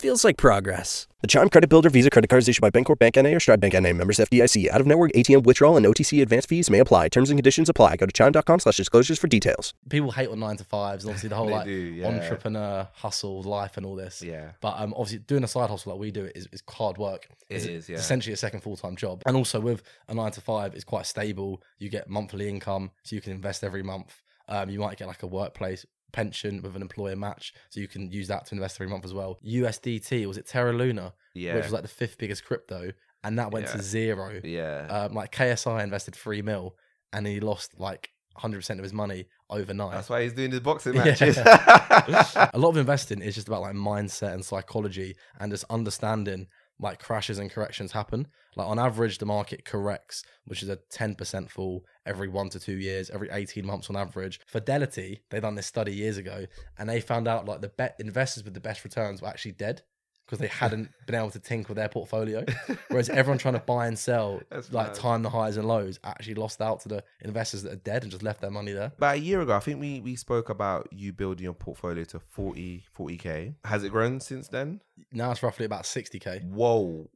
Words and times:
Feels 0.00 0.24
like 0.24 0.38
progress. 0.38 1.06
The 1.20 1.26
Chime 1.26 1.50
Credit 1.50 1.68
Builder 1.68 1.90
Visa 1.90 2.08
Credit 2.08 2.26
Card 2.26 2.42
is 2.42 2.48
issued 2.48 2.62
by 2.62 2.70
Bancorp 2.70 2.98
Bank 2.98 3.16
NA 3.16 3.32
or 3.36 3.38
Stride 3.40 3.60
Bank 3.60 3.74
NA. 3.74 3.92
Members 3.92 4.16
FDIC. 4.16 4.70
Out 4.70 4.80
of 4.80 4.86
network 4.86 5.12
ATM 5.12 5.42
withdrawal 5.42 5.76
and 5.76 5.84
OTC 5.84 6.22
advance 6.22 6.46
fees 6.46 6.70
may 6.70 6.78
apply. 6.78 7.08
Terms 7.08 7.28
and 7.28 7.36
conditions 7.36 7.68
apply. 7.68 7.96
Go 7.96 8.06
to 8.06 8.12
chime.com 8.12 8.60
slash 8.60 8.78
disclosures 8.78 9.18
for 9.18 9.26
details. 9.26 9.74
People 9.90 10.10
hate 10.12 10.30
on 10.30 10.40
nine 10.40 10.56
to 10.56 10.64
fives, 10.64 11.04
and 11.04 11.10
obviously 11.10 11.28
the 11.28 11.34
whole 11.36 11.48
They 11.48 11.52
like 11.52 11.64
do, 11.66 11.70
yeah. 11.72 12.06
entrepreneur 12.06 12.88
hustle 12.94 13.42
life 13.42 13.76
and 13.76 13.84
all 13.84 13.94
this. 13.94 14.22
Yeah. 14.22 14.52
But 14.62 14.80
um, 14.80 14.94
obviously 14.96 15.18
doing 15.18 15.44
a 15.44 15.48
side 15.48 15.68
hustle 15.68 15.92
like 15.92 16.00
we 16.00 16.10
do 16.10 16.30
is, 16.34 16.48
is 16.50 16.62
hard 16.66 16.96
work. 16.96 17.28
It 17.50 17.56
It's- 17.56 17.66
is, 17.68 17.88
yeah. 17.90 17.98
Essentially 17.98 18.32
a 18.32 18.38
second 18.38 18.60
full 18.60 18.78
time 18.78 18.96
job, 18.96 19.22
and 19.26 19.36
also 19.36 19.60
with 19.60 19.82
a 20.08 20.14
nine 20.14 20.32
to 20.32 20.40
five, 20.40 20.72
it's 20.74 20.84
quite 20.84 21.04
stable. 21.04 21.62
You 21.78 21.90
get 21.90 22.08
monthly 22.08 22.48
income, 22.48 22.90
so 23.02 23.16
you 23.16 23.20
can 23.20 23.32
invest 23.32 23.62
every 23.62 23.82
month. 23.82 24.22
Um, 24.48 24.70
you 24.70 24.80
might 24.80 24.96
get 24.96 25.08
like 25.08 25.22
a 25.22 25.26
workplace 25.28 25.84
pension 26.12 26.62
with 26.62 26.76
an 26.76 26.82
employer 26.82 27.16
match, 27.16 27.52
so 27.70 27.80
you 27.80 27.88
can 27.88 28.10
use 28.10 28.28
that 28.28 28.46
to 28.46 28.54
invest 28.54 28.76
every 28.76 28.88
month 28.88 29.04
as 29.04 29.14
well. 29.14 29.38
USDT 29.44 30.26
was 30.26 30.36
it 30.38 30.46
Terra 30.46 30.72
Luna, 30.72 31.14
Yeah. 31.34 31.54
which 31.54 31.64
was 31.64 31.72
like 31.72 31.82
the 31.82 31.88
fifth 31.88 32.18
biggest 32.18 32.44
crypto, 32.44 32.92
and 33.24 33.38
that 33.38 33.50
went 33.52 33.66
Yeah. 33.66 33.72
to 33.72 33.82
zero. 33.82 34.40
Yeah. 34.42 34.86
Um, 34.88 35.14
like 35.14 35.32
KSI 35.32 35.82
invested 35.82 36.14
three 36.14 36.42
mil, 36.42 36.76
and 37.12 37.26
he 37.26 37.40
lost 37.40 37.78
like 37.78 38.10
hundred 38.36 38.58
percent 38.58 38.80
of 38.80 38.84
his 38.84 38.92
money 38.92 39.26
overnight. 39.50 39.92
That's 39.92 40.08
why 40.08 40.22
he's 40.22 40.32
doing 40.32 40.50
his 40.52 40.60
boxing 40.60 40.94
Yeah. 40.94 41.04
matches. 41.04 41.36
a 41.44 42.50
lot 42.58 42.70
of 42.70 42.76
investing 42.76 43.20
is 43.22 43.34
just 43.34 43.48
about 43.48 43.60
like 43.62 43.74
mindset 43.74 44.32
and 44.32 44.44
psychology 44.44 45.16
and 45.38 45.50
just 45.52 45.64
understanding 45.70 46.46
like 46.78 46.98
crashes 46.98 47.38
and 47.38 47.50
corrections 47.50 47.92
happen. 47.92 48.26
Like 48.56 48.66
on 48.68 48.78
average, 48.78 49.18
the 49.18 49.26
market 49.26 49.64
corrects, 49.66 50.22
which 50.46 50.62
is 50.62 50.68
a 50.70 50.78
10% 50.92 51.50
fall 51.50 51.84
every 52.06 52.28
one 52.28 52.48
to 52.50 52.60
two 52.60 52.76
years, 52.76 53.10
every 53.10 53.28
18 53.30 53.64
months 53.66 53.90
on 53.90 53.96
average. 53.96 54.40
Fidelity, 54.46 55.20
they 55.30 55.40
done 55.40 55.54
this 55.54 55.66
study 55.66 55.94
years 55.94 56.16
ago 56.16 56.46
and 56.78 56.88
they 56.88 57.00
found 57.00 57.28
out 57.28 57.46
like 57.46 57.60
the 57.60 57.68
bet 57.68 57.96
investors 57.98 58.44
with 58.44 58.54
the 58.54 58.60
best 58.60 58.84
returns 58.84 59.20
were 59.22 59.28
actually 59.28 59.52
dead 59.52 59.82
because 60.26 60.38
they 60.38 60.46
hadn't 60.46 60.88
been 61.06 61.16
able 61.16 61.30
to 61.30 61.40
tinker 61.40 61.68
with 61.68 61.76
their 61.76 61.88
portfolio. 61.88 62.44
Whereas 62.88 63.08
everyone 63.08 63.38
trying 63.38 63.54
to 63.54 63.60
buy 63.60 63.88
and 63.88 63.98
sell, 63.98 64.40
That's 64.50 64.72
like 64.72 64.88
mad. 64.88 64.94
time 64.94 65.22
the 65.22 65.30
highs 65.30 65.56
and 65.56 65.66
lows, 65.66 65.98
actually 66.04 66.34
lost 66.36 66.60
out 66.62 66.80
to 66.82 66.88
the 66.88 67.04
investors 67.22 67.64
that 67.64 67.72
are 67.72 67.76
dead 67.76 68.02
and 68.02 68.12
just 68.12 68.22
left 68.22 68.40
their 68.40 68.50
money 68.50 68.70
there. 68.72 68.92
About 68.96 69.16
a 69.16 69.20
year 69.20 69.40
ago, 69.40 69.56
I 69.56 69.60
think 69.60 69.80
we, 69.80 70.00
we 70.00 70.14
spoke 70.14 70.48
about 70.48 70.88
you 70.92 71.12
building 71.12 71.42
your 71.44 71.52
portfolio 71.52 72.04
to 72.04 72.20
40, 72.20 72.84
40K. 72.96 73.54
Has 73.64 73.82
it 73.82 73.90
grown 73.90 74.20
since 74.20 74.46
then? 74.46 74.80
Now 75.12 75.32
it's 75.32 75.42
roughly 75.42 75.66
about 75.66 75.82
60k. 75.82 76.48
Whoa. 76.48 77.10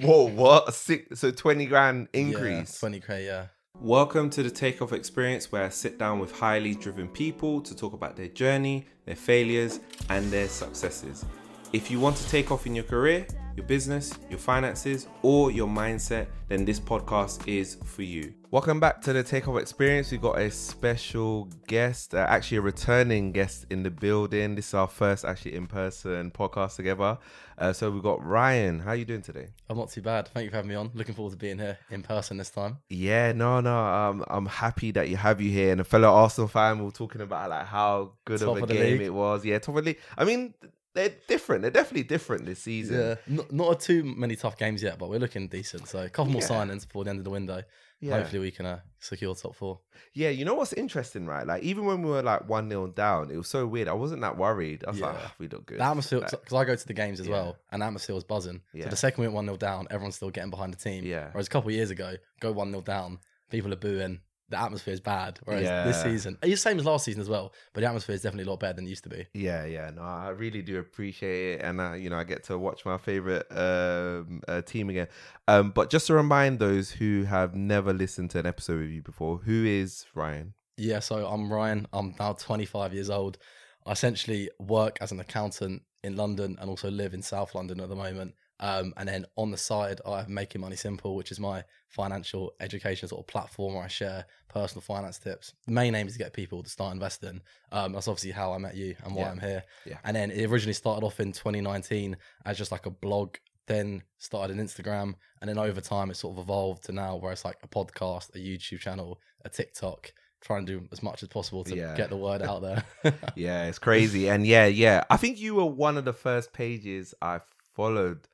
Whoa, 0.00 0.28
what? 0.28 0.68
A 0.68 0.72
six, 0.72 1.20
so 1.20 1.30
20 1.32 1.66
grand 1.66 2.08
increase. 2.12 2.80
Yeah, 2.82 2.88
20k, 2.88 3.24
yeah. 3.26 3.46
Welcome 3.82 4.30
to 4.30 4.44
the 4.44 4.50
Takeoff 4.50 4.92
Experience, 4.92 5.50
where 5.50 5.64
I 5.64 5.68
sit 5.68 5.98
down 5.98 6.20
with 6.20 6.30
highly 6.30 6.76
driven 6.76 7.08
people 7.08 7.60
to 7.62 7.74
talk 7.74 7.94
about 7.94 8.14
their 8.14 8.28
journey, 8.28 8.86
their 9.06 9.16
failures, 9.16 9.80
and 10.08 10.30
their 10.30 10.46
successes. 10.46 11.24
If 11.72 11.90
you 11.90 12.00
want 12.00 12.16
to 12.18 12.28
take 12.28 12.50
off 12.50 12.66
in 12.66 12.74
your 12.74 12.84
career, 12.84 13.26
your 13.56 13.64
business, 13.64 14.12
your 14.28 14.38
finances, 14.38 15.08
or 15.22 15.50
your 15.50 15.66
mindset, 15.66 16.26
then 16.48 16.66
this 16.66 16.78
podcast 16.78 17.48
is 17.48 17.78
for 17.84 18.02
you. 18.02 18.34
Welcome 18.50 18.78
back 18.78 19.00
to 19.02 19.14
the 19.14 19.22
Takeoff 19.22 19.58
Experience. 19.58 20.10
We've 20.10 20.20
got 20.20 20.38
a 20.38 20.50
special 20.50 21.48
guest, 21.66 22.14
uh, 22.14 22.26
actually 22.28 22.58
a 22.58 22.60
returning 22.60 23.32
guest 23.32 23.64
in 23.70 23.82
the 23.82 23.90
building. 23.90 24.54
This 24.54 24.68
is 24.68 24.74
our 24.74 24.86
first 24.86 25.24
actually 25.24 25.54
in-person 25.54 26.32
podcast 26.32 26.76
together. 26.76 27.16
Uh, 27.56 27.72
so 27.72 27.90
we've 27.90 28.02
got 28.02 28.22
Ryan. 28.22 28.78
How 28.78 28.90
are 28.90 28.96
you 28.96 29.06
doing 29.06 29.22
today? 29.22 29.48
I'm 29.70 29.78
not 29.78 29.90
too 29.90 30.02
bad. 30.02 30.28
Thank 30.28 30.44
you 30.44 30.50
for 30.50 30.56
having 30.56 30.68
me 30.68 30.74
on. 30.74 30.90
Looking 30.92 31.14
forward 31.14 31.30
to 31.30 31.38
being 31.38 31.58
here 31.58 31.78
in 31.90 32.02
person 32.02 32.36
this 32.36 32.50
time. 32.50 32.76
Yeah, 32.90 33.32
no, 33.32 33.60
no. 33.60 33.74
Um, 33.78 34.24
I'm 34.28 34.44
happy 34.44 34.90
that 34.90 35.08
you 35.08 35.16
have 35.16 35.40
you 35.40 35.50
here, 35.50 35.72
and 35.72 35.80
a 35.80 35.84
fellow 35.84 36.12
Arsenal 36.12 36.48
fan. 36.48 36.80
We 36.80 36.84
were 36.84 36.90
talking 36.90 37.22
about 37.22 37.48
like 37.48 37.64
how 37.64 38.12
good 38.26 38.40
Top 38.40 38.56
of 38.56 38.58
a 38.58 38.62
of 38.64 38.68
game 38.68 38.98
league. 38.98 39.06
it 39.06 39.14
was. 39.14 39.42
Yeah, 39.42 39.58
top 39.58 39.76
of 39.76 39.84
the 39.84 39.90
league. 39.92 39.98
I 40.18 40.24
mean, 40.24 40.52
they're 40.94 41.12
different. 41.28 41.62
They're 41.62 41.70
definitely 41.70 42.02
different 42.04 42.44
this 42.46 42.60
season. 42.60 42.98
Yeah, 42.98 43.14
not, 43.26 43.52
not 43.52 43.80
too 43.80 44.02
many 44.04 44.36
tough 44.36 44.58
games 44.58 44.82
yet, 44.82 44.98
but 44.98 45.08
we're 45.08 45.18
looking 45.20 45.48
decent. 45.48 45.88
So 45.88 46.00
a 46.02 46.08
couple 46.08 46.32
more 46.32 46.42
Yeah. 46.42 46.48
signings 46.48 46.86
before 46.86 47.04
the 47.04 47.10
end 47.10 47.18
of 47.20 47.24
the 47.24 47.30
window. 47.30 47.62
Yeah. 48.00 48.18
Hopefully 48.18 48.40
we 48.40 48.50
can 48.50 48.66
uh, 48.66 48.80
secure 48.98 49.32
top 49.36 49.54
four. 49.54 49.78
Yeah, 50.12 50.30
you 50.30 50.44
know 50.44 50.54
what's 50.54 50.72
interesting, 50.72 51.24
right? 51.24 51.46
Like 51.46 51.62
even 51.62 51.84
when 51.86 52.02
we 52.02 52.10
were 52.10 52.20
like 52.22 52.48
one 52.48 52.68
0 52.68 52.88
down, 52.88 53.30
it 53.30 53.36
was 53.36 53.46
so 53.48 53.64
weird. 53.64 53.86
I 53.86 53.92
wasn't 53.92 54.22
that 54.22 54.36
worried. 54.36 54.82
I 54.84 54.90
was 54.90 55.00
like, 55.00 55.14
Yeah. 55.14 55.20
"Ah, 55.24 55.34
we 55.38 55.46
look 55.46 55.66
good. 55.66 55.78
The 55.78 55.84
atmosphere, 55.84 56.18
Like, 56.18 56.30
because 56.32 56.52
I 56.52 56.64
go 56.64 56.74
to 56.74 56.86
the 56.86 56.94
games 56.94 57.20
as 57.20 57.28
Yeah. 57.28 57.32
well, 57.34 57.56
and 57.70 57.80
atmosphere 57.82 58.14
was 58.16 58.24
buzzing. 58.24 58.60
Yeah. 58.74 58.84
So 58.84 58.90
the 58.90 58.96
second 58.96 59.22
we 59.22 59.28
went 59.28 59.36
1 59.36 59.44
0 59.46 59.56
down, 59.56 59.86
everyone's 59.90 60.16
still 60.16 60.30
getting 60.30 60.50
behind 60.50 60.74
the 60.74 60.78
team. 60.78 61.04
Yeah. 61.04 61.28
Whereas 61.30 61.46
a 61.46 61.50
couple 61.50 61.68
of 61.70 61.74
years 61.76 61.90
ago, 61.90 62.16
go 62.40 62.50
1 62.50 62.70
0 62.70 62.82
down, 62.82 63.20
people 63.50 63.72
are 63.72 63.76
booing. 63.76 64.20
The 64.52 64.60
atmosphere 64.60 64.92
is 64.92 65.00
bad. 65.00 65.40
Whereas 65.44 65.86
this 65.86 66.02
season, 66.02 66.36
it's 66.42 66.62
the 66.62 66.68
same 66.68 66.78
as 66.78 66.84
last 66.84 67.06
season 67.06 67.22
as 67.22 67.28
well, 67.30 67.54
but 67.72 67.80
the 67.80 67.86
atmosphere 67.86 68.14
is 68.14 68.20
definitely 68.20 68.44
a 68.44 68.50
lot 68.50 68.60
better 68.60 68.74
than 68.74 68.86
it 68.86 68.90
used 68.90 69.02
to 69.04 69.08
be. 69.08 69.26
Yeah, 69.32 69.64
yeah, 69.64 69.88
no, 69.88 70.02
I 70.02 70.28
really 70.28 70.60
do 70.60 70.78
appreciate 70.78 71.54
it, 71.54 71.62
and 71.62 71.80
uh, 71.80 71.94
you 71.94 72.10
know, 72.10 72.18
I 72.18 72.24
get 72.24 72.44
to 72.44 72.58
watch 72.58 72.84
my 72.84 72.98
favorite 72.98 73.46
um, 73.50 74.42
uh, 74.46 74.60
team 74.60 74.90
again. 74.90 75.08
Um, 75.48 75.70
but 75.70 75.88
just 75.88 76.06
to 76.08 76.14
remind 76.14 76.58
those 76.58 76.90
who 76.90 77.24
have 77.24 77.54
never 77.54 77.94
listened 77.94 78.28
to 78.32 78.40
an 78.40 78.46
episode 78.46 78.80
with 78.80 78.90
you 78.90 79.00
before, 79.00 79.38
who 79.38 79.64
is 79.64 80.04
Ryan? 80.14 80.52
Yeah, 80.76 80.98
so 80.98 81.26
I'm 81.26 81.50
Ryan. 81.50 81.86
I'm 81.94 82.14
now 82.20 82.34
25 82.34 82.92
years 82.92 83.08
old. 83.08 83.38
I 83.86 83.92
essentially 83.92 84.50
work 84.58 84.98
as 85.00 85.12
an 85.12 85.20
accountant 85.20 85.80
in 86.04 86.16
London 86.16 86.58
and 86.60 86.68
also 86.68 86.90
live 86.90 87.14
in 87.14 87.22
South 87.22 87.54
London 87.54 87.80
at 87.80 87.88
the 87.88 87.96
moment. 87.96 88.34
Um, 88.62 88.94
and 88.96 89.06
then 89.08 89.26
on 89.36 89.50
the 89.50 89.56
side, 89.58 90.00
I 90.06 90.18
have 90.20 90.28
Making 90.28 90.60
Money 90.62 90.76
Simple, 90.76 91.14
which 91.16 91.30
is 91.32 91.38
my 91.40 91.64
financial 91.88 92.52
education 92.60 93.08
sort 93.08 93.20
of 93.20 93.26
platform 93.26 93.74
where 93.74 93.82
I 93.84 93.88
share 93.88 94.24
personal 94.48 94.80
finance 94.82 95.18
tips. 95.18 95.52
The 95.66 95.72
main 95.72 95.94
aim 95.94 96.06
is 96.06 96.14
to 96.14 96.18
get 96.18 96.32
people 96.32 96.62
to 96.62 96.70
start 96.70 96.94
investing. 96.94 97.42
Um, 97.72 97.92
that's 97.92 98.08
obviously 98.08 98.30
how 98.30 98.52
I 98.52 98.58
met 98.58 98.74
you 98.76 98.94
and 99.04 99.14
why 99.14 99.22
Yeah. 99.24 99.30
I'm 99.32 99.40
here. 99.40 99.62
Yeah. 99.84 99.98
And 100.04 100.16
then 100.16 100.30
it 100.30 100.46
originally 100.48 100.72
started 100.72 101.04
off 101.04 101.20
in 101.20 101.32
2019 101.32 102.16
as 102.46 102.56
just 102.56 102.72
like 102.72 102.86
a 102.86 102.90
blog, 102.90 103.34
then 103.66 104.02
started 104.18 104.56
an 104.56 104.64
Instagram, 104.64 105.14
and 105.40 105.48
then 105.48 105.58
over 105.58 105.80
time 105.80 106.10
it 106.10 106.16
sort 106.16 106.36
of 106.38 106.42
evolved 106.44 106.84
to 106.84 106.92
now 106.92 107.16
where 107.16 107.32
it's 107.32 107.44
like 107.44 107.58
a 107.62 107.68
podcast, 107.68 108.34
a 108.34 108.38
YouTube 108.38 108.78
channel, 108.80 109.20
a 109.44 109.48
TikTok, 109.48 110.12
trying 110.40 110.64
to 110.66 110.78
do 110.80 110.88
as 110.92 111.02
much 111.02 111.22
as 111.22 111.28
possible 111.28 111.62
to 111.64 111.76
Yeah. 111.76 111.96
get 111.96 112.10
the 112.10 112.16
word 112.16 112.42
out 112.42 112.62
there. 112.62 112.84
Yeah, 113.36 113.64
it's 113.66 113.78
crazy, 113.78 114.28
and 114.28 114.46
yeah, 114.46 114.66
yeah, 114.66 115.04
I 115.10 115.16
think 115.16 115.40
you 115.40 115.54
were 115.56 115.64
one 115.66 115.96
of 115.96 116.04
the 116.04 116.12
first 116.12 116.52
pages 116.52 117.12
I 117.20 117.40
followed. 117.74 118.28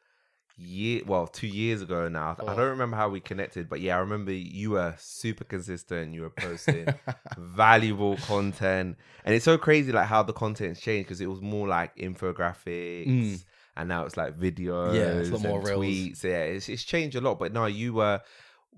Year 0.61 1.03
well, 1.07 1.29
two 1.29 1.47
years 1.47 1.83
ago 1.83 2.09
now. 2.09 2.37
I 2.39 2.43
Oh. 2.43 2.47
don't 2.57 2.71
remember 2.71 2.97
how 2.97 3.09
we 3.09 3.21
connected, 3.21 3.69
but 3.69 3.81
yeah, 3.81 3.97
I 3.97 4.01
remember 4.01 4.33
you 4.33 4.71
were 4.73 4.95
super 4.99 5.45
consistent. 5.45 6.13
You 6.15 6.23
were 6.23 6.31
posting 6.31 6.89
valuable 7.39 8.17
content, 8.17 8.97
and 9.25 9.35
it's 9.35 9.45
so 9.45 9.57
crazy 9.57 9.93
like 9.93 10.07
how 10.09 10.23
the 10.25 10.33
content's 10.33 10.81
changed 10.81 11.07
because 11.07 11.21
it 11.21 11.27
was 11.31 11.41
more 11.41 11.69
like 11.69 11.97
infographics. 11.97 13.07
Mm. 13.07 13.45
And 13.77 13.89
now 13.89 14.05
it's 14.05 14.17
like 14.17 14.37
videos, 14.37 14.95
Yeah, 14.97 15.21
it's 15.21 15.29
a 15.31 15.35
lot 15.35 15.43
more 15.43 15.61
reels. 15.63 15.85
tweets. 15.85 16.25
Yeah, 16.25 16.43
it's, 16.43 16.69
it's 16.69 16.83
changed 16.83 17.15
a 17.17 17.21
lot. 17.21 17.39
But 17.39 17.53
no, 17.53 17.67
you 17.67 17.93
were 17.95 18.21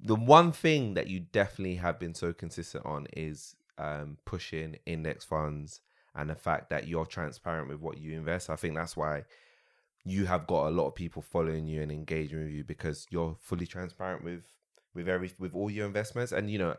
the 0.02 0.14
one 0.16 0.52
thing 0.52 0.94
that 0.94 1.06
you 1.08 1.20
definitely 1.20 1.76
have 1.76 1.98
been 1.98 2.14
so 2.14 2.34
consistent 2.34 2.84
on 2.84 3.06
is 3.16 3.56
um, 3.78 4.18
pushing 4.26 4.76
index 4.84 5.24
funds 5.24 5.80
and 6.14 6.28
the 6.28 6.34
fact 6.34 6.68
that 6.70 6.86
you're 6.86 7.06
transparent 7.06 7.68
with 7.68 7.80
what 7.80 7.96
you 7.96 8.12
invest. 8.12 8.50
I 8.50 8.56
think 8.56 8.74
that's 8.74 8.94
why 8.96 9.24
you 10.04 10.26
have 10.26 10.46
got 10.46 10.68
a 10.68 10.70
lot 10.70 10.86
of 10.88 10.94
people 10.94 11.22
following 11.22 11.66
you 11.66 11.82
and 11.82 11.92
engaging 11.92 12.38
with 12.40 12.50
you 12.50 12.64
because 12.64 13.06
you're 13.10 13.36
fully 13.40 13.66
transparent 13.66 14.24
with 14.24 14.42
with 14.94 15.08
every 15.08 15.30
with 15.38 15.54
all 15.54 15.70
your 15.70 15.86
investments. 15.86 16.32
And 16.32 16.50
you 16.50 16.58
know, 16.58 16.76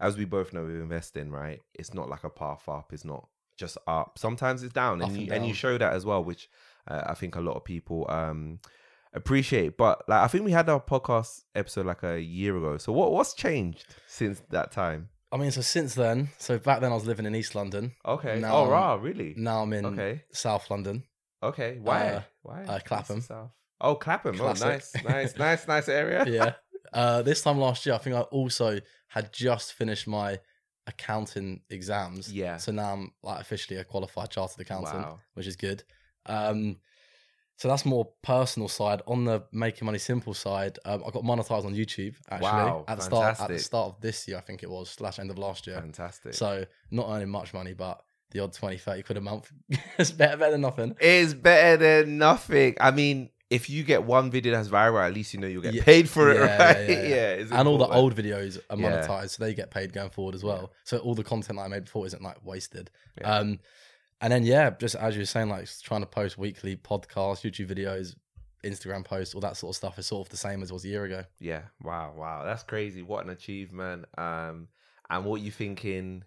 as 0.00 0.16
we 0.16 0.24
both 0.24 0.52
know 0.52 0.64
with 0.64 0.76
investing, 0.76 1.30
right? 1.30 1.60
It's 1.74 1.94
not 1.94 2.08
like 2.08 2.24
a 2.24 2.30
path 2.30 2.68
up. 2.68 2.92
It's 2.92 3.04
not 3.04 3.28
just 3.56 3.78
up. 3.86 4.18
Sometimes 4.18 4.62
it's 4.62 4.72
down, 4.74 5.00
and 5.02 5.16
you, 5.16 5.32
and 5.32 5.46
you 5.46 5.54
show 5.54 5.78
that 5.78 5.92
as 5.92 6.04
well, 6.04 6.22
which 6.22 6.48
uh, 6.88 7.02
I 7.06 7.14
think 7.14 7.36
a 7.36 7.40
lot 7.40 7.56
of 7.56 7.64
people 7.64 8.06
um 8.08 8.58
appreciate. 9.12 9.76
But 9.76 10.02
like, 10.08 10.20
I 10.20 10.28
think 10.28 10.44
we 10.44 10.52
had 10.52 10.68
our 10.68 10.80
podcast 10.80 11.42
episode 11.54 11.86
like 11.86 12.02
a 12.02 12.20
year 12.20 12.56
ago. 12.56 12.78
So 12.78 12.92
what 12.92 13.12
what's 13.12 13.34
changed 13.34 13.84
since 14.06 14.42
that 14.50 14.72
time? 14.72 15.08
I 15.32 15.38
mean, 15.38 15.50
so 15.50 15.60
since 15.60 15.94
then, 15.94 16.28
so 16.38 16.58
back 16.58 16.80
then 16.80 16.92
I 16.92 16.94
was 16.94 17.04
living 17.06 17.26
in 17.26 17.34
East 17.34 17.54
London. 17.54 17.92
Okay. 18.04 18.38
Now 18.40 18.54
oh, 18.56 18.62
I'm- 18.62 18.70
wow, 18.70 18.96
really? 18.96 19.34
Now 19.36 19.62
I'm 19.62 19.72
in 19.72 19.86
Okay. 19.86 20.22
South 20.32 20.70
London. 20.70 21.04
Okay. 21.46 21.78
Why? 21.80 22.08
Uh, 22.08 22.22
Why? 22.42 22.64
uh, 22.64 22.78
Clapham. 22.84 23.20
South. 23.20 23.50
Oh, 23.80 23.94
Clapham. 23.94 24.36
Classic. 24.36 24.66
Oh, 24.66 24.70
nice, 24.70 25.04
nice, 25.04 25.36
nice, 25.46 25.68
nice 25.68 25.88
area. 25.88 26.24
Yeah. 26.26 26.52
Uh, 26.92 27.20
this 27.20 27.42
time 27.42 27.58
last 27.58 27.84
year, 27.84 27.96
I 27.96 27.98
think 27.98 28.14
I 28.14 28.20
also 28.20 28.78
had 29.08 29.32
just 29.32 29.72
finished 29.74 30.06
my 30.06 30.38
accounting 30.86 31.60
exams. 31.68 32.32
Yeah. 32.32 32.58
So 32.58 32.70
now 32.70 32.92
I'm 32.92 33.10
like 33.24 33.40
officially 33.40 33.78
a 33.78 33.84
qualified 33.84 34.30
chartered 34.30 34.60
accountant, 34.60 34.94
Wow. 35.04 35.18
which 35.34 35.48
is 35.48 35.56
good. 35.56 35.82
Um, 36.26 36.76
so 37.56 37.68
that's 37.68 37.84
more 37.84 38.08
personal 38.22 38.68
side. 38.68 39.02
On 39.08 39.24
the 39.24 39.42
making 39.52 39.84
money 39.86 39.98
simple 39.98 40.32
side, 40.32 40.78
um, 40.84 41.02
I 41.06 41.10
got 41.10 41.24
monetized 41.24 41.64
on 41.64 41.74
YouTube 41.74 42.14
actually 42.30 42.46
Wow, 42.46 42.84
at 42.86 42.98
the 42.98 43.02
start 43.02 43.40
at 43.40 43.48
the 43.48 43.58
start 43.58 43.94
of 43.94 44.00
this 44.00 44.28
year, 44.28 44.36
I 44.38 44.42
think 44.42 44.62
it 44.62 44.70
was 44.70 44.88
slash 44.88 45.18
end 45.18 45.30
of 45.30 45.38
last 45.38 45.66
year. 45.66 45.80
Fantastic. 45.80 46.34
So 46.34 46.64
not 46.90 47.08
earning 47.10 47.30
much 47.30 47.52
money, 47.52 47.74
but 47.74 48.00
the 48.30 48.40
odd 48.40 48.52
20, 48.52 48.76
30 48.78 49.02
quid 49.02 49.18
a 49.18 49.20
month 49.20 49.50
is 49.98 50.12
better, 50.12 50.36
better 50.36 50.52
than 50.52 50.60
nothing. 50.62 50.96
it's 51.00 51.32
better 51.34 51.76
than 52.02 52.18
nothing. 52.18 52.76
I 52.80 52.90
mean, 52.90 53.30
if 53.48 53.70
you 53.70 53.84
get 53.84 54.02
one 54.02 54.30
video 54.30 54.52
that's 54.52 54.68
viral, 54.68 55.06
at 55.06 55.14
least 55.14 55.32
you 55.32 55.38
know 55.40 55.46
you'll 55.46 55.62
get 55.62 55.74
Yeah. 55.74 55.84
paid 55.84 56.08
for 56.10 56.30
it, 56.30 56.36
Yeah, 56.38 56.64
right? 56.72 56.88
yeah, 56.88 57.34
yeah. 57.36 57.44
and 57.52 57.68
all 57.68 57.78
the 57.78 57.86
old 57.86 58.14
videos 58.16 58.58
are 58.70 58.76
monetized, 58.76 59.30
so 59.30 59.44
they 59.44 59.54
get 59.54 59.70
paid 59.70 59.92
going 59.92 60.10
forward 60.10 60.34
as 60.34 60.42
well. 60.42 60.72
So 60.84 60.98
all 60.98 61.14
the 61.14 61.22
content 61.24 61.58
that 61.58 61.64
I 61.64 61.68
made 61.68 61.84
before 61.84 62.06
isn't 62.06 62.22
like 62.22 62.44
wasted. 62.44 62.90
Um, 63.24 63.60
and 64.20 64.32
then 64.32 64.42
yeah, 64.44 64.70
just 64.70 64.96
as 64.96 65.14
you 65.14 65.20
were 65.22 65.26
saying, 65.26 65.48
like 65.48 65.68
trying 65.82 66.00
to 66.00 66.06
post 66.06 66.36
weekly 66.38 66.74
podcasts, 66.76 67.42
YouTube 67.48 67.68
videos, 67.70 68.16
Instagram 68.64 69.04
posts, 69.04 69.34
all 69.34 69.40
that 69.42 69.56
sort 69.56 69.70
of 69.72 69.76
stuff 69.76 69.98
is 69.98 70.06
sort 70.08 70.26
of 70.26 70.30
the 70.30 70.36
same 70.36 70.62
as 70.62 70.72
was 70.72 70.84
a 70.84 70.88
year 70.88 71.04
ago. 71.04 71.22
Yeah. 71.38 71.62
Wow. 71.82 72.14
Wow. 72.16 72.42
That's 72.44 72.64
crazy. 72.64 73.02
What 73.02 73.24
an 73.24 73.30
achievement. 73.30 74.06
Um, 74.18 74.68
and 75.08 75.24
what 75.24 75.40
you 75.40 75.52
thinking 75.52 76.24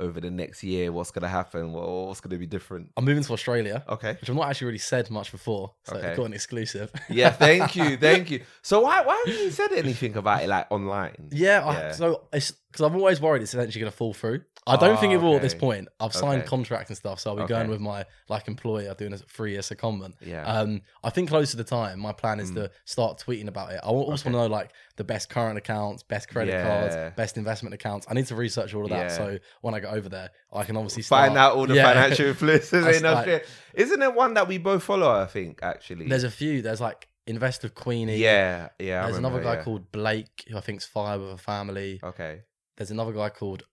over 0.00 0.20
the 0.20 0.30
next 0.30 0.62
year? 0.64 0.90
What's 0.92 1.10
gonna 1.10 1.28
happen? 1.28 1.72
What, 1.72 1.86
what's 1.88 2.20
gonna 2.20 2.38
be 2.38 2.46
different? 2.46 2.90
I'm 2.96 3.04
moving 3.04 3.22
to 3.24 3.32
Australia, 3.32 3.84
Okay. 3.88 4.16
which 4.20 4.28
I've 4.30 4.36
not 4.36 4.48
actually 4.48 4.66
really 4.68 4.78
said 4.78 5.10
much 5.10 5.30
before, 5.30 5.74
so 5.84 5.96
Okay. 5.96 6.08
I've 6.10 6.16
got 6.16 6.24
an 6.26 6.32
exclusive. 6.34 6.90
Yeah. 7.10 7.30
Thank 7.30 7.76
you. 7.76 7.96
Thank 7.96 8.30
you. 8.30 8.40
So 8.62 8.80
why 8.80 9.02
why 9.04 9.22
haven't 9.26 9.42
you 9.44 9.50
said 9.50 9.72
anything 9.72 10.16
about 10.16 10.42
it 10.42 10.48
like 10.48 10.66
online? 10.70 11.28
Yeah, 11.32 11.64
I, 11.64 11.72
Yeah. 11.74 11.92
so 11.92 12.22
it's 12.32 12.52
because 12.70 12.84
I'm 12.86 12.94
always 12.94 13.20
worried 13.20 13.42
it's 13.42 13.54
eventually 13.54 13.80
going 13.80 13.90
to 13.90 13.96
fall 13.96 14.14
through. 14.14 14.42
I 14.66 14.76
don't 14.76 15.00
think 15.00 15.12
it 15.12 15.16
will 15.16 15.34
at 15.36 15.42
this 15.42 15.54
point. 15.54 15.88
I've 15.98 16.12
signed 16.14 16.42
Okay. 16.42 16.48
contracts 16.48 16.90
and 16.90 16.96
stuff, 16.96 17.18
so 17.18 17.30
I'll 17.30 17.36
be 17.44 17.48
going 17.48 17.68
with 17.68 17.80
my 17.80 18.04
like 18.28 18.46
employer 18.46 18.94
doing 18.94 19.12
a 19.12 19.18
three 19.18 19.52
year 19.52 19.62
secondment. 19.62 20.12
Yeah. 20.20 20.44
Um, 20.44 20.82
I 21.02 21.10
think 21.10 21.28
close 21.30 21.50
to 21.52 21.56
the 21.56 21.64
time, 21.64 21.98
my 21.98 22.12
plan 22.12 22.38
is 22.38 22.52
Mm. 22.52 22.54
to 22.56 22.70
start 22.84 23.18
tweeting 23.18 23.48
about 23.48 23.72
it. 23.72 23.80
I 23.82 23.86
also 23.88 24.02
Okay. 24.02 24.08
want 24.10 24.20
to 24.22 24.30
know 24.30 24.46
like 24.46 24.70
the 24.96 25.02
best 25.02 25.28
current 25.30 25.58
accounts, 25.58 26.02
best 26.04 26.28
credit 26.28 26.52
Yeah. 26.52 26.62
cards, 26.62 27.16
best 27.16 27.36
investment 27.38 27.74
accounts. 27.74 28.06
I 28.08 28.14
need 28.14 28.26
to 28.26 28.36
research 28.36 28.74
all 28.74 28.84
of 28.84 28.90
that, 28.90 29.10
Yeah. 29.10 29.16
so 29.16 29.38
when 29.62 29.74
I 29.74 29.80
go 29.80 29.88
over 29.88 30.08
there, 30.08 30.30
I 30.52 30.62
can 30.64 30.76
obviously 30.76 31.02
start, 31.02 31.26
Find 31.28 31.38
out 31.38 31.56
all 31.56 31.66
the 31.66 31.74
Yeah. 31.76 31.92
financial 31.92 32.26
influences 32.26 32.72
in 32.96 33.02
like- 33.02 33.16
Australia. 33.16 33.42
Isn't 33.74 33.98
there 33.98 34.10
one 34.10 34.34
that 34.34 34.46
we 34.46 34.58
both 34.58 34.82
follow? 34.84 35.10
I 35.10 35.26
think 35.26 35.60
actually. 35.62 36.06
There's 36.06 36.24
a 36.24 36.30
few. 36.30 36.62
There's 36.62 36.80
like 36.80 37.08
Invest 37.26 37.62
with 37.62 37.74
Queenie. 37.74 38.16
yeah, 38.16 38.70
yeah. 38.78 39.02
I 39.02 39.06
There's 39.06 39.18
another 39.18 39.40
guy 39.42 39.54
yeah. 39.54 39.62
called 39.62 39.92
Blake 39.92 40.44
who 40.48 40.56
I 40.56 40.60
think's 40.60 40.84
fire 40.86 41.18
with 41.18 41.30
a 41.32 41.36
family. 41.38 42.00
Okay. 42.02 42.42
There's 42.80 42.90
another 42.90 43.12
guy 43.12 43.28
called 43.28 43.64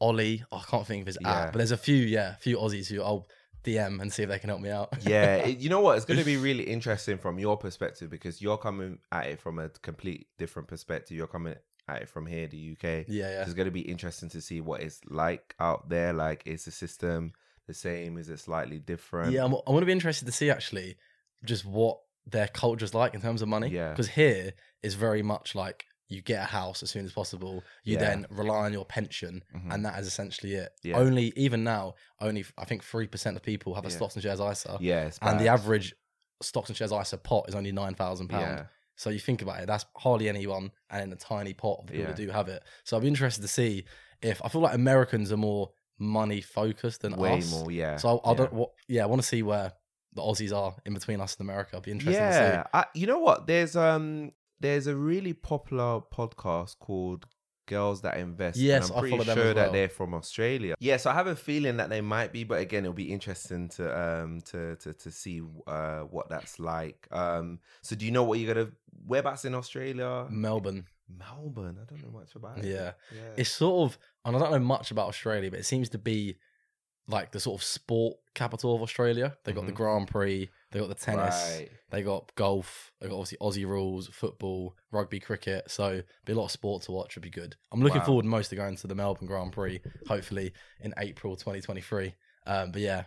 Ollie. 0.00 0.42
Oh, 0.50 0.56
I 0.56 0.62
can't 0.68 0.84
think 0.84 1.02
of 1.02 1.06
his 1.06 1.18
Yeah. 1.20 1.30
app, 1.30 1.52
but 1.52 1.58
there's 1.58 1.70
a 1.70 1.76
few, 1.76 1.94
yeah, 1.94 2.32
a 2.32 2.36
few 2.38 2.56
Aussies 2.58 2.88
who 2.88 3.00
I'll 3.00 3.24
DM 3.62 4.02
and 4.02 4.12
see 4.12 4.24
if 4.24 4.28
they 4.28 4.40
can 4.40 4.48
help 4.48 4.60
me 4.60 4.68
out. 4.68 4.92
yeah 5.06 5.36
it- 5.36 5.58
you 5.60 5.70
know 5.70 5.78
what 5.78 5.96
it's 5.96 6.04
going 6.04 6.18
to 6.18 6.26
be 6.26 6.36
really 6.48 6.64
interesting 6.64 7.18
from 7.18 7.38
your 7.38 7.56
perspective 7.56 8.10
because 8.10 8.42
you're 8.42 8.58
coming 8.58 8.98
at 9.12 9.26
it 9.28 9.40
from 9.40 9.60
a 9.60 9.68
complete 9.68 10.26
different 10.38 10.66
perspective 10.66 11.16
you're 11.16 11.28
coming 11.28 11.54
at 11.86 12.02
it 12.02 12.08
from 12.08 12.26
here 12.26 12.48
the 12.48 12.72
uk 12.72 12.82
yeah, 12.82 13.04
yeah. 13.06 13.42
it's 13.42 13.54
going 13.54 13.66
to 13.66 13.70
be 13.70 13.82
interesting 13.82 14.28
to 14.30 14.40
see 14.40 14.60
what 14.60 14.80
it's 14.82 15.00
like 15.08 15.54
out 15.60 15.88
there 15.88 16.12
like 16.12 16.42
is 16.44 16.64
the 16.64 16.72
system 16.72 17.30
the 17.68 17.74
same 17.74 18.18
is 18.18 18.28
it 18.28 18.40
slightly 18.40 18.80
different 18.80 19.30
Yeah, 19.30 19.44
I'm, 19.44 19.54
I 19.54 19.70
want 19.70 19.82
to 19.82 19.86
be 19.86 19.92
interested 19.92 20.24
to 20.26 20.32
see 20.32 20.50
actually 20.50 20.96
just 21.44 21.64
what 21.64 22.00
their 22.26 22.48
culture's 22.48 22.94
like 22.94 23.14
in 23.14 23.20
terms 23.20 23.42
of 23.42 23.48
money. 23.48 23.68
Yeah. 23.68 23.90
Because 23.90 24.08
here 24.08 24.54
is 24.82 24.94
very 24.94 25.22
much 25.22 25.54
like 25.54 25.84
you 26.12 26.22
get 26.22 26.42
a 26.42 26.46
house 26.46 26.82
as 26.82 26.90
soon 26.90 27.04
as 27.04 27.12
possible. 27.12 27.62
You 27.84 27.94
Yeah. 27.94 28.00
then 28.00 28.26
rely 28.30 28.66
on 28.66 28.72
your 28.72 28.84
pension, 28.84 29.42
Mhm. 29.54 29.72
and 29.74 29.84
that 29.86 29.98
is 30.00 30.06
essentially 30.06 30.54
it. 30.54 30.72
Yeah. 30.82 30.96
Only 30.98 31.32
even 31.36 31.64
now, 31.64 31.94
only 32.20 32.44
I 32.58 32.64
think 32.64 32.82
three 32.84 33.06
percent 33.06 33.36
of 33.36 33.42
people 33.42 33.74
have 33.74 33.84
a 33.84 33.88
Yeah. 33.88 33.96
stocks 33.96 34.14
and 34.14 34.22
shares 34.22 34.40
ISA, 34.40 34.78
yeah 34.80 35.10
and 35.22 35.40
the 35.40 35.48
average 35.48 35.94
stocks 36.42 36.68
and 36.68 36.76
shares 36.76 36.92
ISA 36.92 37.18
pot 37.18 37.48
is 37.48 37.54
only 37.54 37.72
nine 37.72 37.94
thousand 37.94 38.28
pound. 38.28 38.66
So 38.96 39.10
you 39.10 39.18
think 39.18 39.42
about 39.42 39.60
it, 39.60 39.66
that's 39.66 39.86
hardly 39.96 40.28
anyone, 40.28 40.70
and 40.90 41.02
in 41.02 41.12
a 41.12 41.16
tiny 41.16 41.54
pot 41.54 41.80
of 41.80 41.86
people 41.86 42.04
who 42.06 42.14
do 42.14 42.28
have 42.30 42.48
it. 42.48 42.62
So 42.84 42.96
I'd 42.96 43.02
be 43.02 43.08
interested 43.08 43.40
to 43.42 43.48
see 43.48 43.84
if 44.20 44.40
I 44.44 44.48
feel 44.48 44.60
like 44.60 44.74
Americans 44.74 45.32
are 45.32 45.36
more 45.38 45.72
money 45.98 46.40
focused 46.40 47.00
than 47.02 47.16
way 47.16 47.38
us. 47.38 47.50
more 47.50 47.70
yeah 47.70 47.96
So 47.96 48.18
I, 48.24 48.28
I 48.28 48.30
yeah. 48.32 48.36
don't. 48.36 48.52
What, 48.52 48.70
yeah, 48.88 49.02
I 49.02 49.06
want 49.06 49.22
to 49.22 49.26
see 49.26 49.42
where 49.42 49.72
the 50.14 50.20
Aussies 50.20 50.54
are 50.54 50.76
in 50.84 50.92
between 50.94 51.20
us 51.22 51.36
and 51.36 51.48
America. 51.48 51.76
I'd 51.76 51.82
be 51.84 51.90
interested 51.90 52.18
to 52.20 52.24
yeah 52.26 52.64
I, 52.74 52.84
you 52.94 53.06
know 53.06 53.18
what 53.18 53.46
there's 53.46 53.76
um 53.76 54.32
there's 54.62 54.86
a 54.86 54.96
really 54.96 55.32
popular 55.34 56.00
podcast 56.00 56.78
called 56.78 57.26
Girls 57.66 58.00
That 58.02 58.16
Invest. 58.16 58.56
and 58.56 58.66
Yes, 58.66 58.90
I'm 58.90 58.96
I 58.96 59.00
pretty 59.00 59.24
sure 59.24 59.48
as 59.50 59.54
that 59.54 59.72
they're 59.72 59.88
from 59.88 60.14
Australia. 60.14 60.74
Yeah, 60.80 60.96
so 60.96 61.10
I 61.10 61.14
have 61.14 61.26
a 61.28 61.36
feeling 61.36 61.76
that 61.76 61.90
they 61.90 62.00
might 62.00 62.32
be, 62.32 62.44
but 62.44 62.60
again, 62.60 62.84
it'll 62.84 62.92
be 62.94 63.12
interesting 63.12 63.68
to 63.70 63.84
um 64.00 64.40
to 64.46 64.76
to 64.76 64.92
to 64.92 65.10
see 65.10 65.42
uh 65.66 66.00
what 66.00 66.28
that's 66.28 66.58
like. 66.58 67.06
Um, 67.10 67.60
so 67.82 67.94
do 67.96 68.04
you 68.04 68.10
know 68.10 68.24
what 68.24 68.38
you're 68.38 68.52
gonna 68.54 68.70
whereabouts 69.06 69.44
in 69.44 69.54
Australia? 69.54 70.26
Melbourne. 70.30 70.86
Melbourne. 71.08 71.78
I 71.80 71.84
don't 71.84 72.02
know 72.02 72.18
much 72.18 72.34
about 72.34 72.58
it. 72.58 72.64
Yeah. 72.64 72.92
yeah. 73.14 73.34
It's 73.36 73.50
sort 73.50 73.90
of, 73.90 73.98
and 74.24 74.34
I 74.34 74.38
don't 74.38 74.50
know 74.50 74.58
much 74.58 74.90
about 74.90 75.08
Australia, 75.08 75.50
but 75.50 75.60
it 75.60 75.66
seems 75.66 75.88
to 75.90 75.98
be 75.98 76.38
like 77.06 77.32
the 77.32 77.40
sort 77.40 77.60
of 77.60 77.64
sport 77.64 78.16
capital 78.34 78.74
of 78.74 78.80
Australia. 78.82 79.36
They've 79.44 79.54
got 79.54 79.66
the 79.66 79.72
Mhm. 79.72 79.76
Grand 79.76 80.08
Prix, 80.08 80.48
they 80.72 80.80
got 80.80 80.88
the 80.88 80.94
tennis, 80.94 81.58
Right. 81.58 81.68
they 81.90 82.02
got 82.02 82.34
golf, 82.34 82.92
they 83.00 83.08
got 83.08 83.14
obviously 83.14 83.38
Aussie 83.38 83.66
rules, 83.68 84.08
football, 84.08 84.74
rugby, 84.90 85.20
cricket. 85.20 85.70
So 85.70 86.02
be 86.24 86.32
a 86.32 86.36
lot 86.36 86.46
of 86.46 86.50
sport 86.50 86.82
to 86.84 86.92
watch 86.92 87.14
would 87.14 87.22
be 87.22 87.30
good. 87.30 87.54
I'm 87.70 87.80
looking 87.82 88.00
Wow. 88.00 88.06
forward 88.06 88.24
most 88.24 88.48
to 88.48 88.56
going 88.56 88.76
to 88.76 88.86
the 88.86 88.94
Melbourne 88.94 89.26
Grand 89.28 89.52
Prix, 89.52 89.80
hopefully 90.06 90.52
in 90.80 90.92
April 90.98 91.36
2023. 91.36 92.14
Um, 92.46 92.72
but 92.72 92.80
yeah, 92.82 93.04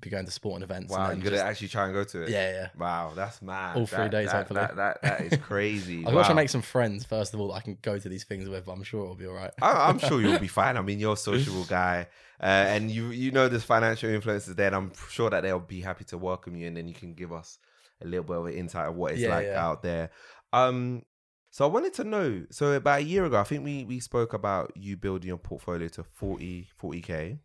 be 0.00 0.10
going 0.10 0.24
to 0.26 0.30
sporting 0.30 0.62
events. 0.62 0.92
Wow, 0.92 1.10
and 1.10 1.22
you're 1.22 1.30
gonna 1.30 1.36
just- 1.36 1.44
actually 1.50 1.68
try 1.68 1.84
and 1.86 1.94
go 1.94 2.04
to 2.04 2.22
it. 2.22 2.28
yeah, 2.30 2.50
yeah. 2.52 2.68
Wow, 2.78 3.12
that's 3.14 3.40
mad. 3.42 3.76
All 3.76 3.86
three 3.86 3.98
That- 3.98 4.10
days, 4.10 4.26
that, 4.30 4.36
hopefully. 4.36 4.60
That, 4.60 4.76
that, 4.76 5.02
that 5.02 5.20
is 5.32 5.38
crazy. 5.40 5.98
I've 6.06 6.12
got 6.12 6.24
to 6.24 6.28
Wow. 6.30 6.34
make 6.36 6.48
some 6.50 6.62
friends 6.62 7.04
first 7.04 7.34
of 7.34 7.40
all 7.40 7.48
that 7.48 7.54
I 7.54 7.60
can 7.60 7.78
go 7.82 7.98
to 7.98 8.08
these 8.08 8.24
things 8.24 8.48
with. 8.48 8.64
But 8.66 8.72
I'm 8.72 8.82
sure 8.82 9.02
it'll 9.04 9.14
be 9.16 9.26
all 9.26 9.34
right. 9.34 9.50
I, 9.62 9.88
I'm 9.88 9.98
sure 9.98 10.20
you'll 10.20 10.38
be 10.38 10.48
fine. 10.62 10.76
I 10.76 10.82
mean, 10.82 10.98
you're 11.00 11.14
a 11.14 11.16
sociable 11.16 11.64
guy, 11.64 12.06
uh, 12.40 12.44
and 12.44 12.90
you 12.90 13.08
you 13.08 13.30
know 13.30 13.48
there's 13.48 13.64
financial 13.64 14.10
influences 14.10 14.54
there. 14.54 14.66
And 14.68 14.76
I'm 14.76 14.92
sure 15.10 15.30
that 15.30 15.42
they'll 15.42 15.58
be 15.60 15.80
happy 15.80 16.04
to 16.06 16.18
welcome 16.18 16.56
you, 16.56 16.66
and 16.68 16.76
then 16.76 16.86
you 16.88 16.94
can 16.94 17.14
give 17.14 17.32
us 17.32 17.58
a 18.02 18.06
little 18.06 18.24
bit 18.24 18.36
of 18.36 18.46
an 18.46 18.52
insight 18.54 18.88
of 18.88 18.94
what 18.96 19.12
it's 19.12 19.20
Yeah, 19.22 19.30
like 19.34 19.46
yeah. 19.46 19.64
out 19.66 19.82
there. 19.82 20.10
Um, 20.52 21.02
so 21.50 21.64
I 21.64 21.68
wanted 21.68 21.94
to 21.94 22.04
know. 22.04 22.44
So 22.50 22.72
about 22.74 22.98
a 23.00 23.04
year 23.04 23.24
ago, 23.24 23.38
I 23.40 23.44
think 23.44 23.64
we 23.64 23.84
we 23.84 23.98
spoke 24.00 24.34
about 24.34 24.72
you 24.76 24.96
building 24.98 25.28
your 25.28 25.38
portfolio 25.38 25.88
to 25.88 26.04
40 26.04 26.68
40 26.76 27.00
k. 27.00 27.38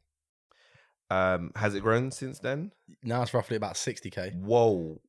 Um, 1.11 1.51
has 1.55 1.75
it 1.75 1.81
grown 1.81 2.11
since 2.11 2.39
then? 2.39 2.71
Now 3.03 3.21
it's 3.21 3.33
roughly 3.33 3.57
about 3.57 3.73
60k. 3.73 4.35
Whoa, 4.41 4.99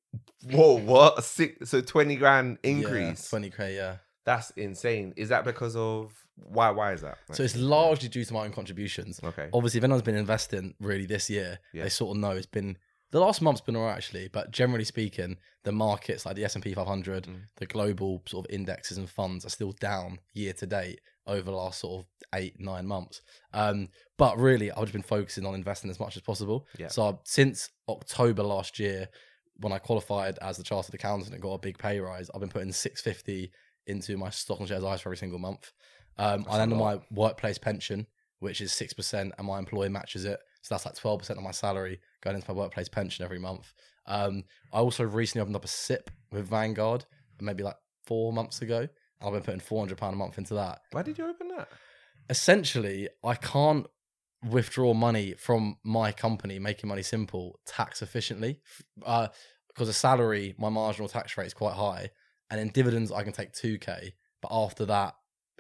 whoa, 0.51 0.79
what? 0.79 1.23
Six, 1.25 1.71
so 1.71 1.81
20 1.81 2.17
grand 2.17 2.59
increase. 2.63 3.33
Yeah, 3.33 3.39
20k, 3.39 3.75
yeah. 3.77 3.97
That's 4.25 4.51
insane. 4.51 5.13
Is 5.17 5.29
that 5.31 5.45
because 5.45 5.75
of 5.77 6.13
why? 6.37 6.71
Why 6.71 6.93
is 6.93 7.03
that? 7.03 7.19
So 7.33 7.43
it's 7.43 7.57
largely 7.57 8.09
due 8.09 8.25
to 8.25 8.33
my 8.35 8.45
own 8.45 8.53
contributions. 8.53 9.21
okay. 9.23 9.49
Obviously, 9.53 9.79
if 9.79 9.85
anyone's 9.85 10.03
been 10.03 10.15
investing 10.17 10.75
really 10.81 11.07
this 11.07 11.29
year, 11.31 11.59
Yeah. 11.73 11.85
they 11.85 11.89
sort 11.89 12.17
of 12.17 12.21
know 12.21 12.31
it's 12.33 12.47
been 12.47 12.79
the 13.11 13.21
last 13.21 13.43
month's 13.43 13.61
been 13.61 13.77
alright 13.77 13.97
actually. 13.97 14.29
But 14.29 14.51
generally 14.51 14.85
speaking, 14.85 15.37
the 15.65 15.73
markets 15.73 16.25
like 16.25 16.37
the 16.37 16.45
S 16.45 16.55
and 16.55 16.65
P 16.65 16.73
500, 16.73 17.25
Mm. 17.25 17.41
the 17.57 17.67
global 17.67 18.23
sort 18.27 18.47
of 18.47 18.55
indexes 18.55 18.97
and 18.99 19.09
funds 19.11 19.45
are 19.45 19.51
still 19.51 19.73
down 19.73 20.19
year 20.33 20.53
to 20.55 20.67
date 20.67 21.01
over 21.27 21.43
the 21.51 21.57
last 21.57 21.81
sort 21.81 22.01
of 22.01 22.07
eight 22.35 22.59
nine 22.59 22.87
months. 22.87 23.23
Um, 23.53 23.89
but 24.19 24.39
really, 24.39 24.71
I've 24.71 24.83
just 24.83 24.93
been 24.93 25.03
focusing 25.03 25.47
on 25.47 25.55
investing 25.55 25.91
as 25.91 26.01
much 26.01 26.17
as 26.17 26.23
possible. 26.23 26.67
Yeah. 26.79 26.89
So 26.89 27.21
since 27.25 27.69
October 27.89 28.43
last 28.43 28.79
year, 28.79 29.09
when 29.57 29.73
I 29.73 29.79
qualified 29.79 30.39
as 30.41 30.57
the 30.57 30.63
chartered 30.63 30.95
accountant 30.95 31.33
and 31.33 31.43
got 31.43 31.53
a 31.55 31.59
big 31.59 31.79
pay 31.79 32.01
rise, 32.01 32.31
I've 32.35 32.41
been 32.41 32.51
putting 32.51 32.73
650 32.73 33.51
into 33.87 34.17
my 34.17 34.31
stock 34.31 34.59
and 34.61 34.69
shares 34.69 34.83
ISA 34.85 35.03
every 35.07 35.17
single 35.17 35.39
month. 35.39 35.73
Um, 36.19 36.43
That's 36.43 36.55
and 36.57 36.57
a 36.57 36.59
then 36.75 36.79
lot. 36.79 36.97
my 36.97 37.03
workplace 37.11 37.59
pension, 37.59 38.07
which 38.41 38.61
is 38.61 38.73
six 38.73 38.93
percent, 38.93 39.33
and 39.39 39.47
my 39.47 39.59
employer 39.59 39.91
matches 39.91 40.25
it. 40.25 40.39
So 40.63 40.75
that's 40.75 40.87
like 40.87 40.95
twelve 40.95 41.21
percent 41.21 41.39
of 41.39 41.45
my 41.45 41.51
salary 41.51 42.01
going 42.23 42.37
into 42.37 42.53
my 42.53 42.57
workplace 42.57 42.89
pension 42.89 43.25
every 43.25 43.39
month. 43.39 43.73
Um, 44.07 44.45
I 44.73 44.79
also 44.79 45.05
recently 45.05 45.43
opened 45.43 45.57
up 45.57 45.65
a 45.65 45.69
SIPP 45.69 46.11
with 46.31 46.49
Vanguard, 46.49 47.05
maybe 47.41 47.63
like 47.63 47.77
four 48.05 48.33
months 48.33 48.63
ago. 48.63 48.89
I've 49.25 49.33
been 49.33 49.43
putting 49.43 49.61
four 49.61 49.81
hundred 49.81 49.99
pound 49.99 50.15
a 50.15 50.17
month 50.17 50.39
into 50.39 50.55
that. 50.55 50.81
Why 50.91 51.03
did 51.03 51.19
you 51.19 51.27
open 51.29 51.49
that? 51.49 51.69
Essentially, 52.31 53.09
I 53.25 53.35
can't 53.35 53.87
withdraw 54.49 54.95
money 54.95 55.35
from 55.35 55.77
my 55.85 56.13
company, 56.13 56.59
making 56.59 56.89
money 56.89 57.03
simple, 57.03 57.61
tax 57.67 58.03
efficiently. 58.03 58.61
Uh, 59.05 59.29
because 59.69 59.89
a 59.89 59.93
salary, 59.95 60.55
my 60.59 60.69
marginal 60.69 61.09
tax 61.09 61.37
rate 61.39 61.47
is 61.47 61.55
quite 61.55 61.73
high, 61.75 62.11
and 62.51 62.61
in 62.61 62.69
dividends 62.69 63.11
I 63.11 63.23
can 63.23 63.33
take 63.33 63.53
two 63.53 63.79
k, 63.79 64.13
but 64.43 64.49
after 64.51 64.85
that, 64.87 65.15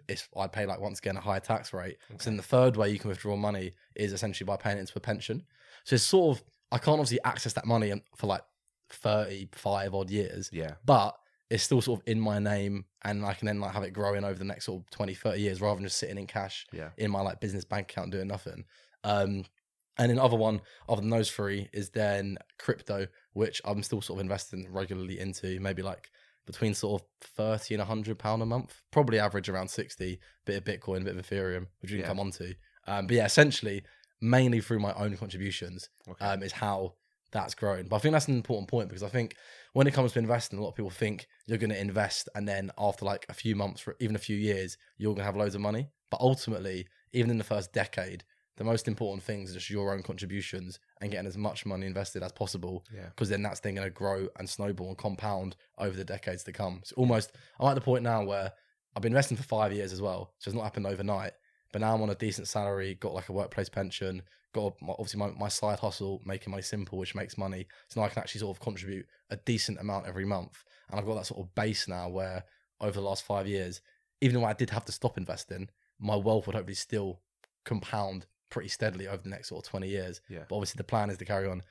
it's 0.09 0.29
I 0.37 0.49
pay 0.49 0.67
like 0.67 0.81
once 0.81 0.99
again 0.99 1.17
a 1.17 1.21
higher 1.21 1.41
tax 1.41 1.73
rate. 1.73 1.97
So 2.19 2.29
then 2.29 2.37
the 2.37 2.43
third 2.43 2.77
way 2.77 2.91
you 2.91 2.99
can 2.99 3.09
withdraw 3.09 3.37
money 3.37 3.73
is 3.97 4.13
essentially 4.13 4.45
by 4.45 4.57
paying 4.57 4.77
it 4.77 4.81
into 4.81 4.93
a 4.97 5.01
pension. 5.01 5.45
So 5.85 5.95
it's 5.95 6.05
sort 6.05 6.37
of 6.37 6.45
I 6.71 6.79
can't 6.79 6.99
obviously 7.01 7.21
access 7.25 7.55
that 7.55 7.65
money 7.67 7.93
for 8.17 8.27
like 8.27 8.43
thirty 8.91 9.49
five 9.53 9.95
odd 9.95 10.11
years, 10.11 10.51
Yeah. 10.53 10.75
but 10.85 11.17
it's 11.53 11.63
still 11.63 11.81
sort 11.83 12.01
of 12.01 12.09
in 12.09 12.19
my 12.19 12.39
name 12.39 12.85
and 13.05 13.25
I 13.27 13.35
can 13.35 13.47
then 13.47 13.61
like 13.61 13.73
have 13.75 13.83
it 13.83 13.91
growing 13.93 14.25
over 14.25 14.39
the 14.39 14.45
next 14.45 14.65
sort 14.65 14.81
of 14.83 14.91
20, 14.91 15.13
30 15.15 15.41
years 15.41 15.61
rather 15.61 15.75
than 15.77 15.85
just 15.85 15.99
sitting 15.99 16.17
in 16.19 16.27
cash 16.27 16.67
Yeah. 16.73 16.91
in 16.97 17.11
my 17.11 17.21
like 17.21 17.41
business 17.41 17.65
bank 17.65 17.91
account 17.91 18.11
doing 18.11 18.27
nothing. 18.29 18.65
Um, 19.05 19.45
and 19.99 20.11
then 20.11 20.19
other 20.19 20.37
one 20.37 20.63
other 20.89 21.03
than 21.03 21.11
those 21.11 21.31
three 21.31 21.69
is 21.73 21.91
then 21.91 22.39
crypto, 22.59 23.07
which 23.35 23.61
I'm 23.67 23.83
still 23.83 24.01
sort 24.01 24.19
of 24.19 24.23
investing 24.23 24.67
regularly 24.73 25.19
into, 25.21 25.61
maybe 25.61 25.83
like 25.83 26.11
between 26.47 26.73
sort 26.75 27.03
of 27.03 27.09
30 27.37 27.75
and 27.75 27.81
100 27.81 28.19
pound 28.19 28.41
a 28.43 28.47
month, 28.47 28.83
probably 28.91 29.19
average 29.19 29.49
around 29.51 29.69
60, 29.69 30.19
bit 30.47 30.57
of 30.57 30.65
Bitcoin, 30.65 31.05
bit 31.05 31.17
of 31.17 31.27
Ethereum, 31.27 31.67
which 31.81 31.91
we 31.91 31.99
can 31.99 32.01
Yeah. 32.01 32.07
come 32.07 32.21
on 32.21 32.31
to. 32.33 32.55
Um, 32.87 33.07
but 33.07 33.17
yeah, 33.17 33.27
essentially, 33.27 33.83
mainly 34.23 34.61
through 34.61 34.81
my 34.81 34.95
own 34.95 35.17
contributions 35.19 35.91
Okay. 36.09 36.25
um, 36.25 36.43
is 36.43 36.53
how 36.53 36.95
that's 37.33 37.55
grown. 37.55 37.89
But 37.89 37.97
I 37.97 37.99
think 37.99 38.13
that's 38.13 38.29
an 38.29 38.37
important 38.37 38.69
point 38.69 38.89
because 38.89 39.03
I 39.03 39.09
think 39.09 39.37
when 39.73 39.87
it 39.87 39.95
comes 39.95 40.13
to 40.13 40.19
investing, 40.19 40.59
a 40.59 40.63
lot 40.63 40.69
of 40.69 40.77
people 40.77 40.91
think 40.91 41.27
you're 41.47 41.59
going 41.59 41.71
to 41.71 41.81
invest 41.81 42.29
and 42.35 42.47
then 42.47 42.71
after 42.79 43.05
like 43.05 43.27
a 43.29 43.35
few 43.35 43.57
months, 43.57 43.87
or 43.87 43.97
even 44.01 44.15
a 44.15 44.21
few 44.21 44.37
years, 44.37 44.77
you're 44.99 45.13
going 45.13 45.23
to 45.23 45.25
have 45.25 45.37
loads 45.37 45.55
of 45.55 45.61
money. 45.61 45.89
But 46.11 46.21
ultimately, 46.21 46.87
even 47.13 47.31
in 47.31 47.39
the 47.39 47.45
first 47.45 47.73
decade, 47.73 48.25
the 48.59 48.65
most 48.65 48.87
important 48.87 49.23
things 49.23 49.51
are 49.51 49.55
just 49.55 49.71
your 49.71 49.95
own 49.95 50.03
contributions 50.03 50.79
and 51.01 51.11
getting 51.11 51.27
as 51.27 51.39
much 51.39 51.65
money 51.65 51.87
invested 51.87 52.23
as 52.23 52.33
possible 52.33 52.85
yeah. 52.95 53.07
because 53.07 53.31
then 53.31 53.43
that's 53.43 53.61
then 53.61 53.75
going 53.75 53.87
to 53.87 53.91
grow 53.91 54.29
and 54.39 54.49
snowball 54.49 54.89
and 54.89 54.99
compound 54.99 55.57
over 55.79 55.97
the 55.97 56.05
decades 56.05 56.45
to 56.45 56.53
come. 56.53 56.79
It's 56.83 56.93
almost, 56.93 57.33
I'm 57.59 57.69
at 57.69 57.75
the 57.75 57.81
point 57.81 58.03
now 58.03 58.25
where 58.25 58.53
I've 58.95 59.03
been 59.03 59.13
investing 59.13 59.39
for 59.39 59.43
five 59.43 59.73
years 59.73 59.93
as 59.93 60.03
well. 60.03 60.35
So 60.39 60.49
it's 60.49 60.57
not 60.57 60.65
happened 60.65 60.87
overnight. 60.87 61.33
But 61.73 61.81
now 61.81 61.95
I'm 61.95 62.03
on 62.03 62.11
a 62.11 62.15
decent 62.15 62.49
salary, 62.49 62.97
got 62.97 63.15
like 63.15 63.29
a 63.29 63.33
workplace 63.33 63.69
pension, 63.69 64.23
got 64.53 64.75
my, 64.81 64.93
obviously 64.93 65.19
my, 65.19 65.31
my 65.31 65.49
side 65.49 65.79
hustle, 65.79 66.21
making 66.25 66.51
money 66.51 66.63
simple, 66.63 66.99
which 66.99 67.15
makes 67.15 67.39
money. 67.39 67.67
So 67.89 68.01
now 68.01 68.07
I 68.07 68.11
can 68.11 68.21
actually 68.21 68.41
sort 68.41 68.57
of 68.57 68.61
contribute 68.61 69.07
a 69.31 69.37
decent 69.37 69.81
amount 69.81 70.07
every 70.07 70.25
month. 70.25 70.65
And 70.91 71.01
I've 71.01 71.07
got 71.07 71.15
that 71.15 71.27
sort 71.27 71.41
of 71.41 71.55
base 71.55 71.89
now 71.89 72.09
where 72.09 72.45
over 72.81 72.93
the 72.93 73.07
last 73.07 73.25
five 73.25 73.47
years, 73.47 73.81
even 74.21 74.41
though 74.41 74.47
I 74.47 74.53
did 74.53 74.71
have 74.71 74.85
to 74.85 74.93
stop 74.93 75.17
investing, 75.17 75.69
my 75.99 76.17
wealth 76.17 76.47
would 76.47 76.55
hopefully 76.55 76.75
still 76.75 77.21
compound 77.65 78.27
pretty 78.51 78.69
steadily 78.69 79.09
over 79.09 79.23
the 79.23 79.31
next 79.31 79.49
sort 79.49 79.65
of 79.65 79.71
20 79.71 79.89
years. 79.89 80.21
Yeah. 80.29 80.45
But 80.49 80.57
obviously 80.57 80.79
the 80.79 80.85
plan 80.85 81.11
is 81.11 81.17
to 81.19 81.25
carry 81.25 81.49
on, 81.49 81.63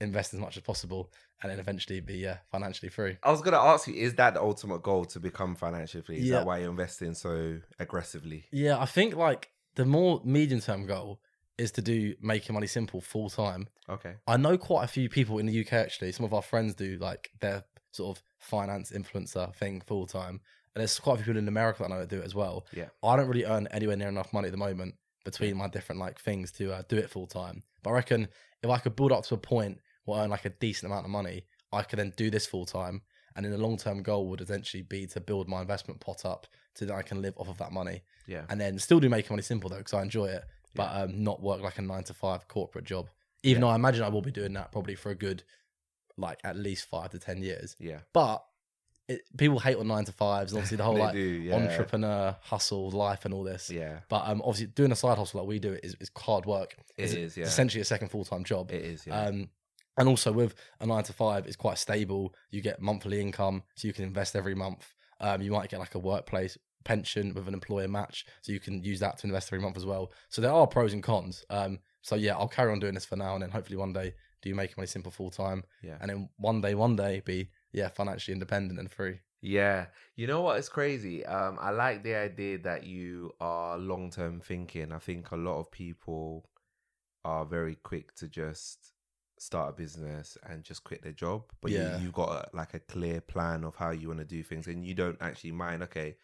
invest 0.00 0.32
as 0.34 0.40
much 0.40 0.56
as 0.56 0.62
possible, 0.62 1.12
and 1.42 1.50
then 1.50 1.58
eventually 1.58 2.00
be 2.00 2.26
uh, 2.26 2.36
financially 2.50 2.88
free. 2.88 3.18
I 3.22 3.30
was 3.30 3.40
gonna 3.42 3.58
ask 3.58 3.86
you, 3.86 3.94
is 3.94 4.14
that 4.14 4.34
the 4.34 4.40
ultimate 4.40 4.82
goal 4.82 5.04
to 5.06 5.20
become 5.20 5.54
financially 5.54 6.02
free? 6.02 6.18
Is 6.18 6.24
Yeah. 6.24 6.38
that 6.38 6.46
why 6.46 6.58
you're 6.58 6.70
investing 6.70 7.14
so 7.14 7.58
aggressively? 7.78 8.46
Yeah, 8.50 8.78
I 8.78 8.86
think 8.86 9.14
like 9.16 9.50
the 9.74 9.84
more 9.84 10.20
medium 10.24 10.60
term 10.60 10.86
goal 10.86 11.20
is 11.58 11.70
to 11.72 11.82
do 11.82 12.14
making 12.22 12.54
money 12.54 12.66
simple 12.66 13.00
full 13.00 13.28
time. 13.28 13.68
Okay. 13.88 14.14
I 14.26 14.36
know 14.36 14.56
quite 14.56 14.84
a 14.84 14.88
few 14.88 15.08
people 15.08 15.38
in 15.38 15.46
the 15.46 15.60
UK 15.60 15.74
actually. 15.74 16.12
Some 16.12 16.24
of 16.24 16.32
our 16.32 16.42
friends 16.42 16.74
do 16.74 16.96
like 16.98 17.30
their 17.40 17.64
sort 17.92 18.16
of 18.16 18.22
finance 18.38 18.90
influencer 18.92 19.54
thing 19.54 19.82
full 19.86 20.06
time. 20.06 20.40
And 20.74 20.80
there's 20.80 20.98
quite 21.00 21.14
a 21.14 21.16
few 21.18 21.26
people 21.26 21.38
in 21.42 21.48
America 21.48 21.82
that 21.82 21.90
I 21.90 21.94
know 21.94 22.00
that 22.00 22.08
do 22.08 22.20
it 22.20 22.24
as 22.24 22.34
well. 22.34 22.64
Yeah. 22.72 22.86
I 23.02 23.16
don't 23.16 23.26
really 23.28 23.44
earn 23.44 23.66
anywhere 23.72 23.96
near 23.96 24.08
enough 24.08 24.32
money 24.32 24.46
at 24.46 24.52
the 24.52 24.56
moment 24.56 24.94
between 25.24 25.56
my 25.56 25.68
different 25.68 26.00
like 26.00 26.18
things 26.18 26.50
to 26.52 26.72
uh, 26.72 26.82
do 26.88 26.96
it 26.96 27.10
full 27.10 27.26
time. 27.26 27.62
But 27.82 27.90
I 27.90 27.94
reckon 27.94 28.28
if 28.62 28.70
I 28.70 28.78
could 28.78 28.96
build 28.96 29.12
up 29.12 29.24
to 29.24 29.34
a 29.34 29.38
point 29.38 29.80
earn 30.14 30.30
like 30.30 30.44
a 30.44 30.50
decent 30.50 30.90
amount 30.90 31.04
of 31.06 31.10
money, 31.10 31.44
I 31.72 31.82
could 31.82 31.98
then 31.98 32.12
do 32.16 32.30
this 32.30 32.46
full 32.46 32.66
time. 32.66 33.02
And 33.36 33.46
in 33.46 33.52
the 33.52 33.58
long 33.58 33.76
term 33.76 34.02
goal 34.02 34.26
would 34.28 34.40
essentially 34.40 34.82
be 34.82 35.06
to 35.08 35.20
build 35.20 35.48
my 35.48 35.60
investment 35.60 36.00
pot 36.00 36.24
up 36.24 36.46
so 36.74 36.84
that 36.84 36.94
I 36.94 37.02
can 37.02 37.22
live 37.22 37.34
off 37.36 37.48
of 37.48 37.58
that 37.58 37.72
money. 37.72 38.02
Yeah. 38.26 38.42
And 38.48 38.60
then 38.60 38.78
still 38.78 39.00
do 39.00 39.08
making 39.08 39.32
money 39.32 39.42
simple 39.42 39.70
though, 39.70 39.78
because 39.78 39.94
I 39.94 40.02
enjoy 40.02 40.26
it, 40.26 40.44
but 40.74 40.90
um, 40.94 41.22
not 41.22 41.40
work 41.40 41.60
like 41.62 41.78
a 41.78 41.82
nine 41.82 42.04
to 42.04 42.14
five 42.14 42.48
corporate 42.48 42.84
job. 42.84 43.08
Even 43.42 43.60
Yeah. 43.62 43.66
though 43.68 43.72
I 43.72 43.74
imagine 43.76 44.02
I 44.02 44.08
will 44.08 44.22
be 44.22 44.32
doing 44.32 44.52
that 44.54 44.72
probably 44.72 44.96
for 44.96 45.10
a 45.10 45.14
good, 45.14 45.44
like 46.16 46.40
at 46.44 46.56
least 46.56 46.88
five 46.88 47.10
to 47.10 47.18
ten 47.18 47.42
years. 47.42 47.76
Yeah. 47.78 48.00
But 48.12 48.44
it, 49.08 49.22
people 49.36 49.58
hate 49.58 49.76
on 49.76 49.88
nine 49.88 50.04
to 50.04 50.12
fives, 50.12 50.52
obviously 50.52 50.76
the 50.76 50.84
whole 50.90 50.98
like 50.98 51.14
do, 51.14 51.20
yeah. 51.20 51.54
entrepreneur 51.54 52.36
hustle 52.42 52.90
life 52.90 53.24
and 53.24 53.32
all 53.34 53.44
this. 53.44 53.70
Yeah. 53.70 54.00
But 54.08 54.28
um, 54.28 54.40
obviously 54.42 54.66
doing 54.66 54.92
a 54.92 54.96
side 54.96 55.18
hustle 55.18 55.40
like 55.40 55.48
we 55.48 55.58
do 55.58 55.72
it 55.72 55.84
is 55.84 56.10
hard 56.16 56.46
work. 56.46 56.76
It 56.96 57.02
it's, 57.04 57.12
is, 57.12 57.18
it's 57.18 57.36
yeah. 57.36 57.44
essentially 57.44 57.80
a 57.80 57.84
second 57.84 58.08
full 58.08 58.24
time 58.24 58.44
job. 58.44 58.70
It 58.70 58.84
is. 58.84 59.06
Yeah. 59.06 59.20
Um, 59.20 59.48
and 60.00 60.08
also 60.08 60.32
with 60.32 60.54
a 60.80 60.86
nine 60.86 61.04
to 61.04 61.12
five, 61.12 61.46
it's 61.46 61.56
quite 61.56 61.76
stable. 61.76 62.34
You 62.50 62.62
get 62.62 62.80
monthly 62.80 63.20
income, 63.20 63.62
so 63.74 63.86
you 63.86 63.92
can 63.92 64.04
invest 64.04 64.34
every 64.34 64.54
month. 64.54 64.94
Um, 65.20 65.42
you 65.42 65.52
might 65.52 65.68
get 65.68 65.78
like 65.78 65.94
a 65.94 65.98
workplace 65.98 66.56
pension 66.84 67.34
with 67.34 67.46
an 67.46 67.52
employer 67.52 67.86
match, 67.86 68.24
so 68.40 68.50
you 68.50 68.60
can 68.60 68.82
use 68.82 68.98
that 69.00 69.18
to 69.18 69.26
invest 69.26 69.48
every 69.48 69.60
month 69.60 69.76
as 69.76 69.84
well. 69.84 70.10
So 70.30 70.40
there 70.40 70.52
are 70.52 70.66
pros 70.66 70.94
and 70.94 71.02
cons. 71.02 71.44
Um, 71.50 71.80
so 72.00 72.16
yeah, 72.16 72.34
I'll 72.34 72.48
carry 72.48 72.72
on 72.72 72.80
doing 72.80 72.94
this 72.94 73.04
for 73.04 73.16
now, 73.16 73.34
and 73.34 73.42
then 73.42 73.50
hopefully 73.50 73.76
one 73.76 73.92
day 73.92 74.14
do 74.40 74.54
make 74.54 74.74
money 74.74 74.86
simple 74.86 75.12
full 75.12 75.30
time, 75.30 75.64
yeah. 75.82 75.98
and 76.00 76.08
then 76.08 76.30
one 76.38 76.62
day, 76.62 76.74
one 76.74 76.96
day 76.96 77.20
be 77.24 77.50
yeah 77.72 77.88
financially 77.88 78.32
independent 78.32 78.80
and 78.80 78.90
free. 78.90 79.20
Yeah. 79.42 79.86
You 80.16 80.26
know 80.26 80.40
what? 80.40 80.58
It's 80.58 80.68
crazy? 80.70 81.26
Um, 81.26 81.58
I 81.60 81.70
like 81.70 82.02
the 82.02 82.14
idea 82.14 82.58
that 82.58 82.84
you 82.84 83.32
are 83.40 83.78
long 83.78 84.10
term 84.10 84.40
thinking. 84.40 84.92
I 84.92 84.98
think 84.98 85.30
a 85.30 85.36
lot 85.36 85.60
of 85.60 85.70
people 85.70 86.48
are 87.22 87.44
very 87.44 87.76
quick 87.76 88.14
to 88.16 88.28
just 88.28 88.92
start 89.40 89.70
a 89.70 89.72
business 89.72 90.36
and 90.48 90.62
just 90.62 90.84
quit 90.84 91.02
their 91.02 91.12
job. 91.12 91.44
But 91.62 91.70
Yeah. 91.70 91.96
you, 91.96 92.04
you've 92.04 92.12
got 92.12 92.28
a, 92.30 92.56
like 92.56 92.74
a 92.74 92.78
clear 92.80 93.22
plan 93.22 93.64
of 93.64 93.74
how 93.74 93.90
you 93.90 94.08
want 94.08 94.20
to 94.20 94.26
do 94.26 94.42
things 94.42 94.66
and 94.66 94.84
you 94.84 94.92
don't 94.94 95.16
actually 95.20 95.52
mind, 95.52 95.82
okay, 95.84 96.16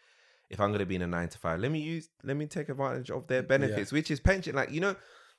if 0.51 0.59
I'm 0.59 0.71
gonna 0.71 0.85
be 0.85 0.95
in 0.95 1.01
a 1.01 1.07
nine 1.07 1.27
to 1.29 1.37
five, 1.39 1.59
let 1.59 1.71
me 1.71 1.79
use 1.79 2.09
let 2.23 2.37
me 2.37 2.45
take 2.45 2.69
advantage 2.69 3.09
of 3.09 3.25
their 3.27 3.41
benefits, 3.43 3.91
which 3.91 4.11
is 4.11 4.19
pension. 4.19 4.55
Like, 4.55 4.71
you 4.71 4.79
know, 4.79 4.95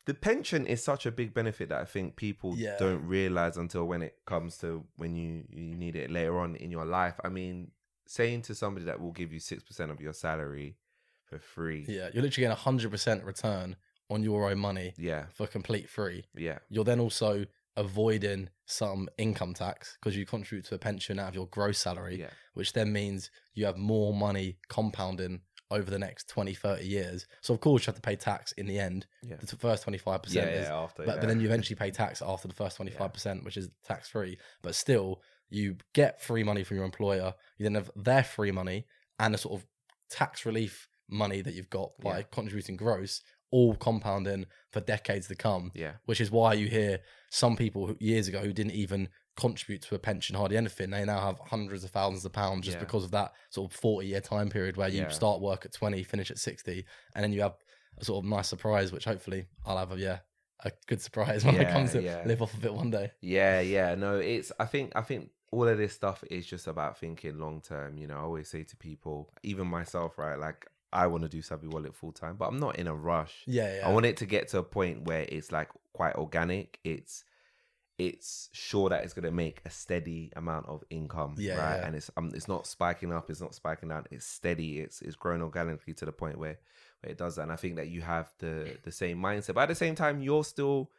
the 0.06 0.12
pension 0.14 0.66
is 0.66 0.82
such 0.82 1.06
a 1.06 1.12
big 1.12 1.32
benefit 1.32 1.68
that 1.68 1.80
I 1.80 1.84
think 1.84 2.16
people 2.16 2.54
Yeah. 2.56 2.76
don't 2.78 3.06
realize 3.06 3.56
until 3.56 3.84
when 3.86 4.02
it 4.02 4.16
comes 4.26 4.58
to 4.58 4.84
when 4.96 5.14
you, 5.14 5.44
you 5.50 5.76
need 5.76 5.94
it 5.96 6.10
later 6.10 6.38
on 6.40 6.56
in 6.56 6.70
your 6.72 6.84
life. 6.84 7.14
I 7.24 7.28
mean, 7.28 7.70
saying 8.06 8.42
to 8.42 8.54
somebody 8.54 8.86
that 8.86 9.00
will 9.00 9.12
give 9.12 9.32
you 9.32 9.38
six 9.38 9.62
percent 9.62 9.90
of 9.92 10.00
your 10.00 10.12
salary 10.14 10.76
for 11.24 11.38
free. 11.38 11.84
Yeah, 11.86 12.08
you're 12.12 12.22
literally 12.22 12.30
getting 12.30 12.50
a 12.50 12.54
hundred 12.56 12.90
percent 12.90 13.22
return 13.24 13.76
on 14.10 14.22
your 14.22 14.50
own 14.50 14.58
money 14.58 14.94
Yeah. 14.96 15.26
for 15.32 15.46
complete 15.46 15.88
free. 15.88 16.24
Yeah. 16.34 16.58
You're 16.70 16.84
then 16.84 16.98
also 17.00 17.44
avoiding 17.78 18.48
some 18.66 19.08
income 19.16 19.54
tax 19.54 19.96
because 19.98 20.16
you 20.16 20.26
contribute 20.26 20.66
to 20.66 20.74
a 20.74 20.78
pension 20.78 21.18
out 21.18 21.28
of 21.28 21.34
your 21.34 21.46
gross 21.46 21.78
salary. 21.78 22.20
Yeah. 22.20 22.30
which 22.54 22.72
then 22.72 22.92
means 22.92 23.30
you 23.54 23.64
have 23.66 23.76
more 23.76 24.12
money 24.12 24.58
compounding 24.68 25.40
over 25.70 25.90
the 25.90 25.98
next 25.98 26.28
20, 26.28 26.54
30 26.54 26.84
years. 26.84 27.26
So, 27.40 27.54
of 27.54 27.60
course, 27.60 27.82
you 27.82 27.86
have 27.86 27.94
to 27.94 28.00
pay 28.00 28.16
tax 28.16 28.52
in 28.52 28.66
the 28.66 28.78
end. 28.78 29.06
Yeah. 29.22 29.36
The 29.38 29.56
first 29.56 29.86
25% 29.86 30.32
Yeah, 30.32 30.42
is, 30.44 30.66
yeah, 30.66 30.76
after, 30.76 31.04
but, 31.04 31.20
but 31.20 31.28
then 31.28 31.40
you 31.40 31.46
eventually 31.50 31.76
pay 31.76 31.90
tax 31.90 32.20
after 32.20 32.48
the 32.48 32.54
first 32.54 32.78
25%, 32.78 33.44
which 33.44 33.56
is 33.56 33.68
tax 33.86 34.08
free. 34.08 34.38
But 34.62 34.74
still, 34.74 35.22
you 35.50 35.76
get 35.94 36.20
free 36.22 36.42
money 36.42 36.64
from 36.64 36.78
your 36.78 36.86
employer. 36.86 37.34
You 37.58 37.64
then 37.64 37.74
have 37.74 37.90
their 37.94 38.24
free 38.24 38.50
money 38.50 38.86
and 39.18 39.34
a 39.34 39.38
sort 39.38 39.60
of 39.60 39.66
tax 40.10 40.44
relief 40.46 40.88
money 41.08 41.42
that 41.42 41.54
you've 41.54 41.70
got 41.70 41.90
by 42.00 42.22
contributing 42.32 42.76
gross, 42.76 43.22
all 43.50 43.74
compounding 43.76 44.46
for 44.72 44.80
decades 44.80 45.28
to 45.28 45.34
come 45.34 45.70
Yeah. 45.74 45.92
which 46.06 46.20
is 46.20 46.30
why 46.30 46.52
you 46.54 46.66
hear 46.68 47.00
some 47.30 47.56
people 47.56 47.86
who, 47.86 47.96
years 48.00 48.28
ago 48.28 48.40
who 48.40 48.52
didn't 48.52 48.72
even 48.72 49.08
contribute 49.36 49.82
to 49.82 49.94
a 49.94 49.98
pension 49.98 50.34
hardly 50.36 50.56
anything 50.56 50.90
they 50.90 51.04
now 51.04 51.20
have 51.20 51.38
hundreds 51.38 51.84
of 51.84 51.90
thousands 51.90 52.24
of 52.24 52.32
pounds 52.32 52.64
just 52.64 52.76
Yeah. 52.76 52.84
because 52.84 53.04
of 53.04 53.10
that 53.12 53.32
sort 53.50 53.70
of 53.70 53.76
40 53.78 54.06
year 54.08 54.20
time 54.20 54.48
period 54.50 54.76
where 54.76 54.88
you 54.88 55.02
Yeah. 55.02 55.08
start 55.08 55.40
work 55.40 55.64
at 55.64 55.72
20 55.72 56.02
finish 56.02 56.30
at 56.30 56.38
60 56.38 56.84
and 57.14 57.22
then 57.24 57.32
you 57.32 57.42
have 57.42 57.56
a 57.98 58.04
sort 58.04 58.24
of 58.24 58.28
nice 58.28 58.48
surprise 58.48 58.92
which 58.92 59.04
hopefully 59.04 59.46
i'll 59.64 59.78
have 59.78 59.92
a 59.92 59.98
yeah 59.98 60.18
a 60.64 60.72
good 60.86 61.00
surprise 61.00 61.44
when 61.44 61.54
i 61.54 61.62
Yeah, 61.62 61.72
come 61.72 61.88
to 61.88 62.02
yeah. 62.02 62.22
live 62.26 62.42
off 62.42 62.52
of 62.54 62.64
it 62.64 62.74
one 62.74 62.90
day 62.90 63.12
Yeah, 63.20 63.60
yeah. 63.60 63.94
No, 63.94 64.16
it's 64.18 64.50
I 64.58 64.66
think 64.66 64.92
I 64.96 65.02
think 65.02 65.30
all 65.52 65.66
of 65.68 65.78
this 65.78 65.94
stuff 65.94 66.22
is 66.30 66.44
just 66.46 66.66
about 66.66 66.98
thinking 66.98 67.38
long 67.38 67.60
term. 67.62 67.96
You 67.96 68.06
know, 68.08 68.16
I 68.16 68.20
always 68.22 68.48
say 68.50 68.64
to 68.64 68.76
people, 68.76 69.30
even 69.42 69.66
myself, 69.68 70.18
right? 70.18 70.38
Like 70.38 70.66
I 70.92 71.06
want 71.06 71.22
to 71.24 71.28
do 71.28 71.42
Savvy 71.42 71.66
Wallet 71.68 71.94
full 71.94 72.12
time, 72.12 72.36
but 72.36 72.46
I'm 72.46 72.58
not 72.58 72.76
in 72.78 72.86
a 72.86 72.94
rush. 72.94 73.44
yeah 73.46 73.76
yeah 73.76 73.86
I 73.88 73.92
want 73.92 74.06
it 74.06 74.16
to 74.18 74.26
get 74.26 74.48
to 74.48 74.58
a 74.58 74.62
point 74.62 75.02
where 75.04 75.26
it's 75.28 75.52
like 75.52 75.68
quite 75.92 76.14
organic. 76.16 76.78
It's 76.84 77.24
it's 77.98 78.48
sure 78.52 78.88
that 78.90 79.02
it's 79.02 79.12
going 79.12 79.24
to 79.24 79.32
make 79.32 79.60
a 79.66 79.70
steady 79.70 80.32
amount 80.36 80.66
of 80.68 80.84
income, 80.88 81.34
Yeah, 81.36 81.56
right? 81.56 81.78
yeah. 81.80 81.86
And 81.86 81.96
it's 81.96 82.10
um, 82.16 82.30
it's 82.32 82.46
not 82.46 82.66
spiking 82.66 83.12
up, 83.12 83.28
it's 83.28 83.40
not 83.40 83.54
spiking 83.54 83.88
down. 83.88 84.04
It's 84.10 84.24
steady. 84.24 84.78
It's 84.78 85.02
it's 85.02 85.16
growing 85.16 85.42
organically 85.42 85.94
to 85.94 86.04
the 86.04 86.12
point 86.12 86.38
where 86.38 86.58
where 87.00 87.10
it 87.10 87.18
does 87.18 87.36
that. 87.36 87.42
And 87.42 87.52
I 87.52 87.56
think 87.56 87.76
that 87.76 87.88
you 87.88 88.00
have 88.02 88.32
the 88.38 88.78
the 88.84 88.92
same 88.92 89.18
mindset, 89.18 89.54
but 89.54 89.62
at 89.62 89.68
the 89.68 89.74
same 89.74 89.94
time, 89.96 90.20
you're 90.20 90.44
still 90.44 90.90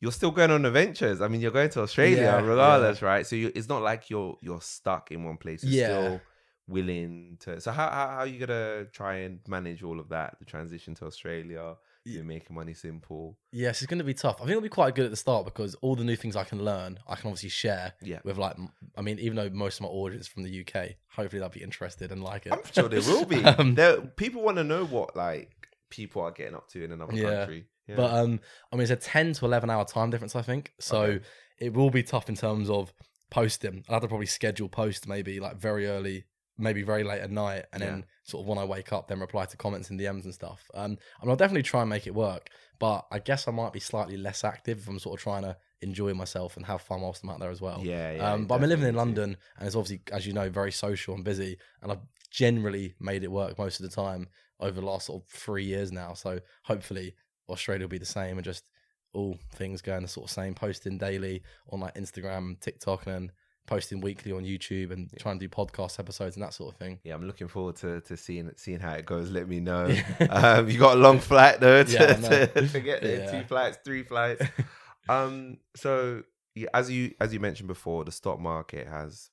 you're 0.00 0.12
still 0.12 0.30
going 0.30 0.50
on 0.50 0.64
adventures. 0.64 1.20
I 1.20 1.28
mean, 1.28 1.40
you're 1.40 1.50
going 1.50 1.70
to 1.70 1.80
Australia 1.82 2.16
Yeah, 2.22 2.40
regardless, 2.40 3.02
right? 3.02 3.26
So 3.26 3.34
you, 3.34 3.50
it's 3.54 3.68
not 3.68 3.82
like 3.82 4.08
you're 4.08 4.36
you're 4.42 4.60
stuck 4.60 5.10
in 5.10 5.24
one 5.24 5.38
place. 5.38 5.64
You're 5.64 5.72
Yeah. 5.72 5.86
still 5.86 6.20
willing 6.68 7.36
to. 7.40 7.60
So 7.60 7.70
how, 7.72 7.88
how 7.90 8.06
how 8.08 8.16
are 8.18 8.26
you 8.26 8.38
gonna 8.44 8.84
try 8.86 9.16
and 9.18 9.40
manage 9.46 9.82
all 9.82 10.00
of 10.00 10.08
that? 10.10 10.36
The 10.38 10.44
transition 10.44 10.94
to 10.96 11.06
Australia, 11.06 11.76
Yeah. 12.04 12.18
you 12.18 12.24
making 12.24 12.54
money 12.56 12.74
simple. 12.74 13.38
Yes, 13.52 13.80
it's 13.82 13.88
going 13.88 13.98
to 13.98 14.04
be 14.04 14.14
tough. 14.14 14.36
I 14.36 14.40
think 14.40 14.50
it'll 14.50 14.62
be 14.62 14.68
quite 14.68 14.94
good 14.94 15.04
at 15.06 15.10
the 15.10 15.16
start 15.16 15.44
because 15.44 15.74
all 15.76 15.96
the 15.96 16.04
new 16.04 16.16
things 16.16 16.36
I 16.36 16.44
can 16.44 16.64
learn, 16.64 16.98
I 17.08 17.16
can 17.16 17.28
obviously 17.28 17.48
share 17.50 17.94
Yeah. 18.02 18.20
with 18.24 18.36
like, 18.38 18.56
i 18.96 19.00
mean, 19.02 19.18
even 19.18 19.36
though 19.36 19.48
most 19.50 19.76
of 19.78 19.82
my 19.82 19.88
audience 19.88 20.26
is 20.26 20.28
from 20.28 20.42
the 20.44 20.60
UK, 20.60 20.96
hopefully 21.08 21.40
they'll 21.40 21.48
be 21.48 21.62
interested 21.62 22.12
and 22.12 22.22
like 22.22 22.46
it. 22.46 22.52
I'm 22.52 22.60
sure 22.72 22.88
there 22.88 23.00
will 23.02 23.24
be. 23.24 23.42
Um, 23.44 23.74
there, 23.74 24.00
people 24.00 24.42
want 24.42 24.58
to 24.58 24.64
know 24.64 24.84
what 24.84 25.16
like 25.16 25.50
people 25.90 26.22
are 26.22 26.30
getting 26.32 26.54
up 26.54 26.68
to 26.70 26.84
in 26.84 26.92
another 26.92 27.14
Yeah. 27.14 27.38
country. 27.38 27.66
Yeah. 27.88 27.96
But 27.96 28.12
um, 28.14 28.40
I 28.72 28.76
mean, 28.76 28.82
it's 28.82 28.90
a 28.90 28.96
ten 28.96 29.32
to 29.34 29.44
eleven 29.44 29.70
hour 29.70 29.84
time 29.84 30.10
difference, 30.10 30.34
I 30.36 30.42
think. 30.42 30.72
So 30.80 31.02
Okay. 31.02 31.24
it 31.58 31.72
will 31.74 31.90
be 31.90 32.02
tough 32.02 32.28
in 32.28 32.34
terms 32.34 32.68
of 32.68 32.92
posting. 33.30 33.84
I'll 33.88 33.94
have 33.96 34.02
to 34.02 34.08
probably 34.08 34.26
schedule 34.26 34.68
posts 34.68 35.06
maybe 35.06 35.38
like 35.40 35.56
very 35.56 35.86
early, 35.86 36.24
maybe 36.58 36.82
very 36.82 37.04
late 37.04 37.20
at 37.20 37.30
night, 37.30 37.66
and 37.72 37.82
then 37.82 38.04
sort 38.24 38.42
of 38.42 38.48
when 38.48 38.58
I 38.58 38.64
wake 38.64 38.92
up, 38.92 39.08
then 39.08 39.20
reply 39.20 39.44
to 39.44 39.56
comments 39.56 39.90
and 39.90 40.00
DMs 40.00 40.24
and 40.24 40.34
stuff. 40.34 40.70
Um, 40.74 40.98
I 41.20 41.24
mean, 41.24 41.30
I'll 41.30 41.36
definitely 41.36 41.62
try 41.62 41.82
and 41.82 41.90
make 41.90 42.06
it 42.06 42.14
work, 42.14 42.50
but 42.78 43.06
I 43.10 43.18
guess 43.18 43.46
I 43.46 43.50
might 43.50 43.72
be 43.72 43.80
slightly 43.80 44.16
less 44.16 44.44
active 44.44 44.78
if 44.78 44.88
I'm 44.88 44.98
sort 44.98 45.18
of 45.18 45.22
trying 45.22 45.42
to 45.42 45.56
enjoy 45.82 46.14
myself 46.14 46.56
and 46.56 46.66
have 46.66 46.80
fun 46.80 47.02
whilst 47.02 47.22
I'm 47.22 47.30
out 47.30 47.40
there 47.40 47.50
as 47.50 47.60
well. 47.60 47.80
yeah, 47.82 48.12
yeah. 48.12 48.32
um, 48.32 48.46
but 48.46 48.56
I'm 48.56 48.68
living 48.68 48.86
in. 48.86 48.94
London, 48.94 49.36
and 49.58 49.66
it's 49.66 49.76
obviously, 49.76 50.00
as 50.12 50.26
you 50.26 50.32
know, 50.32 50.48
very 50.48 50.72
social 50.72 51.14
and 51.14 51.24
busy, 51.24 51.58
and 51.82 51.92
I've 51.92 52.00
generally 52.30 52.94
made 52.98 53.22
it 53.24 53.30
work 53.30 53.58
most 53.58 53.80
of 53.80 53.88
the 53.88 53.94
time 53.94 54.28
over 54.58 54.80
the 54.80 54.86
last 54.86 55.06
sort 55.06 55.22
of 55.22 55.28
three 55.28 55.64
years 55.64 55.92
now. 55.92 56.14
So 56.14 56.40
hopefully 56.64 57.14
Australia 57.48 57.84
will 57.84 57.90
be 57.90 57.98
the 57.98 58.06
same, 58.06 58.38
and 58.38 58.44
just 58.44 58.68
all 59.12 59.38
things 59.54 59.82
going 59.82 60.02
the 60.02 60.08
sort 60.08 60.26
of 60.26 60.30
same. 60.30 60.54
Posting 60.54 60.98
daily 60.98 61.42
on 61.70 61.80
like 61.80 61.94
Instagram, 61.94 62.58
TikTok, 62.60 63.06
and 63.06 63.14
then 63.14 63.32
posting 63.66 64.00
weekly 64.00 64.32
on 64.32 64.44
YouTube, 64.44 64.92
and 64.92 65.10
trying 65.18 65.38
to 65.38 65.46
do 65.46 65.54
podcast 65.54 65.98
episodes 65.98 66.36
and 66.36 66.42
that 66.42 66.54
sort 66.54 66.74
of 66.74 66.78
thing. 66.78 66.98
Yeah, 67.04 67.14
I'm 67.14 67.26
looking 67.26 67.48
forward 67.48 67.76
to, 67.76 68.00
to 68.02 68.16
seeing 68.16 68.50
seeing 68.56 68.80
how 68.80 68.92
it 68.92 69.06
goes. 69.06 69.30
Let 69.30 69.48
me 69.48 69.60
know. 69.60 69.94
um, 70.30 70.68
you 70.68 70.78
got 70.78 70.96
a 70.96 71.00
long 71.00 71.18
flight 71.18 71.60
though 71.60 71.82
to, 71.84 71.92
Yeah, 71.92 72.14
to, 72.14 72.68
to 72.68 72.80
get 72.80 73.02
there. 73.02 73.20
Yeah. 73.20 73.40
Two 73.40 73.46
flights, 73.46 73.78
three 73.84 74.02
flights. 74.02 74.44
um, 75.08 75.58
so 75.74 76.22
yeah, 76.54 76.68
as 76.72 76.90
you 76.90 77.14
as 77.20 77.32
you 77.34 77.40
mentioned 77.40 77.68
before, 77.68 78.04
the 78.04 78.12
stock 78.12 78.40
market 78.40 78.86
has 78.86 79.30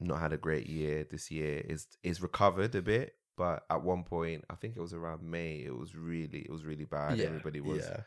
not 0.00 0.20
had 0.20 0.32
a 0.32 0.36
great 0.36 0.68
year 0.68 1.06
this 1.10 1.30
year. 1.30 1.62
is 1.66 1.86
is 2.02 2.22
recovered 2.22 2.74
a 2.74 2.82
bit, 2.82 3.14
but 3.36 3.64
at 3.70 3.82
one 3.82 4.04
point, 4.04 4.44
I 4.50 4.54
think 4.54 4.76
it 4.76 4.80
was 4.80 4.92
around 4.92 5.22
May, 5.22 5.62
it 5.64 5.76
was 5.76 5.94
really 5.94 6.40
it 6.40 6.50
was 6.50 6.64
really 6.64 6.84
bad. 6.84 7.20
Everybody 7.20 7.60
was 7.60 7.84
yeah. 7.84 8.00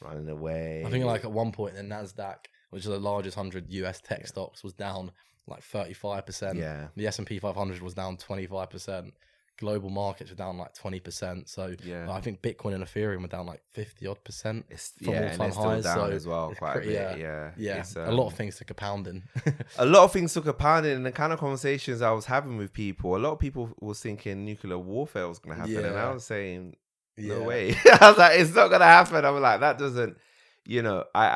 running 0.00 0.28
away. 0.28 0.84
I 0.86 0.90
think 0.90 1.04
like 1.04 1.24
at 1.24 1.32
one 1.32 1.52
point 1.52 1.74
the 1.74 1.82
Nasdaq, 1.82 2.46
which 2.76 2.84
is 2.84 2.90
the 2.90 2.98
largest 3.00 3.34
hundred 3.34 3.72
US 3.72 4.02
tech 4.02 4.26
stocks, 4.26 4.62
was 4.62 4.74
down 4.74 5.10
like 5.46 5.62
thirty 5.62 5.94
five 5.94 6.26
percent. 6.26 6.58
yeah, 6.58 6.88
The 6.94 7.06
S 7.06 7.16
and 7.18 7.26
P 7.26 7.38
500 7.38 7.80
was 7.80 7.94
down 7.94 8.18
25 8.18 8.68
percent. 8.68 9.14
Global 9.58 9.88
markets 9.88 10.28
were 10.28 10.36
down 10.36 10.58
like 10.58 10.74
20 10.74 11.00
percent. 11.00 11.48
So 11.48 11.74
yeah. 11.82 12.10
I 12.12 12.20
think 12.20 12.42
Bitcoin 12.42 12.74
and 12.74 12.84
Ethereum 12.84 13.22
were 13.22 13.28
down 13.28 13.46
like 13.46 13.62
50 13.72 14.06
odd 14.08 14.22
percent. 14.24 14.66
It's, 14.68 14.92
from 15.02 15.14
yeah, 15.14 15.20
it's 15.22 15.34
still 15.36 15.50
highs, 15.70 15.84
down 15.84 15.96
so 15.96 16.04
as 16.10 16.26
well, 16.26 16.52
quite 16.58 16.74
pretty- 16.74 16.96
a 16.96 17.08
bit. 17.12 17.18
yeah. 17.20 17.24
Yeah, 17.26 17.50
Yeah, 17.56 17.80
It's, 17.80 17.96
a 17.96 18.10
lot 18.10 18.24
um, 18.26 18.26
of 18.26 18.34
things 18.34 18.58
took 18.58 18.68
a 18.70 18.74
pounding. 18.74 19.22
a 19.78 19.86
lot 19.86 20.04
of 20.04 20.12
things 20.12 20.34
took 20.34 20.46
a 20.46 20.52
pounding 20.52 20.96
and 20.96 21.06
the 21.06 21.12
kind 21.12 21.32
of 21.32 21.38
conversations 21.38 22.02
I 22.02 22.10
was 22.10 22.26
having 22.26 22.58
with 22.58 22.74
people, 22.74 23.16
a 23.16 23.18
lot 23.18 23.32
of 23.32 23.38
people 23.38 23.70
was 23.80 23.98
thinking 24.00 24.44
nuclear 24.44 24.76
warfare 24.76 25.26
was 25.26 25.38
gonna 25.38 25.54
happen. 25.56 25.76
And 25.82 25.96
I 25.96 26.10
was 26.12 26.24
saying, 26.24 26.76
Yeah. 27.16 27.38
No 27.38 27.44
way. 27.44 27.74
I 28.02 28.08
was 28.10 28.18
like, 28.18 28.38
it's 28.38 28.54
not 28.54 28.68
gonna 28.70 28.84
happen. 28.84 29.24
I'm 29.24 29.40
like, 29.40 29.60
that 29.60 29.78
doesn't 29.78 30.18
you 30.66 30.82
know, 30.82 31.04
I, 31.14 31.26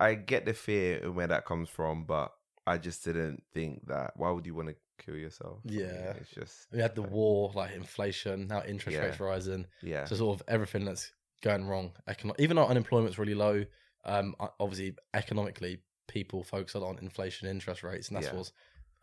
I 0.00 0.08
I 0.08 0.14
get 0.14 0.44
the 0.44 0.54
fear 0.54 0.98
and 1.02 1.14
where 1.14 1.26
that 1.28 1.44
comes 1.46 1.68
from, 1.68 2.04
but 2.04 2.32
I 2.66 2.78
just 2.78 3.04
didn't 3.04 3.42
think 3.54 3.86
that 3.88 4.12
why 4.16 4.30
would 4.30 4.46
you 4.46 4.54
want 4.54 4.68
to 4.68 4.74
kill 5.04 5.16
yourself? 5.16 5.60
Yeah. 5.64 6.12
it's 6.20 6.30
just 6.30 6.66
We 6.72 6.78
had 6.80 6.94
the 6.94 7.02
war, 7.02 7.50
like 7.54 7.72
inflation, 7.74 8.46
now 8.48 8.62
interest 8.64 8.96
Yeah. 8.96 9.04
rates 9.06 9.20
rising. 9.20 9.66
yeah. 9.82 10.04
So 10.04 10.14
sort 10.16 10.40
of 10.40 10.46
everything 10.48 10.84
that's 10.84 11.10
going 11.42 11.66
wrong. 11.66 11.92
Econo- 12.08 12.38
even 12.38 12.56
though 12.56 12.66
unemployment's 12.66 13.18
really 13.18 13.34
low, 13.34 13.64
um, 14.04 14.34
obviously 14.58 14.94
economically 15.14 15.78
people 16.06 16.42
focus 16.44 16.74
a 16.74 16.78
lot 16.80 16.90
on 16.90 16.98
inflation, 16.98 17.48
interest 17.48 17.82
rates, 17.82 18.08
and 18.08 18.16
that's 18.16 18.26
Yeah. 18.26 18.34
what's 18.34 18.52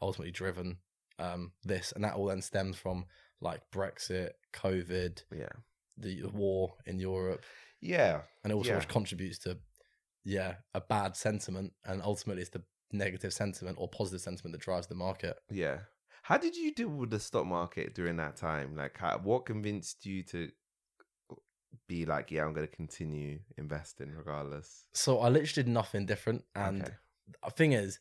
ultimately 0.02 0.32
driven 0.32 0.78
um, 1.20 1.52
this. 1.64 1.92
And 1.94 2.04
that 2.04 2.14
all 2.14 2.26
then 2.28 2.44
stems 2.44 2.78
from 2.78 3.06
like 3.42 3.62
Brexit, 3.72 4.32
COVID, 4.54 5.24
yeah. 5.36 5.50
the 5.98 6.26
war 6.28 6.76
in 6.86 7.00
Europe, 7.00 7.44
Yeah. 7.82 8.22
and 8.44 8.52
it 8.52 8.56
all 8.56 8.64
Yeah. 8.66 8.80
contributes 8.82 9.40
to 9.40 9.58
yeah 10.28 10.56
a 10.74 10.82
bad 10.82 11.16
sentiment, 11.16 11.74
and 11.86 12.02
ultimately 12.04 12.42
it's 12.42 12.52
the 12.52 12.64
negative 12.92 13.34
sentiment 13.34 13.78
or 13.80 13.88
positive 13.88 14.22
sentiment 14.22 14.54
that 14.54 14.62
drives 14.62 14.88
the 14.88 14.96
market. 14.96 15.38
Yeah. 15.50 15.80
How 16.24 16.38
did 16.38 16.56
you 16.58 16.74
deal 16.74 16.90
with 16.90 17.10
the 17.10 17.20
stock 17.20 17.46
market 17.46 17.96
during 17.96 18.18
that 18.18 18.36
time? 18.36 18.76
Like, 18.76 18.98
how, 18.98 19.18
what 19.24 19.46
convinced 19.46 20.06
you 20.06 20.24
to 20.24 20.50
be 21.88 22.06
like, 22.06 22.32
yeah, 22.32 22.44
I'm 22.44 22.54
going 22.54 22.68
to 22.68 22.76
continue 22.76 23.40
investing 23.58 24.12
regardless? 24.12 24.88
So 24.94 25.20
I 25.20 25.30
literally 25.30 25.64
did 25.64 25.68
nothing 25.70 26.06
different, 26.06 26.44
and 26.54 26.82
Okay. 26.84 26.94
the 27.46 27.52
thing 27.52 27.72
is, 27.74 28.00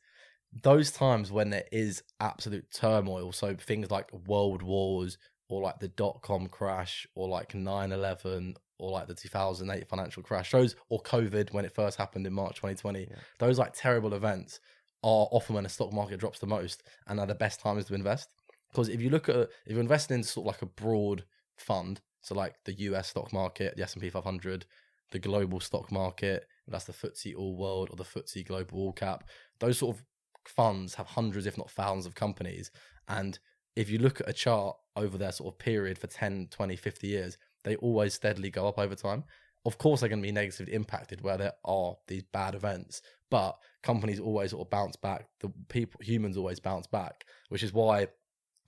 those 0.63 0.91
times 0.91 1.31
when 1.31 1.51
there 1.51 1.67
is 1.71 2.03
absolute 2.19 2.71
turmoil, 2.73 3.33
so 3.33 3.55
things 3.55 3.91
like 3.91 4.13
world 4.13 4.63
wars 4.63 5.19
or 5.49 5.63
like 5.63 5.79
the 5.79 5.89
dot 5.89 6.23
com 6.23 6.49
crash 6.49 7.07
or 7.15 7.29
like 7.29 7.55
9 7.55 7.93
11 7.93 8.57
or 8.79 8.91
like 8.91 9.07
the 9.07 9.15
2008 9.15 9.89
financial 9.89 10.23
crash, 10.23 10.51
those 10.51 10.77
or 10.89 11.01
COVID 11.03 11.53
when 11.53 11.65
it 11.65 11.73
first 11.75 11.97
happened 11.99 12.27
in 12.27 12.33
March 12.33 12.57
2020, 12.57 13.09
Yeah. 13.11 13.17
those 13.39 13.59
like 13.59 13.73
terrible 13.75 14.15
events 14.15 14.61
are 15.03 15.29
often 15.31 15.55
when 15.55 15.65
the 15.65 15.71
stock 15.71 15.93
market 15.93 16.19
drops 16.19 16.39
the 16.39 16.47
most 16.47 16.83
and 17.07 17.21
are 17.21 17.27
the 17.27 17.35
best 17.35 17.61
times 17.61 17.87
to 17.87 17.95
invest. 17.95 18.29
Because 18.71 18.89
if 18.89 19.01
you 19.01 19.11
look 19.11 19.29
at 19.29 19.37
if 19.65 19.73
you're 19.73 19.81
investing 19.81 20.17
in 20.19 20.23
sort 20.23 20.45
of 20.45 20.49
like 20.55 20.63
a 20.63 20.67
broad 20.67 21.25
fund, 21.57 22.01
so 22.21 22.35
like 22.35 22.57
the 22.65 22.73
US 22.75 23.09
stock 23.09 23.33
market, 23.33 23.77
the 23.77 23.83
S&P 23.83 24.11
500, 24.11 24.67
the 25.13 25.19
global 25.19 25.61
stock 25.61 25.93
market, 25.93 26.47
that's 26.67 26.85
the 26.85 26.93
FTSE 26.93 27.35
All 27.37 27.57
World 27.57 27.89
or 27.91 27.97
the 27.97 28.05
FTSE 28.05 28.45
Global 28.47 28.79
All 28.79 28.93
Cap. 28.93 29.29
Those 29.61 29.79
sort 29.79 29.97
of 29.97 30.03
funds 30.45 30.95
have 30.95 31.07
hundreds, 31.07 31.47
if 31.47 31.57
not 31.57 31.71
thousands, 31.71 32.07
of 32.07 32.15
companies. 32.15 32.71
And 33.09 33.39
if 33.77 33.89
you 33.89 33.99
look 33.99 34.21
at 34.21 34.29
a 34.29 34.33
chart 34.33 34.77
over 34.97 35.17
their 35.17 35.33
sort 35.33 35.55
of 35.55 35.59
period 35.59 35.99
for 35.99 36.09
10, 36.09 36.49
20, 36.51 36.77
50 36.77 37.07
years, 37.07 37.39
they 37.67 37.77
always 37.77 38.15
steadily 38.15 38.49
go 38.51 38.67
up 38.67 38.79
over 38.79 38.95
time. 38.95 39.25
Of 39.67 39.77
course, 39.79 40.01
they're 40.01 40.09
going 40.09 40.23
to 40.23 40.27
be 40.27 40.33
negatively 40.33 40.73
impacted 40.73 41.21
where 41.21 41.37
there 41.37 41.53
are 41.65 41.97
these 42.07 42.23
bad 42.23 42.55
events, 42.55 43.03
but 43.31 43.59
companies 43.83 44.21
always 44.21 44.53
sort 44.53 44.65
of 44.65 44.71
bounce 44.71 44.95
back. 44.95 45.27
The 45.41 45.53
people, 45.69 46.01
humans 46.01 46.37
always 46.37 46.61
bounce 46.61 46.87
back, 46.87 47.25
which 47.49 47.65
is 47.65 47.73
why 47.73 48.07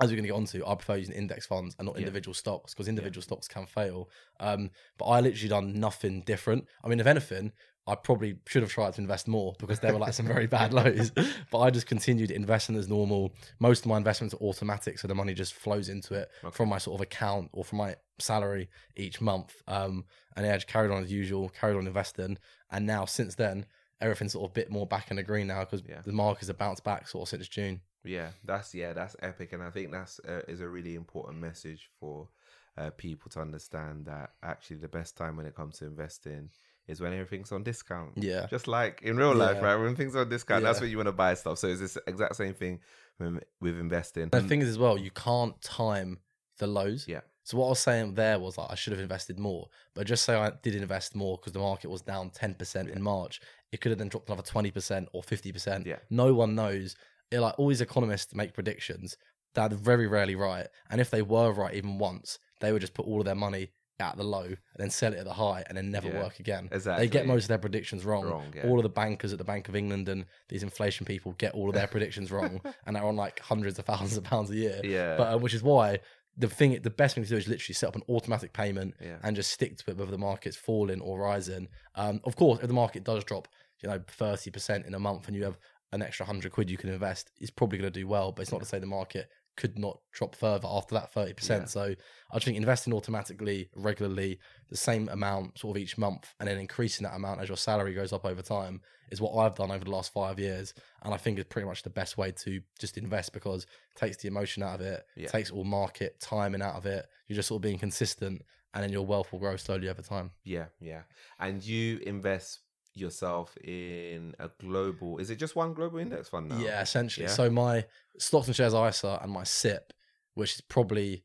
as 0.00 0.10
we're 0.10 0.16
going 0.16 0.24
to 0.24 0.28
get 0.28 0.34
onto, 0.36 0.64
I 0.64 0.74
prefer 0.74 0.96
using 0.96 1.14
index 1.14 1.46
funds 1.46 1.74
and 1.78 1.86
not 1.86 1.96
Yeah. 1.96 2.00
individual 2.00 2.34
stocks 2.34 2.72
because 2.74 2.88
individual 2.88 3.22
stocks 3.22 3.48
can 3.48 3.66
fail. 3.66 4.10
Um, 4.38 4.70
but 4.96 5.06
I 5.06 5.20
literally 5.20 5.48
done 5.48 5.78
nothing 5.78 6.22
different. 6.22 6.66
I 6.84 6.88
mean, 6.88 7.00
if 7.00 7.06
anything, 7.06 7.52
I 7.88 7.94
probably 7.94 8.36
should 8.46 8.62
have 8.62 8.70
tried 8.70 8.94
to 8.94 9.00
invest 9.00 9.26
more 9.28 9.54
because 9.58 9.80
there 9.80 9.92
were 9.92 9.98
like 9.98 10.12
some 10.12 10.26
very 10.26 10.46
bad 10.46 10.72
lows. 10.72 11.10
But 11.50 11.60
I 11.60 11.70
just 11.70 11.86
continued 11.86 12.30
investing 12.30 12.76
as 12.76 12.88
normal. 12.88 13.32
Most 13.58 13.80
of 13.80 13.86
my 13.86 13.96
investments 13.96 14.34
are 14.34 14.38
automatic, 14.38 14.98
so 14.98 15.08
the 15.08 15.14
money 15.14 15.32
just 15.34 15.54
flows 15.54 15.88
into 15.88 16.14
it 16.14 16.30
Okay. 16.44 16.54
from 16.54 16.68
my 16.68 16.78
sort 16.78 16.96
of 16.96 17.02
account 17.02 17.48
or 17.52 17.64
from 17.64 17.78
my 17.78 17.96
salary 18.18 18.68
each 18.96 19.20
month. 19.20 19.62
Um, 19.66 20.04
and 20.36 20.44
yeah, 20.44 20.52
I 20.52 20.56
just 20.56 20.66
carried 20.68 20.90
on 20.90 21.02
as 21.02 21.10
usual, 21.10 21.48
carried 21.48 21.76
on 21.76 21.86
investing. 21.86 22.38
And 22.70 22.86
now 22.86 23.06
since 23.06 23.34
then, 23.34 23.66
everything's 24.00 24.32
sort 24.32 24.44
of 24.44 24.50
a 24.50 24.54
bit 24.54 24.70
more 24.70 24.86
back 24.86 25.10
in 25.10 25.16
the 25.16 25.22
green 25.22 25.46
now 25.46 25.60
because 25.64 25.82
Yeah. 25.88 26.02
the 26.04 26.12
markets 26.12 26.48
have 26.48 26.58
bounced 26.58 26.84
back 26.84 27.08
sort 27.08 27.22
of 27.22 27.28
since 27.30 27.48
June. 27.48 27.80
Yeah, 28.04 28.30
that's 28.44 28.74
yeah, 28.74 28.92
that's 28.92 29.16
epic, 29.22 29.52
and 29.52 29.62
I 29.62 29.70
think 29.70 29.90
that's 29.90 30.20
uh, 30.20 30.42
is 30.46 30.60
a 30.60 30.68
really 30.68 30.94
important 30.94 31.38
message 31.38 31.90
for 31.98 32.28
uh, 32.76 32.90
people 32.90 33.28
to 33.32 33.40
understand 33.40 34.06
that 34.06 34.30
actually 34.42 34.76
the 34.76 34.88
best 34.88 35.16
time 35.16 35.36
when 35.36 35.46
it 35.46 35.54
comes 35.56 35.78
to 35.78 35.86
investing 35.86 36.50
is 36.88 37.00
when 37.00 37.12
everything's 37.12 37.52
on 37.52 37.62
discount. 37.62 38.12
Yeah. 38.16 38.46
just 38.46 38.66
like 38.66 39.02
in 39.02 39.16
real 39.16 39.34
life, 39.34 39.58
Yeah. 39.60 39.66
right? 39.66 39.76
When 39.76 39.94
things 39.94 40.16
are 40.16 40.20
on 40.20 40.28
discount, 40.28 40.64
that's 40.64 40.78
Yeah. 40.78 40.84
when 40.84 40.90
you 40.90 40.96
want 40.96 41.08
to 41.08 41.12
buy 41.12 41.34
stuff. 41.34 41.58
So 41.58 41.68
it's 41.68 41.80
this 41.80 41.98
exact 42.06 42.36
same 42.36 42.54
thing 42.54 42.80
with, 43.18 43.44
with 43.60 43.78
investing. 43.78 44.30
The 44.30 44.40
mm. 44.40 44.48
thing 44.48 44.62
is, 44.62 44.68
as 44.68 44.78
well, 44.78 44.98
you 44.98 45.10
can't 45.10 45.60
time 45.60 46.18
the 46.58 46.66
lows. 46.66 47.06
Yeah. 47.06 47.20
So 47.44 47.56
what 47.56 47.66
I 47.66 47.68
was 47.70 47.80
saying 47.80 48.14
there 48.14 48.38
was 48.38 48.58
like 48.58 48.70
I 48.70 48.74
should 48.74 48.92
have 48.92 49.00
invested 49.00 49.38
more, 49.38 49.68
but 49.94 50.06
just 50.06 50.24
say 50.24 50.34
I 50.34 50.52
did 50.62 50.74
invest 50.74 51.14
more 51.14 51.38
because 51.38 51.52
the 51.52 51.60
market 51.60 51.88
was 51.88 52.02
down 52.02 52.30
ten 52.30 52.54
percent 52.54 52.90
in 52.90 53.00
March, 53.00 53.40
it 53.72 53.80
could 53.80 53.90
have 53.90 53.98
then 53.98 54.08
dropped 54.08 54.28
another 54.28 54.42
twenty 54.42 54.70
percent 54.70 55.08
or 55.12 55.22
fifty 55.22 55.52
percent. 55.52 55.86
Yeah. 55.86 55.96
No 56.10 56.34
one 56.34 56.54
knows. 56.54 56.94
It, 57.30 57.40
like 57.40 57.58
all 57.58 57.68
these 57.68 57.80
economists 57.80 58.34
make 58.34 58.52
predictions 58.54 59.16
that 59.54 59.72
are 59.72 59.76
very 59.76 60.06
rarely 60.06 60.34
right, 60.34 60.66
and 60.90 61.00
if 61.00 61.10
they 61.10 61.22
were 61.22 61.52
right 61.52 61.74
even 61.74 61.98
once, 61.98 62.38
they 62.60 62.70
would 62.72 62.82
just 62.82 62.94
put 62.94 63.06
all 63.06 63.18
of 63.18 63.24
their 63.24 63.34
money 63.34 63.70
at 64.00 64.16
the 64.16 64.22
low 64.24 64.42
and 64.44 64.56
then 64.76 64.90
sell 64.90 65.12
it 65.12 65.18
at 65.18 65.24
the 65.24 65.32
high 65.32 65.64
and 65.68 65.76
then 65.76 65.90
never 65.90 66.08
Yeah, 66.08 66.22
work 66.22 66.38
again. 66.40 66.68
They 66.98 67.08
get 67.08 67.26
most 67.26 67.44
of 67.44 67.48
their 67.48 67.58
predictions 67.58 68.04
wrong. 68.04 68.24
Wrong, 68.24 68.52
yeah. 68.54 68.66
All 68.66 68.78
of 68.78 68.82
the 68.82 68.88
bankers 68.88 69.32
at 69.32 69.38
the 69.38 69.44
Bank 69.44 69.68
of 69.68 69.76
England 69.76 70.08
and 70.08 70.24
these 70.48 70.62
inflation 70.62 71.04
people 71.06 71.32
get 71.38 71.52
all 71.54 71.68
of 71.68 71.74
their 71.74 71.86
predictions 71.94 72.30
wrong, 72.30 72.60
and 72.86 72.94
they're 72.96 73.04
on 73.04 73.16
like 73.16 73.40
hundreds 73.40 73.78
of 73.78 73.84
thousands 73.86 74.16
of 74.16 74.24
pounds 74.24 74.50
a 74.50 74.54
year 74.56 74.80
yeah, 74.84 75.16
but 75.16 75.34
uh, 75.34 75.38
which 75.38 75.54
is 75.54 75.62
why 75.62 75.98
the 76.36 76.48
thing, 76.48 76.78
the 76.82 76.90
best 76.90 77.16
thing 77.16 77.24
to 77.24 77.30
do 77.30 77.36
is 77.36 77.48
literally 77.48 77.74
set 77.74 77.88
up 77.88 77.96
an 77.96 78.02
automatic 78.08 78.52
payment 78.52 78.94
Yeah. 79.02 79.16
and 79.24 79.34
just 79.34 79.50
stick 79.50 79.76
to 79.78 79.90
it, 79.90 79.96
whether 79.96 80.10
the 80.12 80.18
market's 80.18 80.56
falling 80.56 81.00
or 81.00 81.18
rising. 81.18 81.66
Um, 81.96 82.20
of 82.24 82.36
course, 82.36 82.60
if 82.60 82.68
the 82.68 82.74
market 82.74 83.02
does 83.02 83.24
drop, 83.24 83.48
you 83.82 83.88
know, 83.88 84.00
thirty 84.06 84.50
percent 84.52 84.86
in 84.86 84.94
a 84.94 85.00
month, 85.00 85.26
and 85.26 85.36
you 85.36 85.42
have 85.44 85.58
an 85.90 86.02
extra 86.02 86.24
hundred 86.26 86.52
quid 86.52 86.70
you 86.70 86.76
can 86.76 86.90
invest, 86.90 87.32
it's 87.38 87.50
probably 87.50 87.78
going 87.78 87.92
to 87.92 88.00
do 88.00 88.06
well. 88.06 88.30
But 88.30 88.42
it's 88.42 88.52
not 88.52 88.60
to 88.60 88.66
say 88.66 88.78
the 88.78 88.86
market 88.86 89.28
could 89.58 89.78
not 89.78 90.00
drop 90.12 90.34
further 90.34 90.66
after 90.70 90.94
that 90.94 91.12
thirty 91.12 91.30
Yeah. 91.30 91.34
percent. 91.34 91.68
So 91.68 91.82
I 92.30 92.34
just 92.36 92.46
think 92.46 92.56
investing 92.56 92.94
automatically, 92.94 93.68
regularly, 93.76 94.38
the 94.70 94.76
same 94.76 95.08
amount 95.10 95.58
sort 95.58 95.76
of 95.76 95.82
each 95.82 95.98
month, 95.98 96.32
and 96.40 96.48
then 96.48 96.58
increasing 96.58 97.04
that 97.04 97.14
amount 97.14 97.42
as 97.42 97.48
your 97.48 97.56
salary 97.58 97.92
goes 97.92 98.12
up 98.12 98.24
over 98.24 98.40
time 98.40 98.80
is 99.10 99.20
what 99.20 99.34
I've 99.36 99.54
done 99.54 99.70
over 99.70 99.84
the 99.84 99.90
last 99.90 100.12
five 100.12 100.38
years, 100.38 100.72
and 101.02 101.12
I 101.12 101.16
think 101.18 101.38
it's 101.38 101.48
pretty 101.48 101.66
much 101.66 101.82
the 101.82 101.90
best 101.90 102.16
way 102.16 102.30
to 102.44 102.60
just 102.78 102.96
invest 102.96 103.32
because 103.32 103.64
it 103.64 103.68
takes 103.96 104.16
the 104.18 104.28
emotion 104.28 104.62
out 104.62 104.76
of 104.76 104.80
it, 104.82 105.04
Yeah. 105.16 105.28
takes 105.28 105.50
all 105.50 105.64
market 105.64 106.18
timing 106.20 106.62
out 106.62 106.76
of 106.76 106.86
it. 106.86 107.06
You're 107.26 107.36
just 107.36 107.48
sort 107.48 107.58
of 107.58 107.62
being 107.62 107.78
consistent, 107.78 108.42
and 108.74 108.82
then 108.84 108.92
your 108.92 109.04
wealth 109.06 109.32
will 109.32 109.38
grow 109.40 109.56
slowly 109.56 109.88
over 109.88 110.02
time. 110.02 110.30
Yeah, 110.44 110.66
yeah. 110.78 111.02
And 111.38 111.64
you 111.64 111.98
invest 112.06 112.60
yourself 112.94 113.56
in 113.58 114.34
a 114.38 114.50
global. 114.60 115.18
Is 115.18 115.30
it 115.30 115.36
just 115.36 115.56
one 115.56 115.74
global 115.74 115.98
index 115.98 116.28
fund 116.28 116.48
now? 116.48 116.58
Yeah, 116.58 116.80
essentially. 116.80 117.26
Yeah. 117.26 117.32
So 117.32 117.50
my 117.50 117.84
stocks 118.18 118.46
and 118.48 118.56
shares 118.56 118.74
ISA 118.74 119.18
and 119.22 119.30
my 119.32 119.44
SIPP, 119.44 119.92
which 120.34 120.54
is 120.54 120.60
probably 120.62 121.24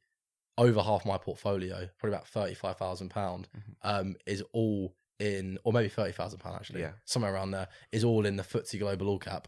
over 0.57 0.81
half 0.81 1.05
my 1.05 1.17
portfolio, 1.17 1.89
probably 1.97 2.15
about 2.15 2.27
thirty 2.27 2.53
five 2.53 2.77
thousand 2.77 3.09
pound, 3.09 3.47
Mhm. 3.55 3.75
um, 3.83 4.15
is 4.25 4.43
all 4.53 4.95
in, 5.19 5.57
or 5.63 5.73
maybe 5.73 5.89
thirty 5.89 6.11
thousand 6.13 6.39
pound 6.39 6.55
actually, 6.57 6.81
Yeah. 6.81 6.93
somewhere 7.05 7.33
around 7.33 7.51
there, 7.51 7.67
is 7.91 8.03
all 8.03 8.25
in 8.25 8.35
the 8.35 8.43
FTSE 8.43 8.77
Global 8.79 9.07
All 9.07 9.19
Cap, 9.19 9.47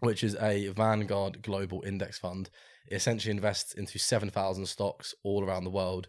which 0.00 0.24
is 0.24 0.34
a 0.36 0.68
Vanguard 0.68 1.42
Global 1.42 1.82
Index 1.84 2.18
Fund. 2.18 2.50
It 2.86 2.94
essentially 2.96 3.30
invests 3.30 3.74
into 3.74 3.98
seven 3.98 4.28
thousand 4.30 4.66
stocks 4.66 5.14
all 5.22 5.44
around 5.44 5.64
the 5.64 5.70
world. 5.70 6.08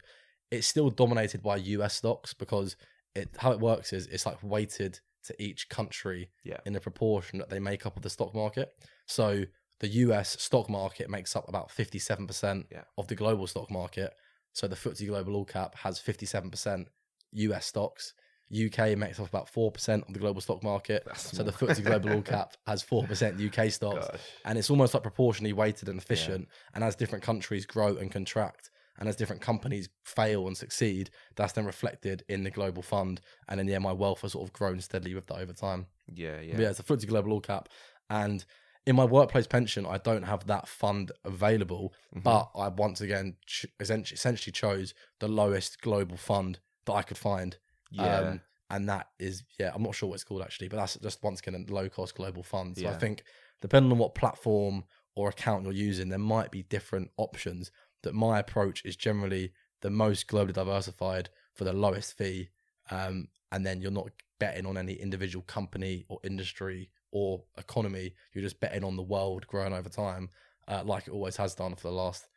It's 0.52 0.68
still 0.68 0.90
dominated 0.90 1.42
by 1.44 1.58
US 1.58 1.96
stocks 1.96 2.34
because 2.34 2.76
it 3.14 3.30
how 3.38 3.52
it 3.52 3.60
works 3.60 3.94
is 3.94 4.08
it's 4.08 4.26
like 4.26 4.42
weighted 4.42 5.00
to 5.26 5.42
each 5.42 5.70
country 5.70 6.30
Yeah. 6.44 6.58
in 6.66 6.74
the 6.74 6.80
proportion 6.82 7.40
that 7.40 7.50
they 7.50 7.60
make 7.60 7.86
up 7.86 7.96
of 7.98 8.04
the 8.04 8.10
stock 8.10 8.34
market. 8.34 8.70
So 9.08 9.46
the 9.80 9.88
US 9.88 10.42
stock 10.42 10.70
market 10.70 11.10
makes 11.10 11.36
up 11.36 11.48
about 11.50 11.70
57% 11.70 12.68
Yeah. 12.72 12.84
of 12.98 13.08
the 13.08 13.16
global 13.16 13.48
stock 13.48 13.70
market. 13.70 14.14
So 14.54 14.68
the 14.68 14.76
FTSE 14.76 15.08
Global 15.08 15.36
All 15.36 15.46
Cap 15.46 15.76
has 15.80 16.00
57% 16.00 16.88
US 17.34 17.66
stocks. 17.66 18.14
UK 18.54 18.96
makes 18.96 19.20
up 19.20 19.28
about 19.28 19.48
4% 19.52 20.08
of 20.08 20.14
the 20.14 20.20
global 20.20 20.40
stock 20.40 20.62
market. 20.64 21.04
That's 21.06 21.36
so 21.36 21.44
the. 21.44 21.52
FTSE 21.52 21.84
Global 21.84 22.14
All 22.14 22.22
Cap 22.22 22.54
has 22.68 22.84
4% 22.84 23.40
UK 23.40 23.72
stocks. 23.72 24.08
Gosh. 24.08 24.20
And 24.46 24.58
it's 24.58 24.70
almost 24.70 24.94
like 24.94 25.04
proportionally 25.04 25.52
weighted 25.52 25.90
and 25.90 26.00
efficient. 26.00 26.48
And 26.74 26.84
as 26.84 26.96
different 26.96 27.24
countries 27.24 27.66
grow 27.66 27.98
and 27.98 28.12
contract, 28.12 28.70
and 28.98 29.10
as 29.10 29.16
different 29.16 29.42
companies 29.42 29.90
fail 30.04 30.48
and 30.48 30.56
succeed, 30.58 31.10
that's 31.36 31.54
then 31.54 31.66
reflected 31.66 32.24
in 32.30 32.44
the 32.44 32.52
global 32.52 32.82
fund. 32.82 33.22
And 33.50 33.60
then, 33.60 33.68
yeah, 33.68 33.80
my 33.80 33.92
wealth 33.92 34.22
has 34.22 34.32
sort 34.34 34.48
of 34.48 34.54
grown 34.54 34.80
steadily 34.82 35.14
with 35.14 35.28
that 35.28 35.38
over 35.38 35.54
time. 35.54 35.88
Yeah, 36.14 36.38
But 36.38 36.46
yeah. 36.46 36.60
Yeah, 36.60 36.70
it's 36.70 36.80
a 36.80 36.84
FTSE 36.84 37.08
Global 37.08 37.34
All 37.34 37.42
Cap. 37.42 37.70
And 38.10 38.46
in 38.86 38.96
my 38.96 39.06
workplace 39.06 39.48
pension, 39.48 39.86
I 39.86 39.98
don't 39.98 40.24
have 40.24 40.46
that 40.48 40.68
fund 40.68 41.12
available, 41.24 41.94
Mhm. 42.16 42.24
but 42.24 42.52
I 42.56 42.68
once 42.70 43.02
again 43.02 43.36
ch- 43.46 43.66
essentially, 43.80 44.52
chose 44.52 44.94
the 45.20 45.28
lowest 45.28 45.82
global 45.82 46.18
fund 46.18 46.60
that 46.86 46.94
I 46.94 47.02
could 47.02 47.18
find. 47.18 47.58
yeah. 47.92 48.20
Um, 48.20 48.42
and 48.72 48.90
that 48.90 49.10
is, 49.20 49.44
yeah, 49.60 49.72
I'm 49.76 49.84
not 49.84 49.94
sure 49.96 50.10
what 50.10 50.16
it's 50.16 50.24
called 50.24 50.42
actually, 50.42 50.68
but 50.70 50.78
that's 50.78 50.96
just 50.98 51.22
once 51.24 51.40
again 51.40 51.66
a 51.68 51.72
low 51.72 51.88
cost 51.88 52.16
global 52.16 52.42
fund. 52.44 52.78
So 52.78 52.88
I 52.88 52.94
think 52.98 53.24
depending 53.62 53.92
on 53.92 53.98
what 54.00 54.16
platform 54.16 54.84
or 55.16 55.30
account 55.30 55.64
you're 55.64 55.72
using, 55.74 56.10
there 56.10 56.20
might 56.20 56.50
be 56.52 56.64
different 56.64 57.12
options. 57.18 57.72
That 58.06 58.16
my 58.16 58.40
approach 58.40 58.84
is 58.86 58.96
generally 58.96 59.52
the 59.82 59.90
most 59.90 60.28
globally 60.28 60.54
diversified 60.54 61.30
for 61.54 61.66
the 61.66 61.74
lowest 61.74 62.18
fee. 62.18 62.50
Um, 62.90 63.28
and 63.52 63.66
then 63.66 63.82
you're 63.82 63.92
not 63.92 64.10
betting 64.40 64.66
on 64.66 64.78
any 64.78 64.94
individual 64.94 65.44
company 65.44 66.06
or 66.08 66.20
industry 66.24 66.90
or 67.12 67.44
economy. 67.58 68.14
You're 68.34 68.44
just 68.44 68.60
betting 68.60 68.84
on 68.84 68.96
the 68.96 69.04
world 69.04 69.46
growing 69.48 69.74
over 69.74 69.90
time, 69.90 70.30
uh, 70.68 70.84
like 70.86 71.08
it 71.08 71.12
always 71.12 71.36
has 71.38 71.56
done 71.56 71.76
for 71.76 71.88
the 71.90 71.94
last 71.94 72.28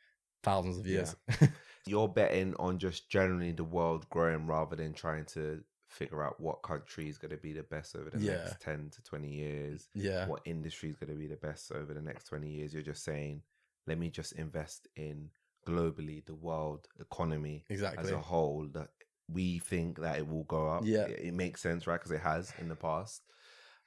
thousands 0.42 0.78
of 0.78 0.86
years. 0.86 1.16
You're 1.86 2.08
betting 2.08 2.54
on 2.58 2.78
just 2.78 3.08
generally 3.08 3.52
the 3.52 3.64
world 3.64 4.08
growing 4.10 4.46
rather 4.46 4.76
than 4.76 4.92
trying 4.92 5.24
to 5.26 5.62
figure 5.88 6.22
out 6.22 6.38
what 6.38 6.62
country 6.62 7.08
is 7.08 7.16
going 7.18 7.30
to 7.30 7.36
be 7.38 7.52
the 7.54 7.62
best 7.62 7.96
over 7.96 8.10
the 8.10 8.18
Yeah. 8.20 8.36
next 8.44 8.60
10 8.60 8.90
to 8.90 9.02
20 9.02 9.28
years, 9.28 9.88
yeah. 9.94 10.26
what 10.26 10.42
industry 10.44 10.90
is 10.90 10.96
going 10.96 11.10
to 11.12 11.18
be 11.18 11.26
the 11.26 11.36
best 11.36 11.72
over 11.72 11.94
the 11.94 12.02
next 12.02 12.24
20 12.26 12.48
years. 12.48 12.74
You're 12.74 12.82
just 12.82 13.02
saying, 13.04 13.42
let 13.86 13.98
me 13.98 14.10
just 14.10 14.32
invest 14.32 14.86
in 14.96 15.30
globally 15.68 16.24
the 16.26 16.34
world 16.48 16.82
economy 17.00 17.64
Exactly. 17.68 18.02
as 18.04 18.10
a 18.10 18.18
whole 18.32 18.66
that 18.76 18.88
we 19.28 19.58
think 19.58 20.00
that 20.00 20.18
it 20.18 20.26
will 20.28 20.44
go 20.44 20.62
up. 20.68 20.82
Yeah. 20.86 21.06
It, 21.06 21.20
it 21.28 21.34
makes 21.34 21.60
sense, 21.60 21.86
right? 21.86 21.98
Because 22.00 22.12
it 22.18 22.20
has 22.32 22.52
in 22.60 22.68
the 22.68 22.76
past. 22.76 23.22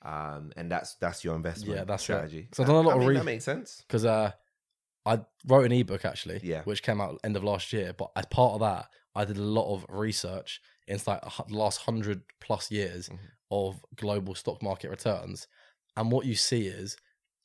Um, 0.03 0.51
and 0.57 0.71
that's 0.71 0.95
that's 0.95 1.23
your 1.23 1.35
investment 1.35 1.77
Yeah, 1.77 1.83
that's 1.83 2.03
strategy. 2.03 2.27
strategy. 2.29 2.49
'Cause 2.51 2.59
I've 2.61 2.67
done 2.67 2.75
a 2.85 2.87
lot 2.87 2.93
I 2.93 2.95
of 2.95 2.99
mean, 3.01 3.09
re- 3.09 3.15
that 3.17 3.25
makes 3.25 3.43
sense. 3.43 3.83
because 3.87 4.05
uh, 4.05 4.31
I 5.05 5.21
wrote 5.47 5.65
an 5.65 5.71
ebook 5.71 6.05
actually, 6.05 6.39
Yeah. 6.43 6.63
which 6.63 6.83
came 6.83 7.01
out 7.01 7.19
end 7.23 7.35
of 7.37 7.43
last 7.43 7.71
year. 7.73 7.93
But 7.93 8.11
as 8.15 8.25
part 8.27 8.53
of 8.53 8.59
that, 8.61 8.89
I 9.15 9.25
did 9.25 9.37
a 9.37 9.41
lot 9.43 9.73
of 9.75 9.85
research 9.89 10.61
into 10.87 11.09
like 11.09 11.21
the 11.21 11.55
last 11.55 11.79
hundred 11.81 12.23
plus 12.39 12.71
years 12.71 13.09
Mhm. 13.09 13.19
of 13.51 13.83
global 13.95 14.35
stock 14.35 14.61
market 14.63 14.89
returns, 14.89 15.47
and 15.97 16.11
what 16.11 16.25
you 16.25 16.35
see 16.35 16.67
is 16.67 16.97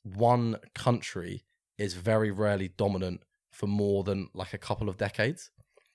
one 0.03 0.57
country 0.73 1.43
is 1.77 1.93
very 1.93 2.31
rarely 2.31 2.69
dominant 2.69 3.21
for 3.51 3.67
more 3.67 4.03
than 4.03 4.29
like 4.33 4.53
a 4.53 4.57
couple 4.57 4.89
of 4.89 4.97
decades. 4.97 5.51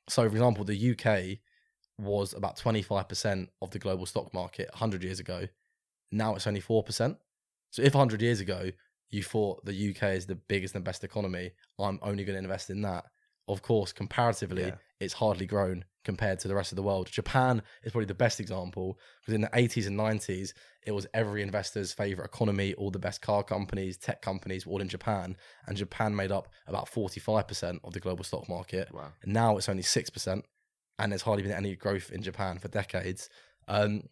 So, 0.09 0.29
for 0.29 0.35
example, 0.35 0.65
the 0.65 0.93
UK 0.93 1.39
was 1.99 2.35
about 2.35 2.57
twenty 2.57 2.83
five 2.83 3.09
percent 3.09 3.51
of 3.61 3.71
the 3.71 3.79
global 3.79 4.07
stock 4.07 4.33
market 4.35 4.71
hundred 4.75 5.03
years 5.03 5.21
ago. 5.21 5.47
Now 6.11 6.35
it's 6.35 6.47
only 6.47 6.61
four 6.61 6.83
percent. 6.83 7.17
So, 7.71 7.83
if 7.83 7.93
hundred 7.93 8.23
years 8.23 8.41
ago 8.41 8.71
you 9.11 9.23
thought 9.23 9.65
the 9.65 9.91
UK 9.91 10.15
is 10.15 10.27
the 10.27 10.35
biggest 10.35 10.75
and 10.75 10.85
best 10.85 11.05
economy, 11.05 11.53
I'm 11.79 12.01
only 12.03 12.25
going 12.25 12.37
to 12.37 12.43
invest 12.43 12.71
in 12.71 12.83
that. 12.83 13.05
Of 13.49 13.63
course, 13.63 13.93
comparatively, 13.93 14.67
Yeah. 14.67 14.77
it's 15.01 15.15
hardly 15.15 15.47
grown 15.47 15.85
compared 16.05 16.39
to 16.41 16.49
the 16.49 16.55
rest 16.55 16.73
of 16.73 16.77
the 16.77 16.83
world. 16.83 17.09
Japan 17.11 17.63
is 17.85 17.93
probably 17.93 18.07
the 18.07 18.15
best 18.15 18.41
example 18.41 18.99
because 19.21 19.35
in 19.35 19.41
the 19.41 19.51
80s 19.55 19.87
and 19.87 19.97
90s, 19.97 20.53
it 20.85 20.93
was 20.93 21.07
every 21.15 21.43
investor's 21.43 21.93
favorite 21.93 22.25
economy. 22.25 22.75
All 22.75 22.91
the 22.91 22.99
best 22.99 23.21
car 23.23 23.43
companies, 23.45 23.97
tech 23.97 24.21
companies 24.23 24.67
were 24.67 24.73
all 24.73 24.81
in 24.81 24.89
Japan, 24.89 25.37
and 25.67 25.77
Japan 25.77 26.15
made 26.17 26.33
up 26.33 26.49
about 26.67 26.89
45% 26.91 27.81
of 27.85 27.93
the 27.93 28.01
global 28.01 28.25
stock 28.25 28.49
market. 28.49 28.93
Wow. 28.93 29.13
And 29.23 29.33
now 29.33 29.57
it's 29.57 29.69
only 29.69 29.83
6%, 29.85 30.43
and 30.99 31.13
there's 31.13 31.23
hardly 31.23 31.43
been 31.45 31.53
any 31.53 31.77
growth 31.77 32.11
in 32.11 32.23
Japan 32.23 32.59
for 32.59 32.69
decades. 32.69 33.29
Um, 33.69 34.09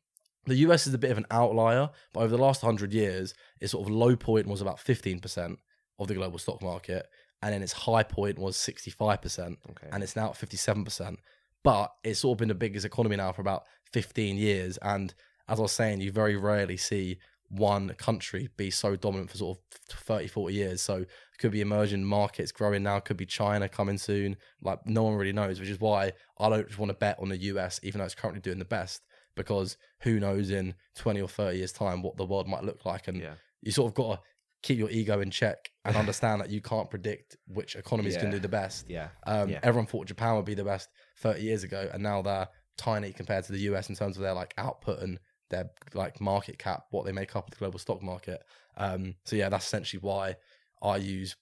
the 0.47 0.57
US 0.57 0.87
is 0.87 0.95
a 0.95 0.99
bit 0.99 1.11
of 1.11 1.19
an 1.19 1.27
outlier, 1.31 1.90
but 2.12 2.21
over 2.21 2.37
the 2.37 2.43
last 2.43 2.62
100 2.62 2.93
years, 2.93 3.35
its 3.61 3.73
sort 3.73 3.87
of 3.87 3.93
low 3.93 4.16
point 4.16 4.47
was 4.47 4.61
about 4.61 4.79
15% 4.79 5.57
of 5.99 6.09
the 6.09 6.14
global 6.14 6.38
stock 6.38 6.62
market, 6.62 7.07
and 7.42 7.53
then 7.55 7.62
its 7.62 7.72
high 7.72 8.03
point 8.03 8.38
was 8.38 8.57
65%, 8.57 9.57
Okay. 9.70 9.88
and 9.92 10.03
it's 10.03 10.16
now 10.16 10.31
at 10.31 10.35
57%. 10.35 11.16
But 11.62 11.92
it's 12.03 12.20
sort 12.20 12.37
of 12.37 12.38
been 12.38 12.48
the 12.48 12.55
biggest 12.55 12.87
economy 12.87 13.16
now 13.16 13.33
for 13.33 13.42
about 13.42 13.64
15 13.92 14.37
years. 14.37 14.79
And 14.79 15.12
as 15.48 15.59
I 15.59 15.62
was 15.62 15.72
saying, 15.72 16.00
you 16.00 16.11
very 16.11 16.37
rarely 16.37 16.76
see 16.76 17.18
one 17.50 17.88
country 17.98 18.48
be 18.57 18.70
so 18.70 18.94
dominant 18.96 19.31
for 19.31 19.37
sort 19.37 19.59
of 19.59 19.96
30, 19.96 20.29
40 20.29 20.55
years. 20.55 20.81
So 20.81 20.98
it 20.98 21.09
could 21.38 21.50
be 21.50 21.61
emerging 21.61 22.05
markets 22.05 22.53
growing 22.53 22.83
now, 22.85 23.00
could 23.00 23.16
be 23.16 23.26
China 23.26 23.68
coming 23.68 23.98
soon. 23.98 24.37
Like 24.62 24.87
no 24.87 25.03
one 25.03 25.16
really 25.16 25.33
knows, 25.33 25.59
which 25.61 25.68
is 25.68 25.81
why 25.81 26.12
I 26.38 26.48
don't 26.48 26.66
just 26.66 26.79
want 26.79 26.90
to 26.90 26.96
bet 26.96 27.18
on 27.18 27.29
the 27.29 27.37
US, 27.38 27.81
even 27.83 27.98
though 27.98 28.05
it's 28.05 28.14
currently 28.14 28.40
doing 28.40 28.61
the 28.61 28.64
best, 28.64 29.03
because 29.35 29.76
who 30.03 30.20
knows 30.20 30.50
in 30.50 30.74
20 30.96 31.20
or 31.20 31.29
30 31.29 31.59
years' 31.59 31.72
time 31.72 32.03
what 32.03 32.16
the 32.16 32.24
world 32.24 32.48
might 32.48 32.62
look 32.64 32.87
like. 32.87 33.09
And 33.09 33.20
yeah. 33.20 33.35
you 33.62 33.72
sort 33.72 33.90
of 33.90 33.94
got 33.94 34.14
to 34.14 34.22
keep 34.62 34.79
your 34.79 34.90
ego 34.90 35.20
in 35.20 35.31
check 35.31 35.70
and 35.85 35.96
understand 36.05 36.40
that 36.40 36.51
you 36.51 36.61
can't 36.61 36.90
predict 36.90 37.37
which 37.46 37.77
economies 37.77 38.16
can 38.16 38.27
Yeah. 38.27 38.33
do 38.33 38.38
the 38.40 38.49
best. 38.49 38.88
Yeah. 38.90 39.09
Um, 39.27 39.49
Yeah. 39.51 39.61
Everyone 39.62 39.87
thought 39.87 40.07
Japan 40.07 40.37
would 40.37 40.44
be 40.44 40.55
the 40.55 40.64
best 40.64 40.88
30 41.18 41.40
years 41.42 41.64
ago, 41.64 41.88
and 41.92 42.03
now 42.03 42.23
they're 42.23 42.49
tiny 42.77 43.12
compared 43.12 43.44
to 43.44 43.53
the 43.53 43.61
US 43.70 43.88
in 43.88 43.94
terms 43.94 44.16
of 44.16 44.23
their 44.23 44.35
like 44.35 44.55
output 44.59 45.01
and 45.01 45.18
their 45.51 45.70
like 45.94 46.20
market 46.20 46.59
cap, 46.59 46.85
what 46.90 47.05
they 47.05 47.12
make 47.12 47.35
up 47.37 47.46
of 47.46 47.51
the 47.51 47.57
global 47.59 47.79
stock 47.79 48.03
market. 48.03 48.42
Um, 48.77 49.16
so 49.25 49.37
yeah, 49.37 49.49
that's 49.49 49.66
essentially 49.66 50.01
why 50.01 50.37
I 50.83 50.96
use 50.96 51.37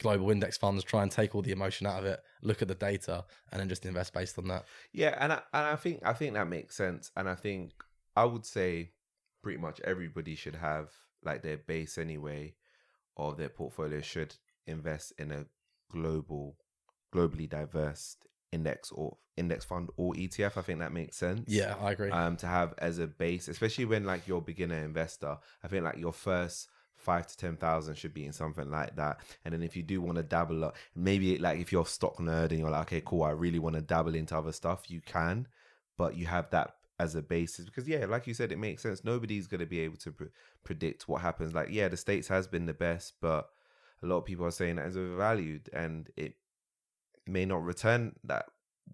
global 0.00 0.30
index 0.30 0.56
funds, 0.56 0.84
try 0.84 1.02
and 1.02 1.10
take 1.10 1.34
all 1.34 1.42
the 1.42 1.52
emotion 1.52 1.86
out 1.86 1.98
of 2.00 2.04
it, 2.04 2.20
look 2.42 2.62
at 2.62 2.68
the 2.68 2.74
data, 2.74 3.24
and 3.50 3.60
then 3.60 3.68
just 3.68 3.86
invest 3.86 4.12
based 4.12 4.38
on 4.38 4.48
that. 4.48 4.64
Yeah, 4.92 5.16
and 5.18 5.32
I, 5.32 5.36
and 5.52 5.66
I 5.68 5.76
think 5.76 6.00
I 6.04 6.12
think 6.12 6.34
that 6.34 6.48
makes 6.48 6.76
sense, 6.76 7.10
and 7.16 7.28
I 7.28 7.34
think 7.34 7.72
I 8.16 8.24
would 8.24 8.44
say 8.44 8.90
pretty 9.42 9.58
much 9.58 9.80
everybody 9.84 10.34
should 10.34 10.56
have 10.56 10.90
like 11.24 11.42
their 11.42 11.56
base 11.56 11.98
anyway, 11.98 12.54
of 13.16 13.36
their 13.36 13.48
portfolio 13.48 14.00
should 14.00 14.34
invest 14.66 15.12
in 15.18 15.30
a 15.30 15.46
global, 15.90 16.56
globally 17.14 17.48
diverse 17.48 18.16
index 18.52 18.90
or 18.92 19.16
index 19.36 19.64
fund 19.64 19.90
or 19.96 20.14
ETF. 20.14 20.56
I 20.56 20.62
think 20.62 20.78
that 20.80 20.92
makes 20.92 21.16
sense. 21.16 21.44
Yeah, 21.48 21.74
I 21.80 21.92
agree. 21.92 22.10
um, 22.10 22.36
to 22.38 22.46
have 22.46 22.74
as 22.78 22.98
a 22.98 23.06
base, 23.06 23.48
especially 23.48 23.84
when 23.84 24.04
like 24.04 24.26
you're 24.26 24.38
a 24.38 24.42
beginner 24.42 24.78
investor. 24.78 25.38
I 25.62 25.68
think 25.68 25.84
like 25.84 25.98
your 25.98 26.12
first 26.12 26.68
five 26.96 27.26
to 27.26 27.36
ten 27.36 27.56
thousand 27.56 27.96
should 27.96 28.14
be 28.14 28.26
in 28.26 28.32
something 28.32 28.70
like 28.70 28.96
that. 28.96 29.20
And 29.44 29.52
then 29.52 29.62
if 29.62 29.76
you 29.76 29.82
do 29.82 30.00
want 30.00 30.16
to 30.16 30.22
dabble, 30.22 30.64
up, 30.64 30.76
maybe 30.94 31.38
like 31.38 31.58
if 31.60 31.72
you're 31.72 31.82
a 31.82 31.86
stock 31.86 32.16
nerd 32.18 32.50
and 32.50 32.60
you're 32.60 32.70
like, 32.70 32.82
okay, 32.82 33.02
cool, 33.04 33.24
I 33.24 33.30
really 33.30 33.58
want 33.58 33.76
to 33.76 33.82
dabble 33.82 34.14
into 34.14 34.36
other 34.36 34.52
stuff, 34.52 34.90
you 34.90 35.00
can, 35.00 35.46
but 35.98 36.16
you 36.16 36.26
have 36.26 36.50
that 36.50 36.76
as 37.00 37.14
a 37.14 37.22
basis 37.22 37.64
because 37.66 37.88
yeah, 37.88 38.04
like 38.06 38.26
you 38.26 38.34
said, 38.34 38.52
it 38.52 38.58
makes 38.58 38.82
sense. 38.82 39.04
Nobody's 39.04 39.46
gonna 39.46 39.66
be 39.66 39.80
able 39.80 39.96
to 39.98 40.12
pre- 40.12 40.28
predict 40.62 41.08
what 41.08 41.22
happens. 41.22 41.54
Like 41.54 41.68
yeah, 41.70 41.88
the 41.88 41.96
states 41.96 42.28
has 42.28 42.46
been 42.46 42.66
the 42.66 42.74
best, 42.74 43.14
but 43.20 43.48
a 44.02 44.06
lot 44.06 44.18
of 44.18 44.24
people 44.24 44.46
are 44.46 44.50
saying 44.50 44.76
that 44.76 44.86
is 44.86 44.96
overvalued 44.96 45.68
and 45.72 46.08
it 46.16 46.34
may 47.26 47.44
not 47.44 47.64
return 47.64 48.14
that 48.24 48.46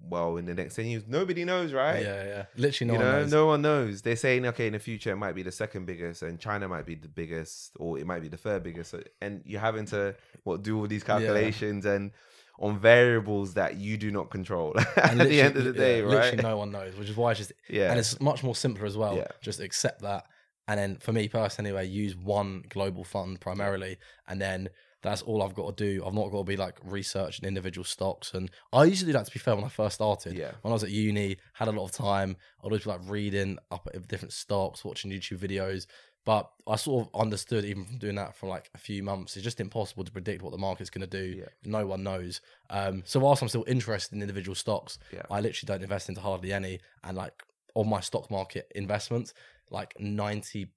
well 0.02 0.36
in 0.36 0.46
the 0.46 0.54
next 0.54 0.76
10 0.76 0.86
years 0.86 1.02
nobody 1.08 1.44
knows 1.44 1.72
right 1.72 2.00
Yeah, 2.04 2.24
yeah. 2.24 2.44
Literally, 2.56 2.92
no 2.92 2.94
you 2.94 2.98
one 3.04 3.12
know 3.12 3.20
knows. 3.22 3.30
no 3.32 3.46
one 3.46 3.62
knows 3.62 4.02
they're 4.02 4.14
saying 4.14 4.46
okay 4.46 4.68
in 4.68 4.72
the 4.74 4.78
future 4.78 5.10
it 5.10 5.16
might 5.16 5.34
be 5.34 5.42
the 5.42 5.50
second 5.50 5.84
biggest 5.84 6.22
and 6.22 6.38
china 6.38 6.68
might 6.68 6.86
be 6.86 6.94
the 6.94 7.08
biggest 7.08 7.72
or 7.80 7.98
it 7.98 8.06
might 8.06 8.22
be 8.22 8.28
the 8.28 8.36
third 8.36 8.62
biggest 8.62 8.92
So- 8.92 9.02
and 9.20 9.42
you're 9.44 9.60
having 9.60 9.86
to 9.86 10.14
what 10.44 10.62
do 10.62 10.78
all 10.78 10.86
these 10.86 11.02
calculations 11.02 11.86
and 11.86 12.12
on 12.60 12.78
variables 12.78 13.54
that 13.54 13.76
you 13.78 13.96
do 13.96 14.10
not 14.10 14.30
control 14.30 14.74
at 14.96 15.16
the 15.18 15.40
end 15.40 15.56
of 15.56 15.64
the 15.64 15.72
day 15.72 15.98
yeah, 15.98 16.04
right 16.04 16.10
Literally, 16.34 16.42
no 16.42 16.56
one 16.58 16.70
knows, 16.70 16.94
which 16.96 17.08
is 17.08 17.16
why 17.16 17.30
it's 17.32 17.38
just 17.40 17.52
yeah 17.68 17.90
and 17.90 17.98
it's 17.98 18.20
much 18.20 18.42
more 18.44 18.54
simpler 18.54 18.86
as 18.86 18.96
well. 18.96 19.16
Yeah. 19.16 19.28
Just 19.42 19.60
accept 19.60 20.02
that, 20.02 20.26
and 20.68 20.78
then 20.78 20.96
for 20.98 21.12
me 21.12 21.26
personally, 21.28 21.70
anyway, 21.70 21.86
use 21.88 22.14
one 22.14 22.64
global 22.68 23.02
fund 23.02 23.40
primarily, 23.40 23.96
and 24.28 24.40
then 24.40 24.68
that's 25.02 25.22
all 25.22 25.42
I've 25.42 25.54
got 25.54 25.74
to 25.78 25.84
do. 25.84 26.04
I've 26.04 26.12
not 26.12 26.30
got 26.30 26.38
to 26.38 26.44
be 26.44 26.58
like 26.58 26.76
researching 26.84 27.46
individual 27.48 27.86
stocks, 27.86 28.34
and 28.34 28.50
I 28.70 28.84
used 28.84 29.00
to 29.00 29.06
do 29.06 29.12
that. 29.14 29.24
To 29.24 29.32
be 29.32 29.38
fair, 29.38 29.56
when 29.56 29.64
I 29.64 29.68
first 29.70 29.94
started, 29.94 30.34
Yeah. 30.34 30.52
when 30.60 30.72
I 30.72 30.74
was 30.74 30.84
at 30.84 30.90
uni, 30.90 31.38
had 31.54 31.68
a 31.68 31.72
lot 31.72 31.86
of 31.86 31.92
time. 31.92 32.36
I'd 32.60 32.64
always 32.66 32.84
be 32.84 32.90
like 32.90 33.00
reading 33.06 33.56
up 33.70 33.88
at 33.94 34.06
different 34.08 34.34
stocks, 34.34 34.84
watching 34.84 35.10
YouTube 35.10 35.38
videos. 35.38 35.86
But 36.26 36.50
I 36.66 36.76
sort 36.76 37.06
of 37.08 37.20
understood 37.20 37.64
even 37.64 37.84
from 37.86 37.98
doing 37.98 38.16
that 38.16 38.36
for 38.36 38.46
like 38.46 38.70
a 38.74 38.78
few 38.78 39.02
months, 39.02 39.36
it's 39.36 39.42
just 39.44 39.58
impossible 39.60 40.04
to 40.04 40.12
predict 40.12 40.42
what 40.42 40.52
the 40.52 40.58
market's 40.58 40.90
going 40.90 41.08
to 41.08 41.18
do. 41.22 41.38
Yeah. 41.38 41.44
No 41.64 41.86
one 41.86 42.02
knows. 42.02 42.40
Um, 42.68 43.02
so 43.06 43.18
whilst 43.20 43.40
I'm 43.42 43.48
still 43.48 43.64
interested 43.66 44.14
in 44.14 44.20
individual 44.20 44.54
stocks, 44.54 44.98
Yeah. 45.12 45.22
I 45.30 45.40
literally 45.40 45.66
don't 45.66 45.82
invest 45.82 46.08
into 46.10 46.20
hardly 46.20 46.52
any. 46.52 46.80
And 47.02 47.16
like 47.16 47.42
on 47.74 47.88
my 47.88 48.00
stock 48.00 48.30
market 48.30 48.70
investments, 48.74 49.32
like 49.70 49.94
98% 49.98 50.68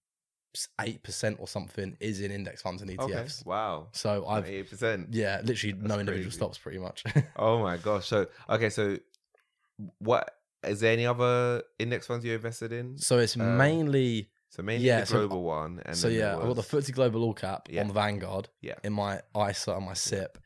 or 1.40 1.48
something 1.48 1.98
is 2.00 2.22
in 2.22 2.32
index 2.32 2.62
funds 2.62 2.82
and 2.82 2.92
okay 3.00 3.14
ETFs. 3.14 3.46
wow 3.46 3.88
So 3.92 4.26
I've, 4.28 4.46
8% 4.46 5.08
yeah, 5.12 5.42
literally 5.44 5.74
no 5.74 6.00
individual 6.00 6.26
crazy. 6.26 6.38
stocks 6.38 6.58
pretty 6.58 6.78
much. 6.80 7.04
oh 7.38 7.60
my 7.60 7.78
gosh 7.78 8.08
so 8.08 8.28
okay 8.50 8.70
so 8.70 8.98
what 10.00 10.30
is 10.66 10.80
there 10.80 10.94
any 10.94 11.06
other 11.06 11.64
index 11.80 12.08
funds 12.08 12.24
you 12.24 12.34
invested 12.34 12.72
in 12.72 12.98
so 12.98 13.18
it's 13.18 13.36
Um, 13.36 13.58
mainly, 13.58 14.30
so 14.54 14.62
mainly 14.64 14.86
yeah, 14.86 15.00
the 15.02 15.06
so- 15.08 15.18
global 15.28 15.42
one 15.44 15.82
and 15.86 15.96
so 15.98 16.08
yeah, 16.08 16.34
I've 16.36 16.42
got 16.52 16.56
the 16.62 16.68
was- 16.78 16.86
FTSE 16.86 16.94
Global 16.94 17.24
All 17.24 17.34
Cap 17.34 17.62
Yeah. 17.72 17.82
on 17.84 17.92
Vanguard 17.92 18.50
yeah 18.62 18.76
in 18.84 18.94
my 18.94 19.22
ISA 19.36 19.72
and 19.76 19.86
my 19.86 19.94
SIPP. 19.94 20.38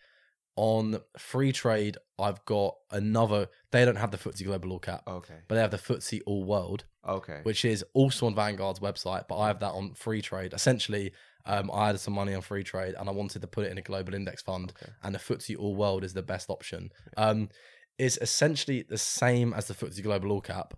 On 0.60 1.00
Freetrade, 1.20 1.98
I've 2.18 2.44
got 2.46 2.74
another, 2.90 3.48
they 3.72 3.86
don't 3.86 3.98
have 3.98 4.10
the 4.10 4.18
FTSE 4.18 4.44
Global 4.46 4.72
All 4.72 4.80
Cap, 4.80 5.04
okay 5.08 5.36
but 5.48 5.54
they 5.56 5.62
have 5.62 5.70
the 5.72 5.78
FTSE 5.78 6.22
All 6.26 6.44
World. 6.44 6.86
okay 7.08 7.42
which 7.44 7.64
is 7.64 7.86
also 7.94 8.26
on 8.26 8.34
Vanguard's 8.36 8.80
website, 8.80 9.26
but 9.30 9.38
I 9.38 9.48
have 9.48 9.60
that 9.60 9.74
on 9.74 9.92
Freetrade. 9.92 10.54
Essentially, 10.56 11.12
um, 11.46 11.70
I 11.72 11.88
had 11.88 12.00
some 12.00 12.16
money 12.16 12.34
on 12.34 12.42
Freetrade 12.42 13.00
and 13.00 13.08
I 13.08 13.12
wanted 13.12 13.42
to 13.44 13.48
put 13.48 13.66
it 13.66 13.72
in 13.72 13.78
a 13.78 13.82
global 13.84 14.16
index 14.16 14.42
fund, 14.42 14.74
Okay. 14.82 14.92
and 15.04 15.14
the 15.14 15.20
FTSE 15.20 15.56
All 15.60 15.76
World 15.76 16.04
is 16.04 16.14
the 16.14 16.24
best 16.24 16.50
option. 16.50 16.90
Um, 17.18 17.50
it's 18.00 18.18
essentially 18.20 18.82
the 18.82 18.98
same 18.98 19.54
as 19.54 19.68
the 19.68 19.74
FTSE 19.76 20.02
Global 20.02 20.32
All 20.32 20.42
Cap, 20.42 20.74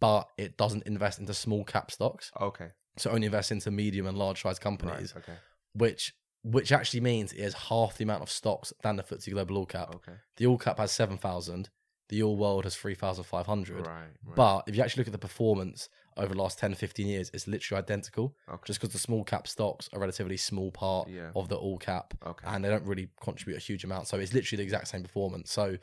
but 0.00 0.28
it 0.36 0.56
doesn't 0.56 0.82
invest 0.86 1.18
into 1.18 1.34
small 1.34 1.64
cap 1.64 1.90
stocks, 1.90 2.30
okay 2.40 2.70
so 2.96 3.10
only 3.10 3.26
invests 3.26 3.52
into 3.52 3.70
medium 3.70 4.06
and 4.06 4.18
large 4.18 4.42
size 4.42 4.54
right 4.56 4.60
companies, 4.60 5.14
okay 5.16 5.34
which 5.74 6.14
which 6.42 6.72
actually 6.72 7.00
means 7.00 7.32
it 7.32 7.42
has 7.42 7.54
half 7.54 7.96
the 7.98 8.04
amount 8.04 8.22
of 8.22 8.30
stocks 8.30 8.72
than 8.82 8.96
the 8.96 9.02
FTSE 9.02 9.32
Global 9.32 9.58
All 9.58 9.66
Cap. 9.66 9.94
okay 9.94 10.12
The 10.36 10.46
All 10.46 10.58
Cap 10.58 10.78
has 10.78 10.92
seven 10.92 11.16
thousand, 11.18 11.68
the 12.08 12.22
All 12.22 12.36
World 12.36 12.64
has 12.64 12.74
three 12.76 12.94
thousand 12.94 13.24
five 13.24 13.46
hundred. 13.46 13.86
right, 13.86 14.08
right. 14.24 14.36
But 14.36 14.64
if 14.66 14.76
you 14.76 14.82
actually 14.82 15.00
look 15.02 15.08
at 15.08 15.12
the 15.12 15.18
performance 15.18 15.88
over 16.16 16.34
the 16.34 16.40
last 16.42 16.58
10, 16.58 16.74
15 16.74 17.06
years, 17.06 17.30
it's 17.32 17.46
literally 17.46 17.80
identical. 17.80 18.34
okay. 18.48 18.60
Just 18.66 18.80
because 18.80 18.92
the 18.92 18.98
small 18.98 19.22
cap 19.22 19.46
stocks 19.46 19.88
are 19.92 19.98
a 19.98 20.00
relatively 20.00 20.36
small 20.36 20.72
part 20.72 21.08
Yeah. 21.08 21.30
of 21.36 21.48
the 21.48 21.54
all 21.56 21.78
cap 21.78 22.12
okay 22.26 22.44
and 22.48 22.64
they 22.64 22.68
don't 22.68 22.84
really 22.84 23.08
contribute 23.22 23.56
a 23.56 23.60
huge 23.60 23.84
amount. 23.84 24.08
So 24.08 24.18
it's 24.18 24.32
literally 24.34 24.56
the 24.56 24.64
exact 24.64 24.88
same 24.88 25.02
performance. 25.04 25.52
So 25.52 25.76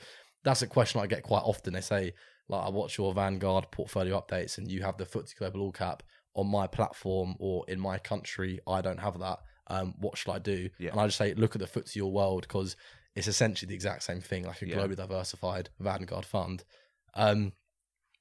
that's 0.43 0.61
a 0.61 0.67
question 0.67 0.99
I 0.99 1.07
get 1.07 1.23
quite 1.23 1.43
often. 1.43 1.71
They 1.73 1.79
say, 1.81 2.13
like, 2.47 2.65
I 2.65 2.69
watch 2.69 2.97
your 2.97 3.13
Vanguard 3.13 3.65
portfolio 3.71 4.19
updates 4.21 4.57
and 4.57 4.69
you 4.69 4.83
have 4.83 4.97
the 4.97 5.05
FTSE 5.05 5.35
Global 5.37 5.61
All 5.61 5.71
Cap 5.71 6.03
on 6.35 6.47
my 6.47 6.67
platform 6.67 7.35
or 7.39 7.63
in 7.67 7.79
my 7.79 7.97
country. 7.97 8.59
I 8.67 8.81
don't 8.81 8.99
have 8.99 9.19
that. 9.19 9.39
Um, 9.67 9.95
what 9.97 10.17
should 10.17 10.31
I 10.31 10.39
do? 10.39 10.69
Yeah. 10.77 10.91
And 10.91 10.99
I 10.99 11.05
just 11.07 11.17
say, 11.17 11.33
look 11.33 11.55
at 11.55 11.61
the 11.61 11.67
FTSE 11.67 12.03
All 12.03 12.11
World 12.11 12.41
because 12.43 12.75
it's 13.15 13.27
essentially 13.27 13.67
the 13.69 13.73
exact 13.75 14.03
same 14.03 14.21
thing, 14.21 14.43
like 14.43 14.61
a 14.61 14.67
Yeah. 14.67 14.75
globally 14.75 14.95
diversified 14.97 15.69
Vanguard 15.79 16.25
fund. 16.25 16.63
Um, 17.13 17.53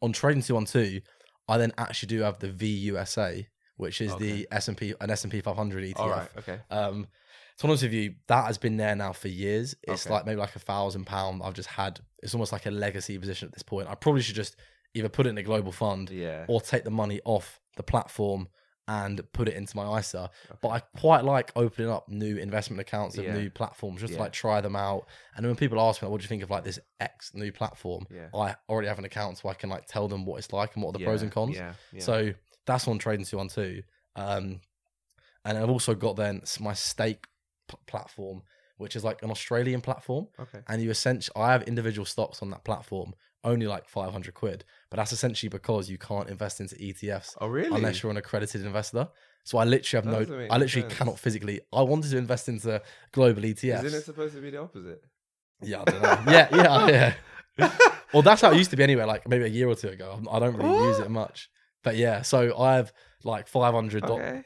on 0.00 0.12
Trading 0.12 0.42
212, 0.42 1.02
I 1.48 1.58
then 1.58 1.72
actually 1.76 2.06
do 2.08 2.20
have 2.22 2.38
the 2.38 2.48
VUSA, 2.48 3.46
which 3.76 4.00
is 4.00 4.14
the 4.16 4.46
S 4.52 4.68
and 4.68 4.76
P 4.76 4.94
an 5.00 5.10
S 5.10 5.24
and 5.24 5.32
P 5.32 5.40
500 5.40 5.84
ETF. 5.84 5.98
right 6.10 6.28
okay 6.38 6.60
Um, 6.70 7.08
to 7.58 7.64
be 7.66 7.68
honest 7.68 7.82
with 7.84 7.92
you, 7.92 8.14
that 8.26 8.46
has 8.46 8.58
been 8.58 8.76
there 8.76 8.96
now 8.96 9.12
for 9.12 9.28
years. 9.28 9.74
It's 9.82 10.06
Okay. 10.06 10.14
like 10.14 10.26
maybe 10.26 10.40
like 10.40 10.56
a 10.56 10.60
thousand 10.60 11.04
pound. 11.06 11.42
I've 11.44 11.54
just 11.54 11.68
had. 11.68 12.00
It's 12.22 12.34
almost 12.34 12.52
like 12.52 12.66
a 12.66 12.70
legacy 12.70 13.18
position 13.18 13.46
at 13.48 13.52
this 13.54 13.62
point. 13.62 13.88
I 13.88 13.94
probably 13.94 14.22
should 14.22 14.34
just 14.34 14.56
either 14.94 15.08
put 15.08 15.26
it 15.26 15.30
in 15.30 15.38
a 15.38 15.42
global 15.42 15.72
fund 15.72 16.08
yeah 16.10 16.44
or 16.48 16.60
take 16.60 16.84
the 16.84 16.90
money 16.90 17.20
off 17.24 17.60
the 17.76 17.82
platform 17.82 18.48
and 18.86 19.22
put 19.32 19.48
it 19.48 19.54
into 19.54 19.74
my 19.76 19.98
ISA. 19.98 20.30
But 20.60 20.68
I 20.68 20.80
quite 20.98 21.24
like 21.24 21.50
opening 21.56 21.90
up 21.90 22.06
new 22.08 22.36
investment 22.36 22.80
accounts 22.80 23.16
of 23.16 23.24
Yeah. 23.24 23.32
new 23.34 23.50
platforms 23.50 24.00
just 24.02 24.10
Yeah. 24.12 24.18
to 24.18 24.22
like 24.24 24.32
try 24.32 24.60
them 24.60 24.76
out. 24.76 25.06
And 25.34 25.42
then 25.44 25.48
when 25.50 25.56
people 25.56 25.80
ask 25.80 26.02
me, 26.02 26.06
like, 26.06 26.12
what 26.12 26.20
do 26.20 26.24
you 26.24 26.28
think 26.28 26.42
of 26.42 26.50
like 26.50 26.64
this 26.64 26.78
X 27.00 27.32
new 27.34 27.50
platform? 27.50 28.06
I 28.34 28.56
already 28.68 28.88
have 28.88 28.98
an 28.98 29.04
account 29.06 29.38
so 29.38 29.48
I 29.48 29.54
can 29.54 29.70
like 29.70 29.86
tell 29.86 30.06
them 30.06 30.26
what 30.26 30.36
it's 30.36 30.52
like 30.52 30.74
and 30.74 30.82
what 30.82 30.90
are 30.90 30.98
the 30.98 31.04
pros 31.04 31.22
and 31.22 31.32
cons. 31.32 31.56
So 32.00 32.34
that's 32.66 32.86
on 32.86 32.98
Trading 32.98 33.24
212. 33.24 33.84
Um, 34.16 34.60
and 35.46 35.58
I've 35.58 35.70
also 35.70 35.94
got 35.94 36.16
then 36.16 36.42
my 36.60 36.74
Stake 36.74 37.26
pl- 37.68 37.80
platform, 37.86 38.42
which 38.76 38.96
is 38.96 39.04
like 39.04 39.22
an 39.22 39.30
Australian 39.30 39.80
platform. 39.80 40.26
okay 40.38 40.60
And 40.68 40.82
you 40.82 40.90
essentially, 40.90 41.34
I 41.36 41.52
have 41.52 41.62
individual 41.64 42.04
stocks 42.06 42.42
on 42.42 42.50
that 42.50 42.64
platform, 42.64 43.14
only 43.44 43.66
like 43.66 43.88
500 43.88 44.34
quid. 44.34 44.64
But 44.90 44.96
that's 44.98 45.12
essentially 45.12 45.48
because 45.50 45.88
you 45.90 45.98
can't 45.98 46.28
invest 46.28 46.60
into 46.60 46.74
ETFs 46.76 47.36
oh 47.40 47.48
really 47.48 47.74
unless 47.76 48.02
you're 48.02 48.10
an 48.10 48.16
accredited 48.16 48.64
investor. 48.64 49.08
So 49.44 49.58
I 49.58 49.64
literally 49.64 50.04
have 50.06 50.26
no, 50.28 50.46
I 50.50 50.56
literally 50.56 50.88
sense. 50.88 50.94
cannot 50.94 51.18
physically. 51.18 51.60
I 51.72 51.82
wanted 51.82 52.10
to 52.12 52.16
invest 52.18 52.48
into 52.48 52.80
global 53.12 53.42
ETFs. 53.42 53.84
isn't 53.84 54.00
it 54.00 54.04
supposed 54.04 54.34
to 54.34 54.40
be 54.40 54.50
the 54.50 54.58
opposite 54.60 55.02
Yeah, 55.62 55.82
I 55.82 55.84
don't 55.84 56.02
know. 56.02 56.32
yeah, 56.32 56.48
yeah, 56.50 57.14
yeah. 57.58 57.72
well, 58.12 58.22
that's 58.22 58.40
how 58.40 58.50
it 58.52 58.56
used 58.56 58.70
to 58.70 58.76
be 58.76 58.82
anyway. 58.82 59.04
Like 59.04 59.28
maybe 59.28 59.44
a 59.44 59.48
year 59.48 59.68
or 59.68 59.74
two 59.74 59.88
ago. 59.88 60.20
I 60.30 60.38
don't 60.38 60.56
really 60.56 60.86
use 60.88 60.98
it 60.98 61.10
much, 61.10 61.50
but 61.82 61.96
yeah. 61.96 62.22
So 62.22 62.58
I 62.58 62.76
have 62.76 62.92
like 63.22 63.46
five 63.48 63.74
hundred 63.74 64.04
Okay. 64.04 64.42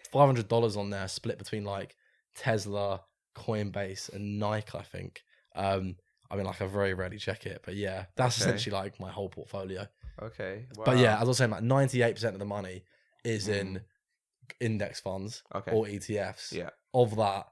dollars 0.48 0.76
on 0.76 0.90
there, 0.90 1.06
split 1.08 1.38
between 1.38 1.64
like 1.64 1.94
Tesla, 2.38 3.02
Coinbase, 3.36 4.12
and 4.12 4.38
Nike. 4.38 4.76
I 4.78 4.82
think. 4.82 5.22
Um, 5.54 5.96
I 6.30 6.36
mean, 6.36 6.44
like 6.44 6.60
I 6.60 6.66
very 6.66 6.94
rarely 6.94 7.18
check 7.18 7.46
it, 7.46 7.62
but 7.64 7.74
yeah, 7.74 8.04
that's 8.16 8.40
Okay. 8.40 8.50
essentially 8.50 8.74
like 8.76 9.00
my 9.00 9.10
whole 9.10 9.28
portfolio. 9.30 9.86
okay 10.22 10.66
But 10.84 10.98
yeah, 10.98 11.16
as 11.16 11.22
I 11.22 11.24
was 11.24 11.38
saying, 11.38 11.50
like 11.50 11.62
ninety 11.62 12.02
eight 12.02 12.14
percent 12.14 12.34
of 12.34 12.38
the 12.38 12.44
money 12.44 12.84
is 13.24 13.48
Mm. 13.48 13.60
in 13.60 13.80
index 14.60 15.00
funds 15.00 15.42
okay 15.54 15.72
or 15.72 15.86
ETFs. 15.86 16.52
yeah 16.52 16.70
Of 16.94 17.16
that, 17.16 17.46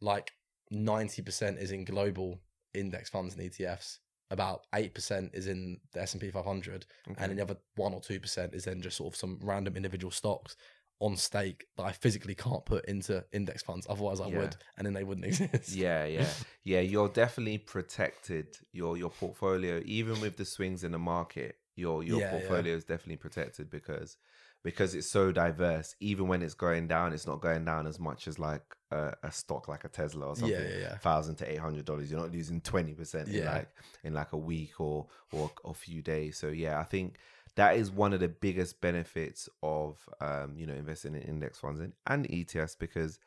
like 0.00 0.32
ninety 0.70 1.22
percent 1.22 1.58
is 1.58 1.70
in 1.70 1.84
global 1.84 2.40
index 2.74 3.10
funds 3.10 3.34
and 3.34 3.42
ETFs. 3.50 3.98
About 4.30 4.62
eight 4.74 4.92
percent 4.92 5.30
is 5.34 5.46
in 5.46 5.78
the 5.92 6.02
S 6.02 6.12
and 6.14 6.20
P 6.20 6.30
500, 6.32 6.84
okay. 7.08 7.14
and 7.22 7.30
then 7.30 7.36
the 7.36 7.42
other 7.42 7.56
one 7.76 7.94
or 7.94 8.00
two 8.00 8.18
percent 8.18 8.54
is 8.54 8.64
then 8.64 8.82
just 8.82 8.96
sort 8.96 9.12
of 9.14 9.16
some 9.16 9.38
random 9.40 9.76
individual 9.76 10.10
stocks 10.10 10.56
on 10.98 11.16
Stake 11.16 11.66
that 11.76 11.82
I 11.84 11.92
physically 11.92 12.34
can't 12.34 12.64
put 12.64 12.84
into 12.86 13.24
index 13.32 13.62
funds. 13.62 13.86
Otherwise, 13.88 14.20
I 14.20 14.28
Yeah. 14.28 14.38
would, 14.38 14.56
and 14.76 14.86
then 14.86 14.94
they 14.94 15.04
wouldn't 15.04 15.26
exist. 15.32 15.74
Yeah, 15.74 16.06
yeah, 16.06 16.28
yeah. 16.64 16.80
You're 16.80 17.08
definitely 17.08 17.58
protected. 17.58 18.56
Your 18.72 18.96
your 18.96 19.10
portfolio, 19.10 19.82
even 19.84 20.20
with 20.20 20.36
the 20.36 20.44
swings 20.44 20.84
in 20.84 20.92
the 20.92 20.98
market, 20.98 21.56
your 21.74 22.02
your 22.02 22.20
Yeah, 22.20 22.24
yeah. 22.26 22.30
portfolio 22.30 22.74
is 22.74 22.84
definitely 22.84 23.16
protected 23.18 23.70
because 23.70 24.16
because 24.64 24.94
it's 24.94 25.08
so 25.10 25.30
diverse. 25.32 25.94
Even 26.00 26.26
when 26.28 26.42
it's 26.42 26.54
going 26.54 26.88
down, 26.88 27.12
it's 27.12 27.26
not 27.26 27.40
going 27.40 27.64
down 27.64 27.86
as 27.86 28.00
much 28.00 28.26
as 28.26 28.38
like 28.38 28.64
a, 28.90 29.12
a 29.22 29.30
stock 29.30 29.68
like 29.68 29.84
a 29.84 29.88
Tesla 29.88 30.26
or 30.28 30.34
something. 30.36 30.58
Yeah, 30.58 30.68
yeah, 30.68 30.78
yeah. 30.78 30.98
Thousand 30.98 31.36
to 31.36 31.50
eight 31.50 31.58
hundred 31.60 31.84
dollars. 31.84 32.10
You're 32.10 32.20
not 32.20 32.32
losing 32.32 32.60
twenty 32.62 32.94
percent 32.94 33.28
in 33.28 33.44
like 33.44 33.68
in 34.02 34.14
like 34.14 34.32
a 34.32 34.38
week 34.38 34.80
or 34.80 35.06
or 35.32 35.50
a 35.64 35.74
few 35.74 36.00
days. 36.02 36.38
So 36.38 36.48
yeah, 36.48 36.80
I 36.80 36.84
think 36.84 37.18
that 37.56 37.76
is 37.76 37.90
one 37.90 38.12
of 38.12 38.20
the 38.20 38.28
biggest 38.28 38.80
benefits 38.80 39.48
of 39.62 40.08
um 40.20 40.54
you 40.56 40.66
know 40.66 40.74
investing 40.74 41.14
in 41.14 41.22
index 41.22 41.58
funds 41.58 41.80
and, 41.80 41.92
and 42.06 42.28
ETFs 42.28 42.78
because 42.78 43.18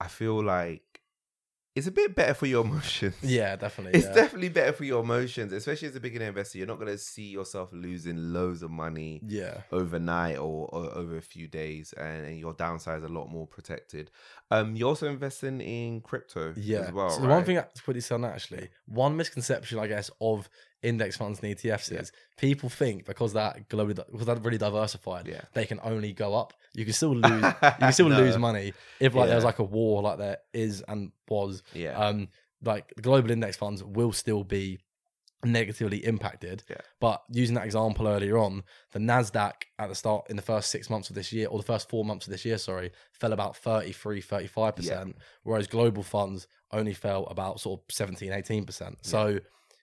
I 0.00 0.08
feel 0.08 0.42
like 0.42 1.00
it's 1.76 1.86
a 1.86 1.92
bit 1.92 2.16
better 2.16 2.34
for 2.34 2.46
your 2.46 2.64
emotions. 2.66 3.14
Yeah, 3.22 3.54
definitely. 3.54 3.98
It's 3.98 4.08
yeah. 4.08 4.14
definitely 4.14 4.48
better 4.48 4.72
for 4.72 4.84
your 4.84 5.02
emotions, 5.02 5.52
especially 5.52 5.88
as 5.88 5.94
a 5.94 6.00
beginner 6.00 6.26
investor. 6.26 6.58
You're 6.58 6.66
not 6.66 6.80
going 6.80 6.90
to 6.90 6.98
see 6.98 7.28
yourself 7.28 7.70
losing 7.72 8.32
loads 8.32 8.62
of 8.62 8.70
money 8.70 9.20
yeah. 9.24 9.58
overnight 9.70 10.38
or, 10.38 10.68
or 10.72 10.92
over 10.96 11.16
a 11.16 11.22
few 11.22 11.46
days, 11.46 11.92
and, 11.92 12.26
and 12.26 12.38
your 12.38 12.54
downside 12.54 12.98
is 12.98 13.04
a 13.04 13.08
lot 13.08 13.28
more 13.28 13.46
protected. 13.46 14.10
Um, 14.50 14.74
you're 14.74 14.88
also 14.88 15.08
investing 15.08 15.60
in 15.60 16.00
crypto 16.00 16.54
Yeah. 16.56 16.80
as 16.80 16.92
well. 16.92 17.10
so 17.10 17.20
the 17.20 17.28
one 17.28 17.36
right? 17.38 17.46
thing 17.46 17.56
that's 17.56 17.80
pretty 17.80 18.02
on 18.12 18.24
actually, 18.24 18.70
one 18.86 19.16
misconception 19.16 19.78
I 19.78 19.86
guess 19.86 20.10
of 20.20 20.48
index 20.82 21.16
funds 21.16 21.40
and 21.42 21.54
ETFs 21.56 21.92
is 21.92 22.10
people 22.38 22.68
think 22.68 23.04
because 23.04 23.34
that 23.34 23.68
globally 23.68 23.94
because 24.10 24.26
they're 24.26 24.36
really 24.36 24.58
diversified, 24.58 25.26
Yeah. 25.28 25.42
they 25.52 25.66
can 25.66 25.78
only 25.82 26.12
go 26.12 26.34
up. 26.34 26.54
You 26.74 26.84
can 26.84 26.94
still 26.94 27.14
lose. 27.16 27.42
you 27.42 27.52
can 27.78 27.92
still 27.92 28.08
No. 28.08 28.18
lose 28.18 28.38
money 28.38 28.72
if 28.98 29.14
like 29.14 29.28
there's 29.28 29.44
like 29.44 29.58
a 29.58 29.64
war 29.64 30.02
like 30.02 30.18
there 30.18 30.38
is 30.54 30.82
and 30.88 31.12
was. 31.28 31.62
yeah, 31.74 31.98
Um, 31.98 32.28
like 32.62 32.92
global 33.00 33.30
index 33.30 33.56
funds 33.56 33.82
will 33.84 34.12
still 34.12 34.44
be 34.44 34.78
negatively 35.44 36.04
impacted. 36.04 36.62
Yeah. 36.68 36.76
But 37.00 37.22
using 37.30 37.54
that 37.54 37.64
example 37.64 38.06
earlier 38.06 38.36
on, 38.38 38.62
the 38.92 38.98
Nasdaq 38.98 39.52
at 39.78 39.88
the 39.88 39.94
start 39.94 40.26
in 40.28 40.36
the 40.36 40.42
first 40.42 40.70
six 40.70 40.90
months 40.90 41.08
of 41.08 41.14
this 41.14 41.32
year, 41.32 41.48
or 41.48 41.58
the 41.58 41.64
first 41.64 41.88
four 41.88 42.04
months 42.04 42.26
of 42.26 42.30
this 42.30 42.44
year, 42.44 42.58
sorry, 42.58 42.92
fell 43.12 43.32
about 43.32 43.56
33, 43.56 44.20
35 44.20 44.76
percent, 44.76 45.16
whereas 45.42 45.66
global 45.66 46.02
funds 46.02 46.46
only 46.72 46.92
fell 46.94 47.24
about 47.26 47.58
sort 47.60 47.80
of 47.80 47.84
17, 47.94 48.32
18 48.32 48.66
percent. 48.66 48.98
So 49.02 49.40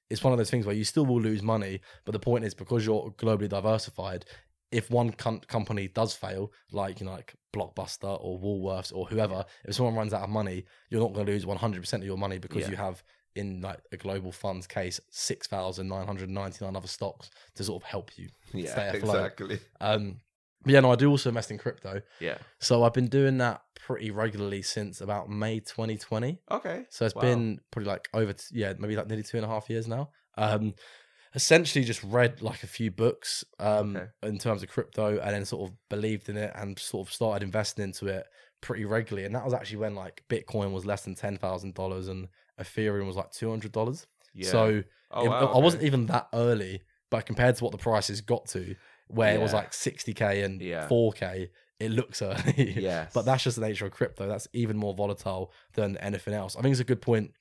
it's 0.09 0.23
one 0.23 0.33
of 0.33 0.37
those 0.37 0.49
things 0.49 0.65
where 0.65 0.75
you 0.75 0.83
still 0.83 1.05
will 1.05 1.21
lose 1.21 1.43
money, 1.43 1.81
but 2.05 2.11
the 2.13 2.19
point 2.19 2.45
is 2.45 2.53
because 2.53 2.85
you're 2.85 3.11
globally 3.17 3.49
diversified. 3.49 4.25
If 4.71 4.89
one 4.91 5.11
com- 5.11 5.39
company 5.41 5.87
does 5.87 6.13
fail, 6.13 6.51
like 6.71 6.99
you 6.99 7.05
know, 7.05 7.13
like 7.13 7.35
Blockbuster 7.53 8.17
or 8.21 8.39
Woolworths 8.39 8.93
or 8.93 9.05
whoever, 9.07 9.45
if 9.65 9.75
someone 9.75 9.95
runs 9.95 10.13
out 10.13 10.23
of 10.23 10.29
money, 10.29 10.65
you're 10.89 11.01
not 11.01 11.13
going 11.13 11.25
to 11.25 11.31
lose 11.31 11.45
100% 11.45 11.93
of 11.93 12.03
your 12.03 12.17
money 12.17 12.37
because 12.37 12.63
Yeah. 12.63 12.69
you 12.71 12.75
have 12.75 13.01
in 13.35 13.61
like 13.61 13.79
a 13.91 13.97
global 13.97 14.31
funds 14.31 14.65
case 14.67 14.99
6,999 15.11 16.75
other 16.75 16.87
stocks 16.87 17.29
to 17.55 17.63
sort 17.63 17.81
of 17.83 17.87
help 17.87 18.17
you 18.17 18.29
yeah, 18.53 18.71
stay 18.71 18.87
afloat. 18.89 19.15
exactly. 19.15 19.59
Um, 19.79 20.19
but 20.67 20.73
yeah, 20.73 20.79
no, 20.81 20.91
I 20.91 20.95
do 20.95 21.09
also 21.09 21.29
invest 21.29 21.49
in 21.51 21.57
crypto. 21.57 22.01
Yeah. 22.19 22.37
So 22.59 22.83
I've 22.83 22.93
been 22.93 23.07
doing 23.07 23.37
that 23.39 23.61
pretty 23.79 24.11
regularly 24.11 24.61
since 24.61 25.01
about 25.01 25.29
May 25.29 25.59
2020. 25.59 26.39
Okay. 26.51 26.85
So 26.89 27.05
it's 27.05 27.15
Wow. 27.15 27.21
been 27.21 27.59
probably 27.71 27.87
like 27.89 28.07
over, 28.13 28.33
t- 28.33 28.43
yeah, 28.51 28.73
maybe 28.77 28.95
like 28.95 29.07
nearly 29.07 29.23
two 29.23 29.37
and 29.37 29.45
a 29.45 29.49
half 29.49 29.69
years 29.69 29.87
now. 29.87 30.09
Um, 30.37 30.73
essentially 31.35 31.83
just 31.85 32.03
read 32.03 32.41
like 32.41 32.63
a 32.63 32.67
few 32.67 32.89
books 32.91 33.43
um, 33.59 33.95
Okay. 33.95 34.07
in 34.23 34.37
terms 34.39 34.63
of 34.63 34.69
crypto 34.69 35.19
and 35.19 35.33
then 35.35 35.45
sort 35.45 35.69
of 35.69 35.75
believed 35.89 36.29
in 36.29 36.37
it 36.37 36.51
and 36.55 36.77
sort 36.79 37.07
of 37.07 37.13
started 37.13 37.43
investing 37.45 37.83
into 37.83 38.07
it 38.07 38.25
pretty 38.61 38.85
regularly. 38.85 39.25
And 39.25 39.35
that 39.35 39.45
was 39.45 39.53
actually 39.53 39.77
when 39.77 39.95
like 39.95 40.23
Bitcoin 40.29 40.71
was 40.71 40.85
less 40.85 41.03
than 41.03 41.15
$10,000 41.15 42.09
and 42.09 42.27
Ethereum 42.59 43.05
was 43.07 43.15
like 43.15 43.31
$200. 43.31 44.05
Yeah. 44.33 44.49
So 44.49 44.83
Oh, 45.11 45.25
it- 45.25 45.29
wow, 45.29 45.53
I 45.53 45.59
wasn't 45.59 45.83
even 45.83 46.05
that 46.07 46.27
early, 46.33 46.81
but 47.09 47.25
compared 47.25 47.55
to 47.57 47.63
what 47.63 47.71
the 47.71 47.77
prices 47.77 48.19
got 48.21 48.45
to, 48.47 48.75
where 49.07 49.33
it 49.35 49.41
was 49.41 49.53
like 49.53 49.71
60k 49.71 50.43
and 50.43 50.61
Yeah. 50.61 50.87
4k, 50.87 51.49
it 51.79 51.91
looks 51.91 52.21
early. 52.23 52.73
Yes. 52.77 53.11
but 53.13 53.23
that's 53.25 53.43
just 53.43 53.59
the 53.59 53.67
nature 53.67 53.85
of 53.85 53.91
crypto. 53.91 54.27
That's 54.27 54.47
even 54.53 54.77
more 54.77 54.93
volatile 54.93 55.51
than 55.73 55.97
anything 55.97 56.33
else. 56.33 56.55
I 56.55 56.61
think 56.61 56.71
it's 56.71 56.81
a 56.81 56.85
good 56.85 57.01
point 57.01 57.31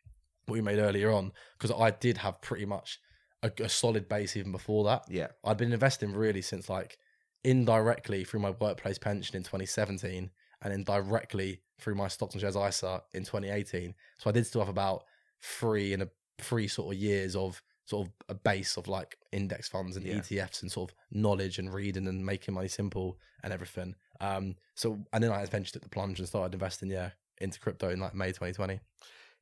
what 0.46 0.55
we 0.55 0.61
made 0.61 0.79
earlier 0.79 1.11
on 1.11 1.33
because 1.59 1.72
I 1.76 1.90
did 1.90 2.18
have 2.18 2.40
pretty 2.40 2.66
much 2.66 3.00
a, 3.42 3.50
a 3.61 3.68
solid 3.68 4.09
base 4.09 4.37
even 4.37 4.52
before 4.52 4.85
that. 4.85 5.05
Yeah. 5.09 5.29
I'd 5.44 5.57
been 5.57 5.72
investing 5.72 6.12
really 6.12 6.42
since 6.42 6.68
like 6.68 6.98
indirectly 7.44 8.24
through 8.24 8.40
my 8.40 8.50
workplace 8.50 8.98
pension 8.98 9.37
in 9.37 9.42
2017 9.42 10.31
and 10.62 10.72
then 10.72 10.85
directly 10.85 11.62
through 11.81 11.94
my 11.94 12.09
stocks 12.09 12.35
and 12.35 12.40
shares 12.40 12.57
ISA 12.57 13.02
in 13.14 13.22
2018. 13.24 13.94
So 14.18 14.31
I 14.31 14.33
did 14.33 14.46
still 14.46 14.61
have 14.62 14.68
about 14.68 15.05
three 15.42 15.92
and 15.92 16.02
a 16.02 16.09
three 16.38 16.68
sort 16.68 16.94
of 16.94 17.00
years 17.00 17.35
of 17.37 17.62
sort 17.87 18.07
of 18.09 18.12
a 18.29 18.35
base 18.35 18.77
of 18.77 18.88
like 18.88 19.16
index 19.33 19.68
funds 19.68 19.96
and 19.96 20.05
Yeah. 20.05 20.16
ETFs 20.16 20.61
and 20.62 20.70
sort 20.70 20.90
of 20.90 20.96
knowledge 21.11 21.59
and 21.59 21.72
reading 21.72 22.07
and 22.07 22.25
making 22.27 22.55
money 22.55 22.68
simple 22.68 23.18
and 23.42 23.53
everything. 23.53 23.94
Um, 24.20 24.57
so 24.75 24.99
and 25.12 25.22
then 25.25 25.33
I 25.33 25.42
eventually 25.42 25.72
took 25.72 25.83
the 25.83 25.88
plunge 25.88 26.18
and 26.18 26.29
started 26.29 26.53
investing, 26.55 26.90
yeah, 26.90 27.11
into 27.38 27.59
crypto 27.61 27.88
in 27.90 28.01
like 28.01 28.14
May 28.14 28.29
2020. 28.29 28.81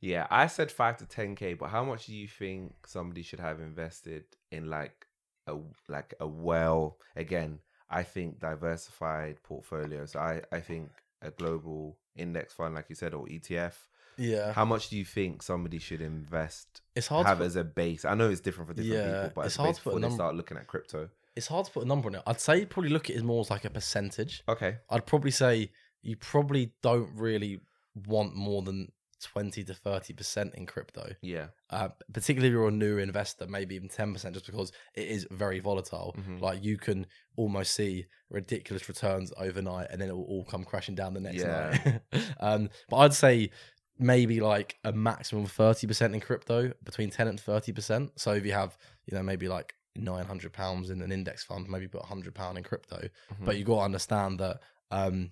Yeah, 0.00 0.26
I 0.30 0.46
said 0.48 0.70
five 0.70 0.98
to 0.98 1.07
ten 1.07 1.35
k, 1.35 1.54
but 1.54 1.70
how 1.70 1.85
much 1.85 2.07
do 2.07 2.14
you 2.14 2.28
think 2.28 2.74
somebody 2.87 3.22
should 3.22 3.40
have 3.40 3.61
invested 3.61 4.24
in 4.52 4.68
like 4.68 5.07
a 5.46 5.57
like 5.88 6.12
a 6.20 6.26
well? 6.26 6.98
Again, 7.16 7.61
I 7.88 8.02
think 8.02 8.40
diversified 8.40 9.42
portfolio. 9.42 10.04
So 10.07 10.18
I 10.20 10.42
I 10.52 10.61
think 10.61 10.90
a 11.22 11.30
global 11.30 11.96
index 12.16 12.52
fund, 12.52 12.74
like 12.74 12.90
you 12.90 12.94
said, 12.94 13.14
or 13.14 13.26
ETF. 13.26 13.74
Yeah, 14.18 14.53
How 14.53 14.64
much 14.64 14.88
do 14.88 14.96
you 14.96 15.05
think 15.05 15.42
somebody 15.42 15.79
should 15.79 16.00
invest? 16.00 16.81
it's 16.94 17.07
hard. 17.09 17.27
have 17.27 17.38
to 17.38 17.42
put, 17.42 17.46
as 17.46 17.57
a 17.57 17.64
base. 17.64 18.05
I 18.05 18.14
know 18.14 18.31
it's 18.31 18.40
different 18.40 18.68
for 18.68 18.74
different 18.74 18.94
Yeah, 19.07 19.22
people, 19.24 19.33
but 19.37 19.46
it's 19.46 19.57
hard 19.57 19.74
to 19.74 19.83
put 19.83 19.90
a 19.90 19.94
before 19.96 20.09
they 20.11 20.14
start 20.14 20.35
looking 20.37 20.57
at 20.57 20.66
crypto. 20.66 21.09
it's 21.37 21.46
hard 21.48 21.66
to 21.66 21.72
put 21.72 21.85
a 21.85 21.87
number 21.87 22.09
on 22.09 22.14
it. 22.16 22.22
I'd 22.27 22.40
say 22.40 22.64
probably 22.66 22.90
look 22.90 23.11
at 23.11 23.16
it 23.16 23.24
more 23.24 23.40
as 23.40 23.50
like 23.50 23.64
a 23.64 23.70
percentage. 23.70 24.42
Okay. 24.48 24.77
I'd 24.90 25.07
probably 25.07 25.31
say 25.33 25.70
you 26.03 26.16
probably 26.16 26.72
don't 26.83 27.11
really 27.16 27.61
want 28.07 28.35
more 28.35 28.62
than 28.62 28.92
20 29.22 29.64
to 29.64 29.72
30% 29.72 30.55
in 30.55 30.66
crypto. 30.66 31.12
Yeah. 31.22 31.46
Uh, 31.70 31.88
particularly 32.12 32.48
if 32.48 32.53
you're 32.53 32.68
a 32.68 32.70
new 32.70 32.98
investor, 32.98 33.46
maybe 33.46 33.74
even 33.74 33.88
10%, 33.88 34.33
just 34.35 34.44
because 34.44 34.70
it 34.94 35.09
is 35.09 35.27
very 35.31 35.61
volatile. 35.61 36.14
Mhm. 36.18 36.40
Like 36.42 36.62
you 36.62 36.77
can 36.77 37.07
almost 37.37 37.72
see 37.74 38.05
ridiculous 38.31 38.87
returns 38.88 39.33
overnight 39.38 39.88
and 39.90 40.00
then 40.00 40.11
it 40.11 40.12
will 40.12 40.24
all 40.24 40.44
come 40.44 40.62
crashing 40.64 40.94
down 40.94 41.14
the 41.14 41.20
next 41.20 41.38
Yeah. 41.38 41.79
night. 42.12 42.24
um, 42.40 42.68
but 42.90 42.96
I'd 42.98 43.14
say 43.14 43.50
maybe 43.98 44.40
like 44.40 44.76
a 44.85 44.92
maximum 44.92 45.44
of 45.44 45.52
30% 45.52 46.14
in 46.14 46.20
crypto, 46.20 46.72
between 46.83 47.11
10 47.11 47.28
and 47.28 47.40
30%. 47.40 48.11
So 48.16 48.33
if 48.33 48.44
you 48.44 48.52
have, 48.52 48.76
you 49.07 49.16
know, 49.16 49.22
maybe 49.22 49.48
like 49.48 49.74
900 49.96 50.52
pounds 50.52 50.90
in 50.90 51.00
an 51.02 51.12
index 51.12 51.44
fund, 51.44 51.68
maybe 51.68 51.87
put 51.87 52.00
100 52.00 52.35
pound 52.35 52.59
in 52.59 52.64
crypto. 52.64 53.09
Mhm. 53.33 53.44
But 53.44 53.57
you 53.57 53.64
got 53.64 53.76
to 53.76 53.83
understand 53.83 54.40
that 54.40 54.61
um, 54.90 55.30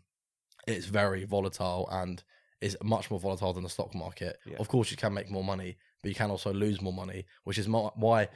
it's 0.66 0.86
very 0.86 1.24
volatile 1.24 1.88
and 1.90 2.22
is 2.60 2.76
much 2.82 3.10
more 3.10 3.18
volatile 3.18 3.52
than 3.52 3.64
the 3.64 3.68
stock 3.68 3.94
market. 3.94 4.38
Yeah. 4.46 4.56
Of 4.60 4.68
course, 4.68 4.90
you 4.90 4.96
can 4.96 5.12
make 5.12 5.28
more 5.28 5.42
money, 5.42 5.76
but 6.00 6.10
you 6.10 6.14
can 6.14 6.30
also 6.30 6.52
lose 6.52 6.80
more 6.80 6.92
money, 6.92 7.26
which 7.42 7.58
is 7.58 7.66
my, 7.66 7.90
why 7.96 8.28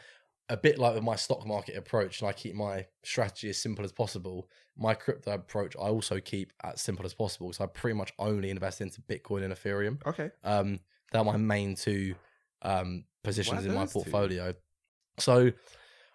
a 0.48 0.56
bit 0.56 0.78
like 0.78 0.94
with 0.94 1.02
my 1.02 1.16
stock 1.16 1.46
market 1.46 1.76
approach, 1.76 2.20
and 2.20 2.28
I 2.28 2.32
keep 2.32 2.54
my 2.54 2.86
strategy 3.02 3.48
as 3.50 3.58
simple 3.58 3.84
as 3.84 3.92
possible. 3.92 4.48
My 4.76 4.94
crypto 4.94 5.32
approach, 5.32 5.74
I 5.76 5.88
also 5.88 6.20
keep 6.20 6.52
as 6.62 6.80
simple 6.80 7.04
as 7.04 7.14
possible. 7.14 7.52
So 7.52 7.64
I 7.64 7.66
pretty 7.66 7.96
much 7.96 8.12
only 8.18 8.50
invest 8.50 8.80
into 8.80 9.00
Bitcoin 9.02 9.42
and 9.42 9.52
Ethereum. 9.52 10.04
Okay. 10.06 10.30
Um, 10.44 10.80
they're 11.12 11.24
my 11.24 11.36
main 11.36 11.74
two 11.74 12.14
um, 12.62 13.04
positions 13.24 13.64
in 13.64 13.74
my 13.74 13.80
those 13.80 13.88
two? 13.92 14.00
portfolio. 14.00 14.54
So 15.18 15.50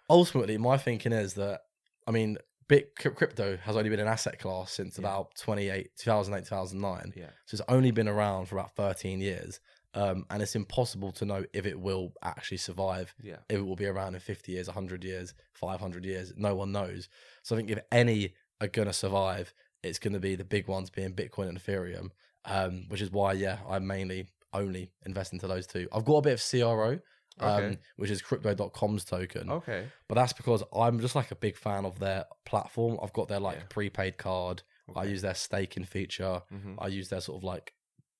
ultimately, 0.08 0.58
my 0.58 0.76
thinking 0.78 1.12
is 1.12 1.34
that 1.34 1.62
I 2.06 2.10
mean, 2.10 2.38
bit 2.68 2.94
crypto 2.96 3.56
has 3.58 3.76
only 3.76 3.90
been 3.90 4.00
an 4.00 4.08
asset 4.08 4.38
class 4.38 4.72
since 4.72 4.98
Yeah. 4.98 5.02
about 5.06 5.34
28, 5.36 5.90
2008, 5.96 6.44
2009. 6.48 7.12
Yeah. 7.16 7.26
So 7.46 7.56
it's 7.56 7.62
only 7.68 7.90
been 7.90 8.08
around 8.08 8.46
for 8.46 8.56
about 8.56 8.74
13 8.76 9.20
years. 9.20 9.60
Um, 9.94 10.24
and 10.30 10.42
it's 10.42 10.54
impossible 10.56 11.12
to 11.12 11.24
know 11.26 11.44
if 11.52 11.66
it 11.66 11.78
will 11.78 12.14
actually 12.22 12.56
survive, 12.56 13.14
Yeah. 13.22 13.36
if 13.50 13.58
it 13.58 13.62
will 13.62 13.76
be 13.76 13.86
around 13.86 14.14
in 14.14 14.20
50 14.20 14.52
years, 14.52 14.66
100 14.68 15.04
years, 15.04 15.34
500 15.52 16.04
years. 16.04 16.32
No 16.36 16.54
one 16.54 16.72
knows. 16.72 17.08
So 17.42 17.54
I 17.54 17.58
think 17.58 17.70
if 17.70 17.78
any 17.92 18.34
are 18.60 18.68
going 18.68 18.88
to 18.88 18.94
survive, 18.94 19.52
it's 19.82 19.98
going 19.98 20.14
to 20.14 20.20
be 20.20 20.34
the 20.34 20.44
big 20.44 20.66
ones 20.68 20.88
being 20.88 21.12
Bitcoin 21.14 21.48
and 21.48 21.58
Ethereum, 21.60 22.10
um, 22.46 22.84
which 22.88 23.02
is 23.02 23.10
why, 23.10 23.32
yeah, 23.34 23.58
I 23.68 23.78
mainly 23.80 24.28
only 24.54 24.90
invest 25.04 25.32
into 25.32 25.46
those 25.46 25.66
two. 25.66 25.88
I've 25.92 26.04
got 26.04 26.16
a 26.18 26.22
bit 26.22 26.32
of 26.34 26.42
CRO, 26.50 26.98
um, 27.40 27.64
Okay. 27.64 27.78
which 27.96 28.10
is 28.10 28.22
crypto.com's 28.22 29.04
token. 29.04 29.50
Okay. 29.50 29.88
But 30.08 30.14
that's 30.16 30.32
because 30.32 30.62
I'm 30.74 31.00
just 31.00 31.14
like 31.14 31.30
a 31.32 31.36
big 31.36 31.56
fan 31.56 31.84
of 31.84 31.98
their 31.98 32.24
platform. 32.46 32.98
I've 33.02 33.12
got 33.12 33.28
their 33.28 33.40
like 33.40 33.58
Yeah. 33.58 33.64
prepaid 33.68 34.16
card. 34.18 34.62
I 34.94 35.04
use 35.04 35.22
their 35.22 35.34
staking 35.34 35.84
feature. 35.84 36.42
Mhm. 36.52 36.76
I 36.78 36.88
use 36.88 37.08
their 37.08 37.20
sort 37.22 37.38
of 37.38 37.44
like 37.44 37.72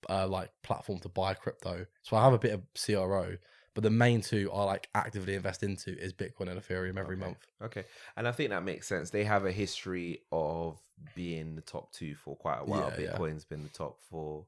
uh 0.08 0.26
like 0.26 0.50
platform 0.62 0.98
to 1.00 1.08
buy 1.08 1.34
crypto. 1.34 1.86
So 2.02 2.16
I 2.16 2.24
have 2.24 2.32
a 2.32 2.38
bit 2.38 2.52
of 2.52 2.62
CRO, 2.74 3.36
but 3.74 3.82
the 3.82 3.90
main 3.90 4.20
two 4.20 4.50
I 4.52 4.64
like 4.64 4.88
actively 4.94 5.34
invest 5.34 5.62
into 5.62 5.98
is 5.98 6.12
Bitcoin 6.12 6.48
and 6.48 6.60
Ethereum 6.60 6.98
every 6.98 7.16
Okay. 7.16 7.24
month. 7.26 7.46
Okay, 7.62 7.84
and 8.16 8.26
I 8.28 8.32
think 8.32 8.50
that 8.50 8.64
makes 8.64 8.86
sense. 8.86 9.10
They 9.10 9.24
have 9.24 9.44
a 9.44 9.52
history 9.52 10.22
of 10.32 10.80
being 11.14 11.54
the 11.56 11.62
top 11.62 11.92
two 11.92 12.14
for 12.14 12.36
quite 12.36 12.58
a 12.60 12.64
while. 12.64 12.92
Yeah, 12.96 13.00
yeah. 13.04 13.12
Bitcoin's 13.12 13.44
been 13.44 13.62
the 13.62 13.68
top 13.70 14.00
for 14.10 14.46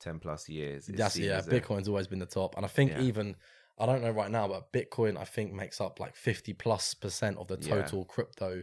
ten 0.00 0.18
plus 0.18 0.48
years. 0.48 0.86
That's 0.86 1.16
yeah, 1.16 1.40
Bitcoin's 1.40 1.88
always 1.88 2.06
been 2.06 2.18
the 2.20 2.26
top. 2.26 2.56
And 2.56 2.64
I 2.64 2.68
think 2.68 2.92
Yeah. 2.92 3.00
even 3.00 3.36
I 3.78 3.86
don't 3.86 4.02
know 4.02 4.10
right 4.10 4.30
now, 4.30 4.48
but 4.48 4.72
Bitcoin 4.72 5.16
I 5.16 5.24
think 5.24 5.52
makes 5.52 5.80
up 5.80 6.00
like 6.00 6.16
50 6.16 6.52
plus 6.54 6.94
percent 6.94 7.38
of 7.38 7.46
the 7.46 7.56
Yeah. 7.60 7.76
total 7.82 8.04
crypto 8.04 8.62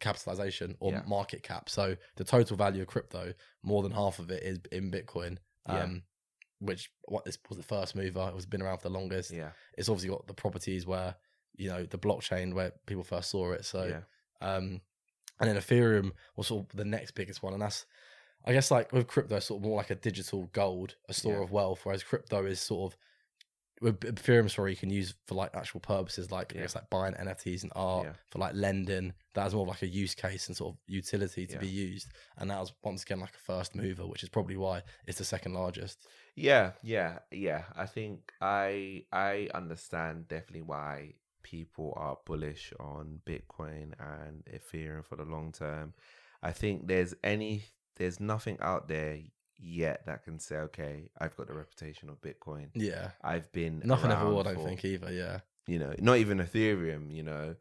capitalization 0.00 0.76
or 0.80 0.92
Yeah. 0.92 1.02
market 1.06 1.42
cap. 1.42 1.68
So 1.68 1.96
the 2.16 2.24
total 2.24 2.56
value 2.56 2.82
of 2.82 2.88
crypto, 2.88 3.32
more 3.62 3.82
than 3.82 3.92
half 3.92 4.18
of 4.18 4.30
it 4.30 4.42
is 4.42 4.58
in 4.72 4.90
Bitcoin. 4.90 5.38
Yeah. 5.68 5.82
Um 5.82 6.02
which 6.60 6.90
what 7.06 7.24
this 7.24 7.36
was 7.48 7.58
the 7.58 7.64
first 7.64 7.94
mover, 7.94 8.26
it 8.28 8.34
was 8.34 8.46
been 8.46 8.62
around 8.62 8.78
for 8.78 8.88
the 8.88 8.94
longest. 8.98 9.30
Yeah, 9.30 9.50
It's 9.76 9.88
obviously 9.88 10.08
got 10.10 10.26
the 10.26 10.32
properties 10.34 10.86
where, 10.86 11.14
you 11.56 11.68
know, 11.68 11.84
the 11.84 11.98
blockchain 11.98 12.54
where 12.54 12.72
people 12.86 13.02
first 13.04 13.28
saw 13.30 13.52
it. 13.52 13.64
So 13.66 13.84
yeah, 13.84 14.00
um, 14.46 14.80
and 15.40 15.50
then 15.50 15.56
Ethereum 15.56 16.12
was 16.36 16.46
sort 16.46 16.70
of 16.70 16.76
the 16.76 16.84
next 16.84 17.12
biggest 17.12 17.42
one, 17.42 17.52
and 17.52 17.60
that's 17.62 17.84
I 18.46 18.52
guess 18.52 18.70
like 18.70 18.92
with 18.92 19.06
crypto, 19.08 19.38
sort 19.40 19.60
of 19.60 19.64
more 19.66 19.76
like 19.76 19.90
a 19.90 19.94
digital 19.94 20.48
gold, 20.52 20.96
a 21.08 21.12
store 21.14 21.34
Yeah. 21.38 21.42
of 21.44 21.50
wealth, 21.50 21.80
whereas 21.84 22.02
crypto 22.04 22.46
is 22.46 22.60
sort 22.60 22.92
of 22.92 22.98
with 23.80 24.00
Ethereum 24.00 24.50
sorry 24.50 24.70
you 24.70 24.76
can 24.76 24.90
use 24.90 25.14
for 25.26 25.34
like 25.34 25.54
actual 25.54 25.80
purposes 25.80 26.30
like 26.30 26.52
Yeah. 26.54 26.62
guess 26.62 26.74
like 26.74 26.88
buying 26.90 27.14
NFTs 27.14 27.62
and 27.64 27.72
art 27.74 28.06
Yeah. 28.06 28.12
for 28.30 28.38
like 28.38 28.54
lending. 28.54 29.12
That 29.34 29.46
is 29.46 29.54
more 29.54 29.62
of 29.62 29.68
like 29.68 29.82
a 29.82 29.86
use 29.88 30.14
case 30.14 30.46
and 30.48 30.56
sort 30.56 30.74
of 30.74 30.80
utility 30.86 31.46
to 31.46 31.54
Yeah. 31.54 31.58
be 31.60 31.68
used. 31.68 32.08
And 32.38 32.50
that 32.50 32.60
was 32.60 32.72
once 32.82 33.02
again 33.02 33.20
like 33.20 33.34
a 33.34 33.38
first 33.38 33.74
mover, 33.74 34.06
which 34.06 34.22
is 34.22 34.28
probably 34.28 34.56
why 34.56 34.82
it's 35.06 35.18
the 35.18 35.24
second 35.24 35.54
largest. 35.54 36.06
Yeah, 36.36 36.72
yeah, 36.82 37.18
yeah. 37.30 37.64
I 37.76 37.86
think 37.86 38.32
I 38.40 39.04
I 39.12 39.48
understand 39.54 40.28
definitely 40.28 40.62
why 40.62 41.14
people 41.42 41.92
are 41.96 42.18
bullish 42.24 42.72
on 42.80 43.20
Bitcoin 43.26 43.92
and 43.98 44.44
Ethereum 44.46 45.04
for 45.04 45.16
the 45.16 45.24
long 45.24 45.52
term. 45.52 45.94
I 46.42 46.52
think 46.52 46.86
there's 46.86 47.14
any 47.22 47.64
there's 47.96 48.18
nothing 48.20 48.56
out 48.60 48.88
there 48.88 49.18
yet 49.58 50.04
that 50.06 50.24
can 50.24 50.38
say, 50.38 50.56
okay, 50.56 51.08
I've 51.18 51.36
got 51.36 51.48
the 51.48 51.54
reputation 51.54 52.08
of 52.08 52.20
Bitcoin. 52.20 52.68
Yeah. 52.74 53.10
I've 53.22 53.50
been 53.52 53.82
Nothing 53.84 54.10
ever 54.10 54.28
will, 54.28 54.40
I 54.40 54.54
don't 54.54 54.64
think 54.64 54.84
either, 54.84 55.12
yeah. 55.12 55.40
you 55.66 55.78
know 55.78 55.94
not 55.98 56.18
even 56.18 56.38
ethereum 56.38 57.10
you 57.10 57.22
know 57.22 57.54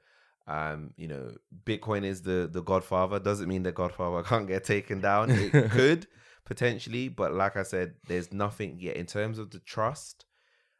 um 0.47 0.91
you 0.97 1.07
know 1.07 1.31
bitcoin 1.65 2.03
is 2.03 2.23
the 2.23 2.49
the 2.51 2.61
godfather 2.61 3.19
doesn't 3.19 3.47
mean 3.47 3.63
that 3.63 3.75
godfather 3.75 4.23
can't 4.27 4.47
get 4.47 4.63
taken 4.63 4.99
down 4.99 5.31
it 5.31 5.51
could 5.71 6.07
potentially 6.45 7.07
but 7.07 7.33
like 7.33 7.55
i 7.55 7.63
said 7.63 7.93
there's 8.07 8.33
nothing 8.33 8.77
yet 8.79 8.97
in 8.97 9.05
terms 9.05 9.39
of 9.39 9.51
the 9.51 9.59
trust 9.59 10.25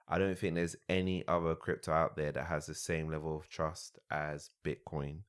i 0.10 0.18
don't 0.18 0.38
think 0.38 0.56
there's 0.56 0.76
any 0.90 1.26
other 1.30 1.56
crypto 1.56 1.94
out 1.94 2.18
there 2.18 2.34
that 2.34 2.48
has 2.48 2.66
the 2.66 2.76
same 2.76 3.10
level 3.10 3.38
of 3.38 3.48
trust 3.48 4.00
as 4.12 4.50
bitcoin 4.66 5.20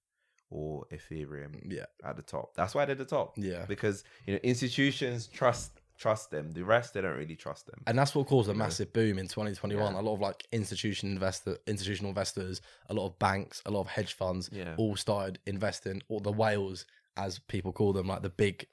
or 0.55 0.87
ethereum 0.93 1.53
Yeah. 1.65 1.87
at 2.05 2.17
the 2.17 2.23
top 2.23 2.55
that's 2.55 2.75
why 2.75 2.85
they're 2.85 2.95
the 2.95 3.05
top 3.05 3.35
Yeah. 3.37 3.65
because 3.67 4.05
you 4.27 4.35
know 4.35 4.41
institutions 4.43 5.27
trust 5.27 5.73
trust 5.97 6.31
them 6.31 6.51
the 6.53 6.65
rest 6.65 6.95
they 6.95 7.01
don't 7.01 7.17
really 7.17 7.37
trust 7.37 7.67
them 7.67 7.81
And 7.87 7.99
that's 7.99 8.15
what 8.15 8.27
caused 8.27 8.49
a 8.51 8.55
massive 8.55 8.93
boom 8.93 9.17
in 9.19 9.29
2021. 9.29 9.95
Yeah. 9.95 10.01
A 10.01 10.03
lot 10.03 10.15
of 10.15 10.21
like 10.21 10.45
institution 10.51 11.11
investor, 11.13 11.57
institutional 11.69 12.09
investors, 12.11 12.61
a 12.89 12.95
lot 12.95 13.07
of 13.07 13.19
banks, 13.21 13.63
a 13.65 13.71
lot 13.71 13.83
of 13.83 13.87
hedge 13.89 14.15
funds, 14.15 14.51
Yeah. 14.53 14.75
all 14.77 14.97
started 14.97 15.39
investing, 15.47 16.03
or 16.09 16.21
the 16.21 16.33
whales, 16.33 16.85
as 17.17 17.39
people 17.39 17.73
call 17.73 17.93
them, 17.93 18.09
like 18.09 18.23
the 18.23 18.29
big 18.31 18.67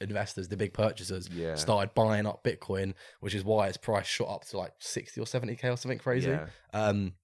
investors, 0.00 0.48
the 0.48 0.56
big 0.56 0.72
purchasers, 0.72 1.28
Yeah. 1.28 1.54
started 1.54 1.94
buying 1.94 2.26
up 2.26 2.42
Bitcoin, 2.42 2.94
which 3.20 3.34
is 3.36 3.44
why 3.44 3.68
its 3.68 3.76
price 3.76 4.06
shot 4.06 4.28
up 4.28 4.44
to 4.46 4.58
like 4.58 4.72
60 4.80 5.20
or 5.20 5.26
70k 5.26 5.70
or 5.72 5.76
something 5.76 5.98
crazy. 6.00 6.30
Yeah. 6.30 6.48
Um, 6.72 7.14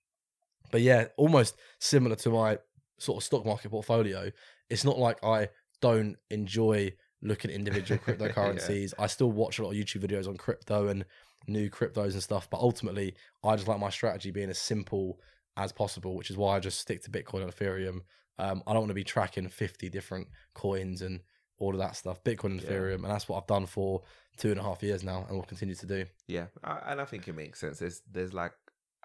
but 0.71 0.81
yeah, 0.83 1.07
almost 1.17 1.57
similar 1.81 2.15
to 2.17 2.31
my 2.31 2.59
sort 3.01 3.17
of 3.19 3.25
stock 3.25 3.45
market 3.45 3.71
portfolio. 3.71 4.31
It's 4.69 4.85
not 4.85 4.99
like 4.99 5.23
I 5.25 5.49
don't 5.81 6.17
enjoy 6.31 6.93
looking 7.23 7.51
at 7.51 7.57
individual 7.57 8.01
Yeah. 8.07 8.15
cryptocurrencies. 8.15 8.95
I 8.99 9.07
still 9.07 9.31
watch 9.33 9.59
a 9.59 9.65
lot 9.65 9.71
of 9.73 9.77
YouTube 9.77 10.05
videos 10.05 10.29
on 10.29 10.37
crypto 10.37 10.89
and 10.89 11.05
new 11.49 11.69
cryptos 11.71 12.13
and 12.13 12.23
stuff. 12.23 12.49
But 12.51 12.61
ultimately, 12.61 13.15
I 13.43 13.57
just 13.57 13.69
like 13.69 13.81
my 13.81 13.91
strategy 13.91 14.31
being 14.31 14.51
as 14.51 14.59
simple 14.59 15.21
as 15.57 15.73
possible, 15.73 16.15
which 16.15 16.31
is 16.31 16.37
why 16.37 16.57
I 16.57 16.61
just 16.61 16.79
stick 16.81 17.03
to 17.05 17.11
Bitcoin 17.11 17.43
and 17.43 17.53
Ethereum. 17.55 18.01
Um, 18.39 18.63
I 18.67 18.73
don't 18.73 18.83
want 18.83 18.89
to 18.91 18.95
be 18.95 19.05
tracking 19.05 19.49
50 19.49 19.89
different 19.91 20.29
coins 20.55 21.03
and 21.03 21.21
all 21.59 21.73
of 21.75 21.79
that 21.79 21.97
stuff. 21.97 22.23
Bitcoin 22.25 22.53
and 22.53 22.63
Yeah. 22.63 22.71
Ethereum, 22.71 22.95
and 22.97 23.05
that's 23.11 23.29
what 23.29 23.39
I've 23.39 23.47
done 23.47 23.67
for 23.67 24.03
two 24.39 24.51
and 24.51 24.59
a 24.61 24.63
half 24.63 24.83
years 24.83 25.03
now, 25.05 25.27
and 25.29 25.37
will 25.37 25.45
continue 25.45 25.75
to 25.75 25.87
do. 25.87 26.07
Yeah, 26.27 26.47
I, 26.65 26.81
and 26.87 27.01
I 27.01 27.05
think 27.05 27.29
it 27.29 27.35
makes 27.35 27.61
sense. 27.61 27.79
There's 27.81 28.01
there's 28.11 28.33
like 28.33 28.53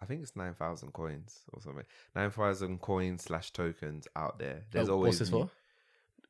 I 0.02 0.06
think 0.06 0.22
it's 0.22 0.36
nine 0.36 0.54
thousand 0.54 0.92
coins 0.94 1.40
or 1.54 1.62
something. 1.62 1.86
Nine 2.16 2.32
thousand 2.32 2.82
coins 2.82 3.24
slash 3.24 3.52
tokens 3.52 4.08
out 4.16 4.40
there. 4.40 4.64
There's 4.72 4.90
Oh, 4.90 4.94
always 4.96 5.12
what's 5.12 5.20
this 5.20 5.32
new- 5.32 5.44
for? 5.46 5.50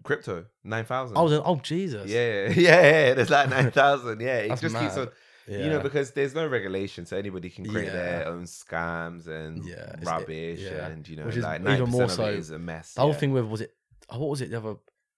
crypto 0.04 0.46
nine 0.64 0.86
thousand. 0.86 1.18
Oh, 1.18 1.28
oh 1.44 1.56
Jesus! 1.58 2.10
yeah, 2.10 2.50
yeah, 2.50 2.82
yeah. 2.82 3.14
There's 3.16 3.30
like 3.30 3.50
nine 3.50 3.72
thousand. 3.82 4.22
Yeah, 4.22 4.38
it 4.40 4.50
That's 4.50 4.62
just 4.62 4.76
keeps 4.78 4.98
on. 4.98 5.10
yeah. 5.48 5.58
You 5.64 5.70
know, 5.70 5.80
because 5.80 6.12
there's 6.12 6.36
no 6.36 6.46
regulation, 6.48 7.06
so 7.06 7.18
anybody 7.18 7.50
can 7.50 7.66
create 7.66 7.92
their 7.92 8.28
own 8.28 8.44
scams 8.44 9.28
and 9.28 9.66
Yeah, 9.66 9.74
it's- 9.76 10.02
it- 10.02 10.06
rubbish, 10.06 10.60
yeah. 10.62 10.88
and 10.88 11.08
you 11.08 11.16
know, 11.16 11.26
Which 11.26 11.38
is 11.38 11.44
like 11.44 11.62
even 11.62 11.90
more 11.90 12.04
percent 12.04 12.20
of 12.20 12.28
it 12.30 12.34
so- 12.34 12.40
is 12.40 12.52
a 12.52 12.60
mess. 12.60 12.94
The 12.94 13.02
whole 13.02 13.12
yeah. 13.12 13.18
thing 13.18 13.32
with 13.32 13.46
was 13.46 13.62
it 13.62 13.76
oh, 14.12 14.20
what 14.20 14.30
was 14.30 14.42
it 14.42 14.52
the 14.52 14.58
other 14.58 14.76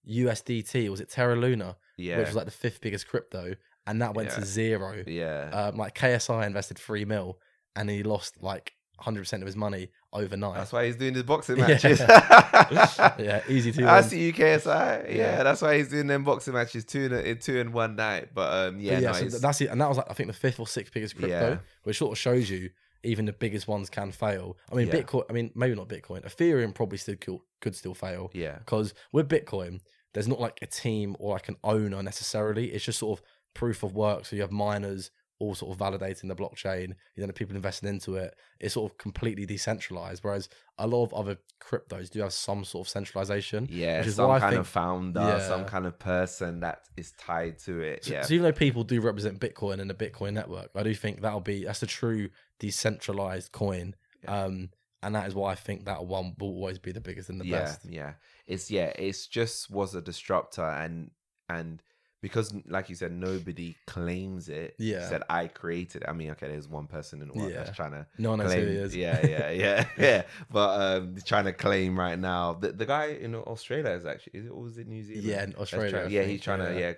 USDT 0.10 0.90
was 0.90 1.02
it 1.02 1.10
Terra 1.10 1.36
Luna 1.36 1.76
yeah, 1.98 2.18
which 2.18 2.28
was 2.28 2.36
like 2.36 2.46
the 2.46 2.52
fifth 2.52 2.80
biggest 2.80 3.08
crypto 3.10 3.56
and 3.86 4.02
that 4.02 4.14
went 4.14 4.30
Yeah. 4.30 4.36
to 4.36 4.46
zero. 4.46 5.04
yeah, 5.06 5.50
Um, 5.52 5.76
like 5.78 5.96
KSI 5.96 6.46
invested 6.46 6.78
three 6.80 7.04
mil 7.06 7.40
and 7.78 7.90
he 7.90 8.04
lost 8.04 8.42
like 8.44 8.74
hundred 9.00 9.20
percent 9.22 9.44
of 9.44 9.48
his 9.48 9.56
money 9.56 9.90
overnight. 10.12 10.56
that's 10.56 10.74
why 10.74 10.86
he's 10.88 10.96
doing 10.96 11.14
his 11.14 11.24
boxing 11.24 11.58
matches. 11.60 12.00
yeah, 12.02 13.42
easy 13.48 13.72
to. 13.74 13.88
I 13.90 14.02
see 14.02 14.26
you, 14.26 14.34
KSI. 14.34 15.10
Yeah, 15.10 15.16
Yeah. 15.16 15.44
that's 15.44 15.62
why 15.62 15.78
he's 15.78 15.90
doing 15.90 16.08
them 16.08 16.24
boxing 16.24 16.54
matches 16.54 16.86
two 16.86 17.02
in, 17.06 17.14
in 17.14 17.38
two 17.38 17.58
in 17.58 17.72
one 17.72 17.96
night. 17.96 18.30
But 18.34 18.68
um, 18.70 18.80
yeah, 18.80 19.00
but 19.00 19.22
no, 19.22 19.30
so 19.30 19.38
that's 19.40 19.62
it, 19.62 19.68
and 19.70 19.80
that 19.82 19.88
was 19.88 19.98
like 19.98 20.08
I 20.10 20.14
think 20.14 20.28
the 20.28 20.34
fifth 20.34 20.60
or 20.60 20.68
sixth 20.68 20.94
biggest 20.94 21.16
crypto, 21.16 21.50
Yeah. 21.52 21.58
which 21.84 21.98
sort 21.98 22.12
of 22.12 22.18
shows 22.18 22.50
you 22.50 22.70
even 23.04 23.26
the 23.26 23.34
biggest 23.34 23.68
ones 23.68 23.90
can 23.90 24.12
fail. 24.12 24.58
I 24.72 24.76
mean, 24.76 24.88
Yeah. 24.88 24.96
Bitcoin. 25.02 25.24
I 25.30 25.34
mean, 25.34 25.52
maybe 25.56 25.76
not 25.76 25.88
Bitcoin. 25.88 26.26
Ethereum 26.26 26.74
probably 26.74 26.98
still 26.98 27.16
could, 27.16 27.40
could 27.62 27.76
still 27.76 27.94
fail. 27.94 28.32
yeah, 28.34 28.58
because 28.60 28.94
with 29.12 29.30
Bitcoin, 29.30 29.82
there's 30.14 30.28
not 30.28 30.40
like 30.40 30.58
a 30.62 30.66
team 30.68 31.16
or 31.20 31.34
like 31.34 31.48
an 31.50 31.58
owner 31.64 32.02
necessarily. 32.02 32.72
It's 32.72 32.84
just 32.86 33.00
sort 33.00 33.20
of 33.20 33.26
proof 33.54 33.84
of 33.84 33.94
work. 33.94 34.26
So 34.26 34.36
you 34.36 34.42
have 34.42 34.52
miners 34.52 35.12
all 35.40 35.54
sort 35.56 35.72
of 35.72 35.78
validating 35.80 36.28
the 36.28 36.36
blockchain. 36.36 36.94
You 37.16 37.26
know, 37.26 37.32
people 37.32 37.56
investing 37.56 37.90
into 37.90 38.16
it. 38.16 38.36
It's 38.60 38.74
sort 38.74 38.92
of 38.92 38.98
completely 38.98 39.46
decentralized. 39.46 40.24
Whereas 40.24 40.50
a 40.80 40.88
lot 40.88 41.04
of 41.04 41.14
other 41.14 41.38
cryptos 41.62 42.10
do 42.10 42.22
have 42.22 42.34
some 42.34 42.64
sort 42.66 42.88
of 42.88 42.90
centralization. 42.90 43.68
yeah. 43.70 44.00
which 44.00 44.08
is 44.08 44.16
Some 44.16 44.32
I 44.32 44.40
kind 44.40 44.52
think- 44.54 44.60
of 44.62 44.68
founder, 44.68 45.20
Yeah. 45.22 45.48
some 45.48 45.66
kind 45.66 45.86
of 45.86 46.00
person 46.00 46.62
that 46.62 46.82
is 46.96 47.12
tied 47.20 47.60
to 47.60 47.82
it. 47.82 48.06
So, 48.06 48.14
Yeah, 48.14 48.22
so 48.24 48.34
even 48.34 48.44
though 48.44 48.52
people 48.52 48.84
do 48.84 49.00
represent 49.02 49.40
Bitcoin 49.40 49.80
and 49.80 49.90
the 49.90 49.94
Bitcoin 49.94 50.34
network, 50.34 50.72
I 50.76 50.84
do 50.84 50.94
think 50.96 51.22
that'll 51.22 51.40
be 51.42 51.66
that's 51.66 51.84
a 51.84 51.88
true 51.88 52.30
decentralized 52.78 53.52
coin. 53.52 53.96
Yeah. 54.24 54.44
Um, 54.44 54.70
and 55.04 55.14
that 55.16 55.28
is 55.28 55.36
why 55.36 55.52
I 55.52 55.56
think 55.56 55.86
that 55.86 56.06
one 56.06 56.36
will 56.40 56.50
always 56.50 56.80
be 56.80 56.92
the 56.92 57.02
biggest 57.02 57.30
and 57.30 57.40
the 57.40 57.46
yeah, 57.46 57.60
best. 57.60 57.86
yeah. 57.86 58.14
It's 58.48 58.70
yeah, 58.72 58.92
it's 58.98 59.28
just 59.28 59.70
was 59.70 59.94
a 59.96 60.02
disruptor, 60.02 60.64
and 60.64 61.12
and 61.50 61.82
because 62.22 62.54
like 62.68 62.90
you 62.90 62.96
said, 62.96 63.12
nobody 63.12 63.76
claims 63.86 64.50
it. 64.50 64.76
Yeah. 64.80 65.08
said 65.08 65.24
I 65.30 65.48
created. 65.48 66.02
it. 66.04 66.10
I 66.10 66.14
mean, 66.14 66.32
okay, 66.32 66.48
there's 66.48 66.68
one 66.68 66.88
person 66.88 67.22
in 67.22 67.28
the 67.28 67.34
world 67.34 67.52
Yeah. 67.52 67.64
that's 67.64 67.76
trying 67.76 67.92
to 67.92 68.08
No 68.18 68.32
one 68.32 68.40
knows 68.40 68.54
who 68.54 68.60
claim. 68.62 68.72
he 68.74 68.76
is. 68.78 68.96
Yeah, 68.96 69.26
yeah, 69.26 69.50
yeah, 69.64 69.86
yeah. 69.98 70.22
But 70.50 70.70
um, 70.98 71.16
trying 71.26 71.46
to 71.46 71.54
claim 71.54 71.98
right 72.00 72.18
now. 72.18 72.54
The 72.54 72.72
the 72.72 72.86
guy 72.86 73.18
in 73.22 73.36
Australia 73.36 73.92
is 73.92 74.06
actually 74.06 74.40
is 74.40 74.46
it 74.46 74.50
or 74.50 74.62
was 74.64 74.78
it 74.78 74.88
New 74.88 75.04
Zealand? 75.04 75.24
Yeah, 75.26 75.44
in 75.44 75.56
Australia. 75.56 75.92
trying- 75.92 76.12
yeah, 76.12 76.24
he's 76.24 76.42
trying 76.42 76.60
to 76.60 76.74
yeah. 76.74 76.80
yeah 76.90 76.94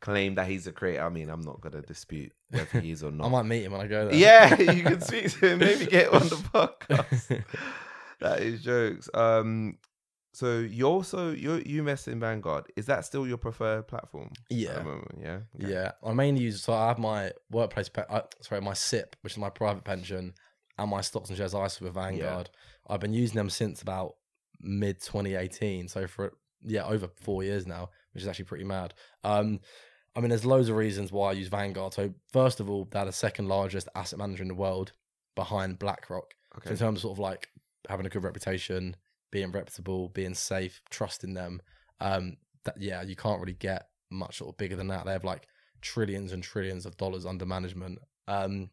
claim 0.00 0.34
that 0.36 0.46
he's 0.48 0.66
a 0.66 0.72
creator. 0.72 1.02
I 1.04 1.10
mean, 1.10 1.28
I'm 1.28 1.42
not 1.42 1.60
gonna 1.60 1.82
dispute 1.82 2.32
whether 2.50 2.80
he 2.80 2.90
is 2.92 3.02
or 3.02 3.10
not. 3.18 3.26
I 3.26 3.28
might 3.30 3.42
meet 3.42 3.64
him 3.64 3.72
when 3.72 3.82
I 3.82 3.86
go 3.86 4.06
there. 4.06 4.14
yeah, 4.14 4.58
you 4.72 4.82
can 4.82 5.00
speak 5.02 5.30
to 5.40 5.48
him. 5.48 5.58
Maybe 5.58 5.84
get 5.86 6.08
on 6.08 6.22
the 6.28 6.36
podcast. 6.36 7.44
that 8.20 8.40
is 8.40 8.62
jokes. 8.62 9.10
Um, 9.12 9.76
so 10.32 10.58
you 10.58 10.86
also 10.86 11.32
you 11.32 11.62
you 11.66 11.82
mess 11.82 12.06
in 12.08 12.20
Vanguard. 12.20 12.66
Is 12.76 12.86
that 12.86 13.04
still 13.04 13.26
your 13.26 13.36
preferred 13.36 13.88
platform? 13.88 14.30
Yeah. 14.48 14.82
moment? 14.82 15.18
yeah, 15.20 15.38
Okay. 15.58 15.72
Yeah, 15.72 15.92
I 16.04 16.12
mainly 16.12 16.42
use 16.42 16.62
so 16.62 16.72
I 16.72 16.88
have 16.88 16.98
my 16.98 17.32
workplace, 17.50 17.88
pe- 17.88 18.04
uh, 18.08 18.22
sorry, 18.40 18.60
my 18.60 18.74
SIPP, 18.74 19.16
which 19.22 19.32
is 19.34 19.38
my 19.38 19.50
private 19.50 19.84
pension, 19.84 20.34
and 20.78 20.90
my 20.90 21.00
stocks 21.00 21.28
and 21.28 21.36
shares 21.38 21.54
ISA 21.54 21.84
with 21.84 21.94
Vanguard. 21.94 22.50
I've 22.88 23.00
been 23.00 23.12
using 23.14 23.36
them 23.36 23.50
since 23.50 23.82
about 23.82 24.16
mid 24.60 25.00
2018, 25.00 25.88
so 25.88 26.06
for 26.06 26.32
yeah 26.62 26.84
over 26.84 27.08
four 27.08 27.42
years 27.42 27.66
now, 27.66 27.90
which 28.12 28.22
is 28.22 28.28
actually 28.28 28.44
pretty 28.44 28.64
mad. 28.64 28.94
Um, 29.24 29.60
I 30.16 30.20
mean, 30.20 30.30
there's 30.30 30.44
loads 30.44 30.68
of 30.68 30.76
reasons 30.76 31.12
why 31.12 31.30
I 31.30 31.32
use 31.32 31.48
Vanguard. 31.48 31.94
So 31.94 32.12
first 32.32 32.58
of 32.60 32.68
all, 32.68 32.88
they're 32.90 33.04
the 33.04 33.12
second 33.12 33.48
largest 33.48 33.88
asset 33.94 34.18
manager 34.18 34.42
in 34.42 34.48
the 34.48 34.54
world, 34.54 34.92
behind 35.36 35.78
BlackRock. 35.78 36.34
So 36.64 36.70
in 36.72 36.76
terms 36.78 36.98
of 36.98 37.02
sort 37.02 37.14
of 37.14 37.18
like 37.20 37.48
having 37.88 38.06
a 38.06 38.08
good 38.08 38.24
reputation, 38.24 38.96
being 39.30 39.52
reputable, 39.52 40.08
being 40.08 40.34
safe, 40.34 40.80
trusting 40.90 41.34
them, 41.34 41.60
um, 42.00 42.36
that 42.64 42.80
yeah, 42.80 43.02
you 43.02 43.16
can't 43.16 43.40
really 43.40 43.54
get 43.54 43.88
much 44.10 44.38
sort 44.38 44.50
of 44.50 44.56
bigger 44.56 44.76
than 44.76 44.88
that. 44.88 45.06
They 45.06 45.12
have 45.12 45.24
like 45.24 45.46
trillions 45.80 46.32
and 46.32 46.42
trillions 46.42 46.86
of 46.86 46.96
dollars 46.96 47.26
under 47.26 47.46
management. 47.46 47.98
Um, 48.28 48.70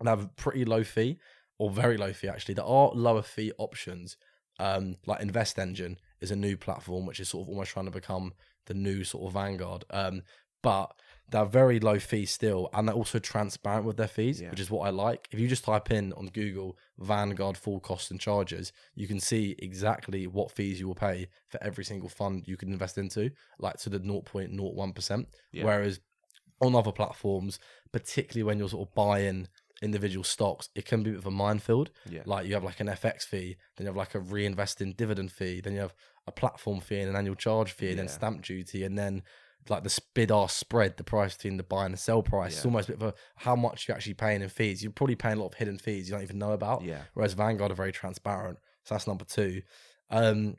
and 0.00 0.08
have 0.08 0.24
a 0.24 0.28
pretty 0.28 0.64
low 0.64 0.82
fee, 0.82 1.18
or 1.58 1.70
very 1.70 1.96
low 1.96 2.12
fee 2.12 2.28
actually. 2.28 2.54
There 2.54 2.64
are 2.64 2.90
lower 2.92 3.22
fee 3.22 3.52
options. 3.58 4.16
Um, 4.58 4.96
like 5.06 5.20
InvestEngine 5.20 5.96
is 6.20 6.30
a 6.30 6.36
new 6.36 6.56
platform 6.56 7.06
which 7.06 7.20
is 7.20 7.28
sort 7.28 7.42
of 7.44 7.48
almost 7.48 7.70
trying 7.70 7.86
to 7.86 7.90
become 7.90 8.32
the 8.66 8.74
new 8.74 9.04
sort 9.04 9.26
of 9.26 9.34
Vanguard. 9.34 9.84
Um, 9.90 10.22
but 10.62 10.92
they're 11.30 11.44
very 11.44 11.78
low 11.80 11.98
fee 11.98 12.26
still, 12.26 12.68
and 12.72 12.86
they're 12.88 12.94
also 12.94 13.18
transparent 13.18 13.86
with 13.86 13.96
their 13.96 14.08
fees, 14.08 14.40
Yeah. 14.40 14.50
which 14.50 14.60
is 14.60 14.70
what 14.70 14.86
I 14.86 14.90
like. 14.90 15.28
If 15.30 15.38
you 15.38 15.46
just 15.48 15.64
type 15.64 15.90
in 15.90 16.12
on 16.14 16.26
Google 16.26 16.76
Vanguard 16.98 17.56
full 17.56 17.80
costs 17.80 18.10
and 18.10 18.18
charges, 18.20 18.72
you 18.94 19.06
can 19.06 19.20
see 19.20 19.54
exactly 19.58 20.26
what 20.26 20.50
fees 20.50 20.80
you 20.80 20.88
will 20.88 20.94
pay 20.94 21.28
for 21.48 21.62
every 21.62 21.84
single 21.84 22.08
fund 22.08 22.46
you 22.48 22.56
can 22.56 22.72
invest 22.72 22.98
into, 22.98 23.30
like 23.58 23.76
to 23.78 23.88
the 23.90 24.00
0.01%. 24.00 25.26
Yeah. 25.52 25.64
Whereas 25.64 26.00
on 26.60 26.74
other 26.74 26.92
platforms, 26.92 27.58
particularly 27.92 28.42
when 28.44 28.58
you're 28.58 28.68
sort 28.68 28.88
of 28.88 28.94
buying 28.94 29.48
individual 29.82 30.24
stocks, 30.24 30.68
it 30.74 30.84
can 30.84 31.02
be 31.02 31.10
a 31.10 31.12
bit 31.14 31.20
of 31.20 31.26
a 31.26 31.30
minefield. 31.30 31.90
Yeah. 32.08 32.22
Like 32.26 32.46
you 32.46 32.54
have 32.54 32.64
like 32.64 32.80
an 32.80 32.88
FX 32.88 33.22
fee, 33.22 33.56
then 33.76 33.86
you 33.86 33.88
have 33.88 33.96
like 33.96 34.14
a 34.14 34.20
reinvesting 34.20 34.96
dividend 34.96 35.32
fee, 35.32 35.60
then 35.60 35.72
you 35.74 35.80
have 35.80 35.94
a 36.26 36.32
platform 36.32 36.80
fee 36.80 37.00
and 37.00 37.08
an 37.08 37.16
annual 37.16 37.34
charge 37.34 37.72
fee, 37.72 37.90
and 37.90 37.98
then 37.98 38.08
stamp 38.08 38.42
duty, 38.44 38.84
and 38.84 38.98
then 38.98 39.22
like 39.68 39.84
the 39.84 40.00
bid 40.14 40.30
ask 40.30 40.58
spread, 40.58 40.96
the 40.96 41.04
price 41.04 41.36
between 41.36 41.56
the 41.56 41.62
buy 41.62 41.84
and 41.84 41.94
the 41.94 41.98
sell 41.98 42.22
price. 42.22 42.56
It's 42.56 42.64
almost 42.64 42.88
a 42.88 42.92
bit 42.92 43.02
of 43.02 43.08
a 43.08 43.14
how 43.36 43.56
much 43.56 43.86
you're 43.86 43.96
actually 43.96 44.14
paying 44.14 44.42
in 44.42 44.48
fees. 44.48 44.82
You're 44.82 44.92
probably 44.92 45.16
paying 45.16 45.36
a 45.36 45.40
lot 45.40 45.48
of 45.48 45.54
hidden 45.54 45.78
fees 45.78 46.08
you 46.08 46.14
don't 46.14 46.22
even 46.22 46.38
know 46.38 46.52
about. 46.52 46.82
Yeah. 46.82 47.02
Whereas 47.14 47.34
Vanguard 47.34 47.70
are 47.70 47.74
very 47.74 47.92
transparent. 47.92 48.58
So 48.84 48.94
that's 48.94 49.06
number 49.06 49.24
two. 49.24 49.62
Um, 50.10 50.56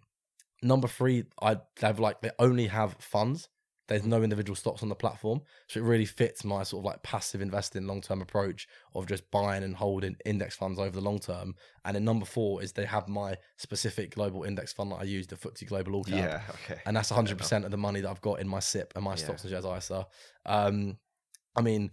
number 0.61 0.87
three, 0.87 1.25
I 1.41 1.55
they 1.55 1.87
have 1.87 1.99
like 1.99 2.21
they 2.21 2.31
only 2.39 2.67
have 2.67 2.95
funds. 2.99 3.49
There's 3.97 4.05
no 4.05 4.23
individual 4.23 4.55
stocks 4.55 4.83
on 4.83 4.89
the 4.89 4.95
platform, 4.95 5.41
so 5.67 5.79
it 5.79 5.83
really 5.83 6.05
fits 6.05 6.43
my 6.45 6.63
sort 6.63 6.81
of 6.81 6.85
like 6.85 7.03
passive 7.03 7.41
investing, 7.41 7.85
long 7.87 7.99
term 8.01 8.21
approach 8.21 8.67
of 8.95 9.05
just 9.05 9.29
buying 9.31 9.63
and 9.63 9.75
holding 9.75 10.15
index 10.25 10.55
funds 10.55 10.79
over 10.79 10.91
the 10.91 11.01
long 11.01 11.19
term. 11.19 11.55
And 11.83 11.95
then 11.95 12.05
number 12.05 12.25
four 12.25 12.63
is 12.63 12.71
they 12.71 12.85
have 12.85 13.07
my 13.09 13.35
specific 13.57 14.15
global 14.15 14.43
index 14.43 14.71
fund 14.71 14.91
that 14.91 15.01
I 15.01 15.03
use, 15.03 15.27
the 15.27 15.35
FTSE 15.35 15.67
Global 15.67 15.95
All 15.95 16.03
Cap 16.05 16.15
Yeah. 16.15 16.41
Okay. 16.71 16.81
and 16.85 16.95
that's 16.95 17.09
100 17.11 17.37
percent 17.37 17.65
of 17.65 17.71
the 17.71 17.77
money 17.77 17.99
that 18.01 18.09
I've 18.09 18.21
got 18.21 18.39
in 18.39 18.47
my 18.47 18.59
SIPP 18.59 18.93
and 18.95 19.03
my 19.03 19.11
Yeah. 19.11 19.15
stocks 19.17 19.43
and 19.43 19.51
shares 19.51 19.65
ISA. 19.65 20.07
Um, 20.45 20.97
I 21.55 21.61
mean, 21.61 21.91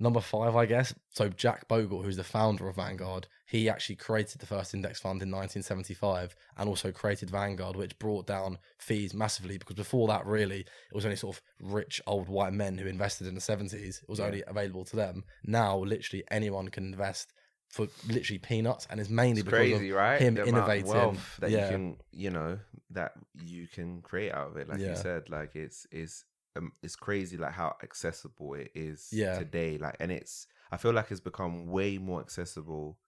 number 0.00 0.20
five, 0.20 0.56
I 0.56 0.66
guess. 0.66 0.92
So 1.10 1.28
Jack 1.28 1.68
Bogle, 1.68 2.02
who's 2.02 2.16
the 2.16 2.24
founder 2.24 2.68
of 2.68 2.76
Vanguard, 2.76 3.28
he 3.46 3.68
actually 3.68 3.96
created 3.96 4.40
the 4.40 4.46
first 4.46 4.74
index 4.74 4.98
fund 4.98 5.22
in 5.22 5.30
1975, 5.30 6.34
and 6.56 6.68
also 6.68 6.90
created 6.90 7.30
Vanguard, 7.30 7.76
which 7.76 7.98
brought 7.98 8.26
down 8.26 8.58
fees 8.78 9.12
massively 9.14 9.58
because 9.58 9.76
before 9.76 10.08
that, 10.08 10.24
really, 10.26 10.60
it 10.60 10.94
was 10.94 11.04
only 11.04 11.16
sort 11.16 11.36
of 11.36 11.42
rich 11.60 12.00
old 12.06 12.28
white 12.28 12.52
men 12.52 12.78
who 12.78 12.86
invested 12.88 13.26
in 13.26 13.34
the 13.34 13.40
70s. 13.40 14.02
It 14.02 14.08
was 14.08 14.18
Yeah. 14.18 14.26
only 14.26 14.42
available 14.46 14.84
to 14.86 14.96
them. 14.96 15.24
Now, 15.44 15.78
literally 15.78 16.24
anyone 16.30 16.68
can 16.68 16.84
invest. 16.84 17.32
For 17.68 17.86
literally 18.08 18.38
peanuts, 18.38 18.88
and 18.90 18.98
it's 18.98 19.08
mainly 19.08 19.42
It's 19.42 19.44
because 19.44 19.58
crazy, 19.60 19.90
of 19.90 19.96
right? 19.96 20.20
him 20.20 20.34
The 20.34 20.44
innovating. 20.44 20.88
wealth 20.88 21.36
that 21.38 21.52
yeah, 21.52 21.66
you 21.66 21.70
can, 21.70 21.96
you 22.10 22.30
know, 22.30 22.58
that 22.90 23.12
you 23.40 23.68
can 23.68 24.02
create 24.02 24.32
out 24.32 24.48
of 24.48 24.56
it. 24.56 24.68
Like 24.68 24.80
Yeah. 24.80 24.88
you 24.88 24.96
said, 24.96 25.30
like 25.30 25.54
it's 25.54 25.86
it's 25.92 26.24
um, 26.56 26.72
it's 26.82 26.96
crazy, 26.96 27.36
like 27.36 27.52
how 27.52 27.76
accessible 27.82 28.54
it 28.54 28.70
is 28.74 29.08
Yeah. 29.12 29.38
today. 29.38 29.78
Like, 29.78 29.96
and 30.00 30.10
it's 30.12 30.46
I 30.72 30.76
feel 30.76 30.92
like 30.92 31.10
it's 31.10 31.20
become 31.20 31.66
way 31.66 31.98
more 31.98 32.20
accessible 32.20 32.98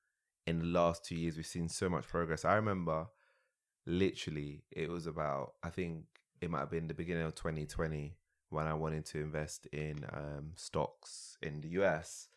in 0.47 0.59
the 0.59 0.65
last 0.67 1.05
two 1.05 1.15
years. 1.17 1.37
We've 1.37 1.47
seen 1.47 1.69
so 1.69 1.89
much 1.89 2.07
progress. 2.09 2.45
I 2.45 2.55
remember, 2.55 3.07
literally, 3.87 4.65
it 4.71 4.89
was 4.89 5.07
about 5.07 5.55
I 5.63 5.71
think 5.71 6.05
it 6.41 6.51
might 6.51 6.61
have 6.61 6.71
been 6.71 6.89
the 6.89 6.95
beginning 6.95 7.25
of 7.25 7.35
2020 7.35 8.17
when 8.51 8.67
I 8.67 8.75
wanted 8.75 9.07
to 9.07 9.21
invest 9.21 9.67
in 9.67 10.05
um, 10.13 10.53
stocks 10.57 11.37
in 11.43 11.61
the 11.61 11.69
US. 11.81 12.29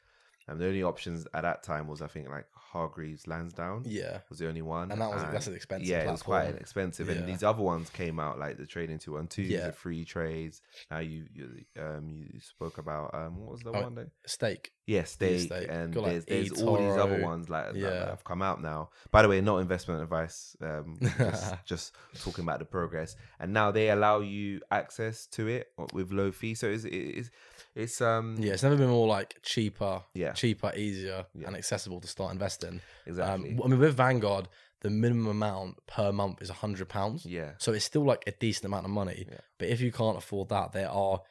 And 0.47 0.59
the 0.59 0.67
only 0.67 0.83
options 0.83 1.25
at 1.33 1.41
that 1.41 1.63
time 1.63 1.87
was 1.87 2.01
I 2.01 2.07
think 2.07 2.29
like 2.29 2.45
Hargreaves 2.53 3.25
Lansdown 3.25 3.83
yeah. 3.85 4.19
was 4.29 4.37
the 4.39 4.47
only 4.47 4.61
one, 4.61 4.91
And 4.91 5.01
that 5.01 5.09
was- 5.09 5.23
that's 5.31 5.47
an 5.47 5.55
expensive 5.55 5.87
Yeah, 5.87 6.03
it 6.07 6.11
was 6.11 6.21
quite 6.21 6.49
expensive, 6.55 7.07
Yeah. 7.07 7.15
and 7.15 7.27
these 7.27 7.41
other 7.41 7.61
ones 7.63 7.89
came 7.89 8.19
out 8.19 8.37
like 8.37 8.57
the 8.57 8.65
trading 8.65 8.99
two 8.99 9.13
one 9.13 9.27
two, 9.27 9.41
Yeah. 9.43 9.67
the 9.67 9.71
Freetrades. 9.73 10.61
Now 10.91 10.99
you 10.99 11.25
you 11.33 11.65
um 11.79 12.27
you 12.31 12.39
spoke 12.41 12.77
about 12.77 13.13
um 13.15 13.37
what 13.39 13.51
was 13.53 13.61
the 13.61 13.69
Oh, 13.71 13.81
one 13.81 13.95
though? 13.95 14.09
Stake. 14.27 14.71
Yeah, 14.87 15.03
stake, 15.05 15.47
Stake. 15.47 15.67
and 15.67 15.93
Got, 15.93 16.03
like, 16.03 16.11
there's 16.25 16.49
there's 16.49 16.61
all 16.61 16.77
these 16.77 16.95
other 16.95 17.19
ones 17.23 17.49
like 17.49 17.73
Yeah. 17.73 17.89
that 17.89 18.07
have 18.09 18.23
come 18.23 18.43
out 18.43 18.61
now. 18.61 18.91
By 19.11 19.23
the 19.23 19.29
way, 19.29 19.41
not 19.41 19.57
investment 19.57 20.03
advice. 20.03 20.55
Um, 20.61 20.99
just, 21.17 21.55
just 21.65 21.95
talking 22.21 22.43
about 22.43 22.59
the 22.59 22.65
progress, 22.65 23.15
and 23.39 23.51
now 23.51 23.71
they 23.71 23.89
allow 23.89 24.19
you 24.19 24.61
access 24.69 25.25
to 25.27 25.47
it 25.47 25.71
with 25.93 26.11
low 26.11 26.31
fee. 26.31 26.53
So 26.53 26.67
it's 26.67 26.83
it's 26.85 27.31
it's 27.75 28.01
um 28.01 28.35
Yeah, 28.39 28.53
it's 28.53 28.63
never 28.63 28.77
been 28.77 28.89
more 28.89 29.07
like 29.07 29.37
cheaper, 29.41 30.03
Yeah. 30.13 30.33
cheaper, 30.33 30.71
easier, 30.75 31.25
Yeah. 31.33 31.47
and 31.47 31.55
accessible 31.55 31.99
to 32.01 32.07
start 32.07 32.31
investing. 32.33 32.81
exactly 33.05 33.51
Um, 33.51 33.61
I 33.63 33.67
mean, 33.67 33.79
with 33.79 33.95
Vanguard, 33.95 34.47
the 34.81 34.89
minimum 34.89 35.27
amount 35.27 35.85
per 35.87 36.11
month 36.11 36.41
is 36.41 36.49
a 36.49 36.53
hundred 36.53 36.89
pounds. 36.89 37.25
yeah 37.25 37.53
So 37.57 37.73
it's 37.73 37.85
still 37.85 38.03
like 38.03 38.23
a 38.27 38.31
decent 38.31 38.65
amount 38.65 38.85
of 38.85 38.91
money. 38.91 39.25
Yeah. 39.29 39.39
But 39.57 39.69
if 39.69 39.81
you 39.81 39.91
can't 39.91 40.17
afford 40.17 40.49
that, 40.49 40.71
there 40.73 40.89
are 40.89 41.21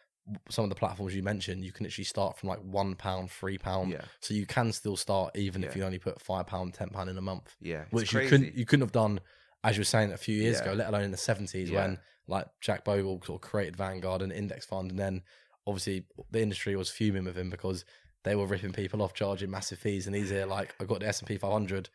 some 0.49 0.65
of 0.65 0.71
the 0.71 0.75
platforms 0.77 1.15
you 1.15 1.23
mentioned. 1.23 1.63
You 1.65 1.71
can 1.73 1.85
actually 1.87 2.05
start 2.05 2.39
from 2.39 2.49
like 2.49 2.61
one 2.61 2.95
pound, 2.95 3.31
three 3.31 3.59
pound. 3.59 3.91
yeah 3.93 4.05
So 4.21 4.33
you 4.35 4.47
can 4.47 4.73
still 4.73 4.97
start 4.97 5.37
even 5.37 5.63
if 5.63 5.71
Yeah. 5.73 5.81
you 5.81 5.85
only 5.85 5.99
put 5.99 6.21
five 6.21 6.47
pound, 6.47 6.75
ten 6.75 6.89
pound 6.89 7.11
in 7.11 7.19
a 7.19 7.23
month, 7.23 7.55
yeah. 7.61 7.83
It's 7.83 7.93
which 7.93 8.13
you 8.13 8.29
couldn't 8.29 8.55
you 8.55 8.65
couldn't 8.67 8.83
have 8.87 8.93
done 8.93 9.21
as 9.63 9.77
you 9.77 9.81
were 9.81 9.85
saying 9.85 10.13
a 10.13 10.17
few 10.19 10.37
years 10.37 10.57
Yeah. 10.57 10.63
ago, 10.65 10.73
let 10.75 10.89
alone 10.89 11.05
in 11.05 11.11
the 11.11 11.17
seventies 11.17 11.71
Yeah. 11.71 11.81
when 11.83 11.99
like 12.27 12.47
Jack 12.63 12.85
Bogle 12.85 13.21
sort 13.23 13.43
of 13.45 13.49
created 13.51 13.77
Vanguard 13.77 14.23
and 14.23 14.33
index 14.33 14.65
fund, 14.65 14.91
and 14.91 14.99
then 14.99 15.23
obviously 15.67 16.05
the 16.31 16.41
industry 16.43 16.77
was 16.77 16.91
fuming 16.91 17.25
with 17.25 17.37
him 17.37 17.51
because 17.51 17.85
they 18.25 18.35
were 18.35 18.47
ripping 18.47 18.73
people 18.73 19.03
off, 19.03 19.13
charging 19.15 19.51
massive 19.51 19.79
fees, 19.79 20.07
and 20.07 20.15
he's 20.17 20.31
here 20.31 20.47
like 20.47 20.75
I 20.81 20.85
got 20.85 21.01
the 21.01 21.09
S 21.09 21.21
and 21.21 21.29
P 21.29 21.37
500, 21.37 21.89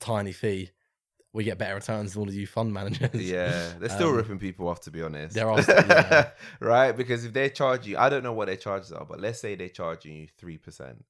tiny 0.00 0.32
fee. 0.32 0.70
We 1.32 1.42
get 1.42 1.58
better 1.58 1.74
returns 1.74 2.12
than 2.12 2.20
all 2.22 2.28
of 2.28 2.34
you 2.34 2.46
fund 2.46 2.72
managers. 2.72 3.12
Yeah, 3.14 3.72
they're 3.80 3.88
still 3.88 4.10
Um, 4.10 4.16
ripping 4.16 4.38
people 4.38 4.68
off 4.68 4.80
to 4.82 4.92
be 4.92 5.02
honest. 5.02 5.34
there 5.34 5.50
are 5.50 5.60
still- 5.62 5.84
yeah. 5.88 6.30
right? 6.60 6.92
Because 6.96 7.24
if 7.24 7.32
they 7.32 7.50
charge 7.50 7.86
you, 7.88 7.98
I 7.98 8.08
don't 8.08 8.22
know 8.22 8.32
what 8.32 8.46
their 8.46 8.56
charges 8.56 8.92
are, 8.92 9.04
but 9.04 9.18
let's 9.20 9.40
say 9.40 9.56
they're 9.56 9.68
charging 9.68 10.14
you 10.14 10.28
three 10.38 10.58
percent 10.58 11.04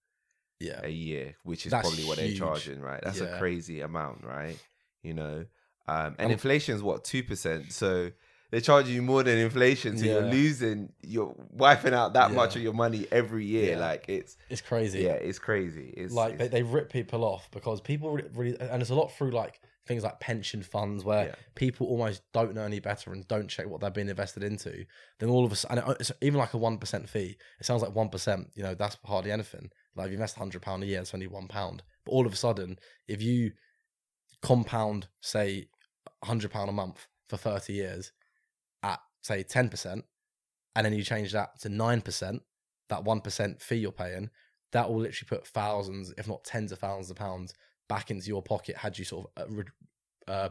yeah, 0.61 0.81
a 0.83 0.89
year, 0.89 1.35
which 1.43 1.67
is 1.67 1.73
That's 1.73 1.87
probably 1.87 2.05
what 2.07 2.17
they're 2.17 2.33
charging, 2.33 2.81
right? 2.81 3.03
That's 3.03 3.21
Yeah. 3.21 3.37
a 3.37 3.39
crazy 3.39 3.83
amount, 3.83 4.25
right? 4.25 4.59
You 5.03 5.13
know, 5.13 5.45
um, 5.87 6.15
and 6.19 6.27
Um, 6.27 6.31
inflation 6.31 6.75
is 6.75 6.83
what 6.83 7.05
two 7.05 7.23
percent, 7.23 7.73
so 7.73 8.11
they're 8.55 8.61
charging 8.61 8.95
you 8.95 9.03
more 9.03 9.25
than 9.25 9.37
inflation, 9.37 9.99
so 9.99 10.05
you're 10.05 10.23
losing, 10.23 10.93
you're 11.03 11.35
wiping 11.51 11.93
out 11.93 12.13
that 12.13 12.31
much 12.31 12.55
of 12.55 12.63
your 12.63 12.73
money 12.73 13.05
every 13.11 13.45
year. 13.45 13.73
Yeah. 13.73 13.79
Like 13.81 14.05
it's 14.09 14.37
it's 14.49 14.61
crazy. 14.61 15.01
yeah, 15.01 15.15
it's 15.15 15.41
crazy. 15.41 15.93
It's 15.97 16.15
like 16.15 16.39
they, 16.39 16.45
it's- 16.45 16.53
they 16.53 16.63
rip 16.63 16.93
people 16.93 17.25
off 17.25 17.51
because 17.51 17.81
people 17.81 18.13
really, 18.33 18.57
and 18.61 18.81
it's 18.81 18.91
a 18.91 18.95
lot 18.95 19.11
through 19.13 19.33
like 19.33 19.61
things 19.89 20.05
like 20.05 20.21
pension 20.21 20.63
funds 20.63 21.05
where 21.05 21.27
Yeah. 21.27 21.35
people 21.57 21.89
almost 21.89 22.23
don't 22.33 22.55
know 22.55 22.63
any 22.63 22.79
better 22.79 23.13
and 23.13 23.27
don't 23.27 23.49
check 23.49 23.67
what 23.69 23.81
they're 23.81 23.91
being 23.91 24.09
invested 24.09 24.43
into 24.45 24.85
then 25.21 25.29
all 25.29 25.45
of 25.45 25.51
a 25.53 25.57
sudden 25.57 25.79
it- 26.01 26.11
even 26.23 26.39
like 26.39 26.55
a 26.55 26.57
1% 26.57 27.09
fee 27.09 27.37
it 27.61 27.67
sounds 27.67 27.83
like 27.83 27.93
1% 27.93 28.47
you 28.55 28.63
know 28.63 28.75
that's 28.75 28.97
hardly 29.05 29.31
anything 29.31 29.69
like 29.97 30.07
if 30.07 30.13
you 30.13 30.17
invest 30.17 30.39
100 30.39 30.63
pound 30.63 30.83
a 30.83 30.87
year 30.87 31.01
it's 31.01 31.13
only 31.13 31.27
one 31.27 31.49
pound 31.49 31.83
but 32.07 32.13
all 32.13 32.25
of 32.27 32.33
a 32.33 32.37
sudden 32.37 32.79
if 33.09 33.21
you 33.21 33.51
compound 34.43 35.09
say 35.21 35.67
100 36.21 36.51
pound 36.51 36.69
a 36.69 36.73
month 36.73 37.07
for 37.29 37.37
30 37.37 37.73
years 37.75 38.13
at 38.85 39.01
say 39.23 39.43
10% 39.43 40.03
and 40.77 40.85
then 40.87 40.93
you 40.93 41.03
change 41.03 41.33
that 41.33 41.59
to 41.61 41.69
9% 41.69 42.41
that 42.91 43.05
1% 43.05 43.63
fee 43.63 43.77
you're 43.77 43.93
paying 43.93 44.31
that 44.73 44.89
will 44.89 45.01
literally 45.01 45.29
put 45.29 45.47
thousands, 45.47 46.13
if 46.19 46.27
not 46.29 46.45
tens 46.45 46.73
of 46.73 46.79
thousands 46.81 47.11
of 47.11 47.17
pounds 47.17 47.55
back 47.89 48.11
into 48.11 48.27
your 48.27 48.43
pocket 48.43 48.77
had 48.77 48.99
you 48.99 49.05
sort 49.05 49.31
of 49.37 49.43
uh, 49.43 49.55
re- 49.55 49.65
uh, 50.27 50.49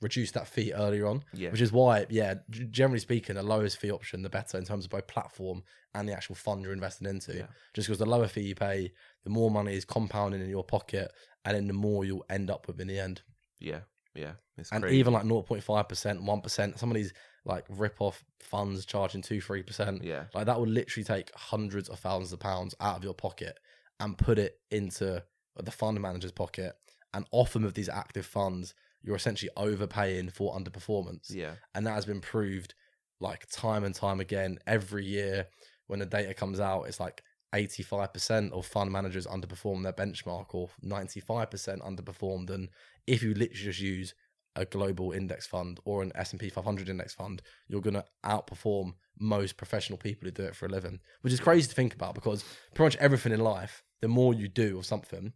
reduced 0.00 0.34
that 0.34 0.48
fee 0.48 0.72
earlier 0.72 1.06
on. 1.06 1.22
yeah, 1.34 1.50
Which 1.50 1.60
is 1.60 1.70
why, 1.72 2.06
yeah, 2.10 2.34
generally 2.70 2.98
speaking, 2.98 3.36
the 3.36 3.42
lowest 3.42 3.78
fee 3.78 3.90
option, 3.92 4.22
the 4.22 4.28
better 4.30 4.58
in 4.58 4.64
terms 4.64 4.84
of 4.86 4.90
both 4.90 5.06
platform 5.06 5.62
and 5.94 6.08
the 6.08 6.12
actual 6.12 6.34
fund 6.34 6.62
you're 6.62 6.72
investing 6.72 7.06
into. 7.08 7.36
Yeah. 7.36 7.46
Just 7.74 7.86
because 7.86 7.98
the 7.98 8.06
lower 8.06 8.26
fee 8.28 8.42
you 8.42 8.54
pay, 8.54 8.92
the 9.24 9.30
more 9.30 9.50
money 9.50 9.74
is 9.74 9.84
compounding 9.84 10.40
in 10.40 10.48
your 10.48 10.64
pocket, 10.64 11.12
and 11.44 11.54
then 11.56 11.66
the 11.66 11.74
more 11.74 12.04
you'll 12.04 12.24
end 12.30 12.50
up 12.50 12.66
with 12.66 12.80
in 12.80 12.88
the 12.88 12.98
end. 12.98 13.22
yeah, 13.60 13.80
yeah. 14.14 14.32
It's 14.56 14.72
And 14.72 14.84
even 14.86 15.12
like 15.12 15.24
0.5%, 15.24 15.62
1%, 15.62 16.78
some 16.78 16.90
of 16.90 16.94
these 16.94 17.12
like 17.44 17.64
rip 17.68 17.96
off 18.00 18.24
funds 18.40 18.84
charging 18.84 19.22
2 19.22 19.40
3%. 19.40 20.02
yeah, 20.04 20.24
Like 20.34 20.46
that 20.46 20.60
would 20.60 20.68
literally 20.68 21.04
take 21.04 21.34
hundreds 21.34 21.88
of 21.88 21.98
thousands 21.98 22.32
of 22.32 22.40
pounds 22.40 22.74
out 22.80 22.96
of 22.96 23.04
your 23.04 23.14
pocket 23.14 23.58
and 23.98 24.16
put 24.16 24.38
it 24.38 24.58
into 24.70 25.22
the 25.56 25.70
fund 25.70 26.00
manager's 26.00 26.32
pocket. 26.32 26.74
And 27.12 27.26
often 27.32 27.64
with 27.64 27.74
these 27.74 27.88
active 27.88 28.26
funds, 28.26 28.74
you're 29.02 29.16
essentially 29.16 29.50
overpaying 29.56 30.30
for 30.30 30.54
underperformance. 30.56 31.34
yeah, 31.34 31.54
And 31.74 31.86
that 31.86 31.94
has 31.94 32.06
been 32.06 32.20
proved 32.20 32.74
like 33.20 33.46
time 33.50 33.84
and 33.84 33.94
time 33.94 34.20
again. 34.20 34.58
Every 34.66 35.04
year 35.04 35.46
when 35.86 35.98
the 35.98 36.06
data 36.06 36.34
comes 36.34 36.60
out, 36.60 36.84
it's 36.84 37.00
like 37.00 37.22
85% 37.54 38.52
of 38.52 38.64
fund 38.66 38.92
managers 38.92 39.26
underperform 39.26 39.82
their 39.82 39.92
benchmark 39.92 40.54
or 40.54 40.68
95% 40.84 41.48
underperformed. 41.80 42.50
And 42.50 42.68
if 43.06 43.22
you 43.22 43.30
literally 43.30 43.54
just 43.64 43.80
use 43.80 44.14
a 44.56 44.64
global 44.64 45.12
index 45.12 45.46
fund 45.46 45.78
or 45.84 46.02
an 46.02 46.12
S&P 46.14 46.48
500 46.50 46.88
index 46.88 47.14
fund, 47.14 47.40
you're 47.68 47.80
going 47.80 47.94
to 47.94 48.04
outperform 48.24 48.94
most 49.18 49.56
professional 49.56 49.98
people 49.98 50.26
who 50.26 50.32
do 50.32 50.42
it 50.44 50.56
for 50.56 50.66
a 50.66 50.68
living, 50.68 50.98
which 51.20 51.32
is 51.32 51.40
crazy 51.40 51.68
to 51.68 51.74
think 51.74 51.94
about 51.94 52.14
because 52.14 52.44
pretty 52.74 52.86
much 52.86 53.02
everything 53.02 53.32
in 53.32 53.40
life, 53.40 53.82
the 54.00 54.08
more 54.08 54.34
you 54.34 54.48
do 54.48 54.78
of 54.78 54.86
something, 54.86 55.32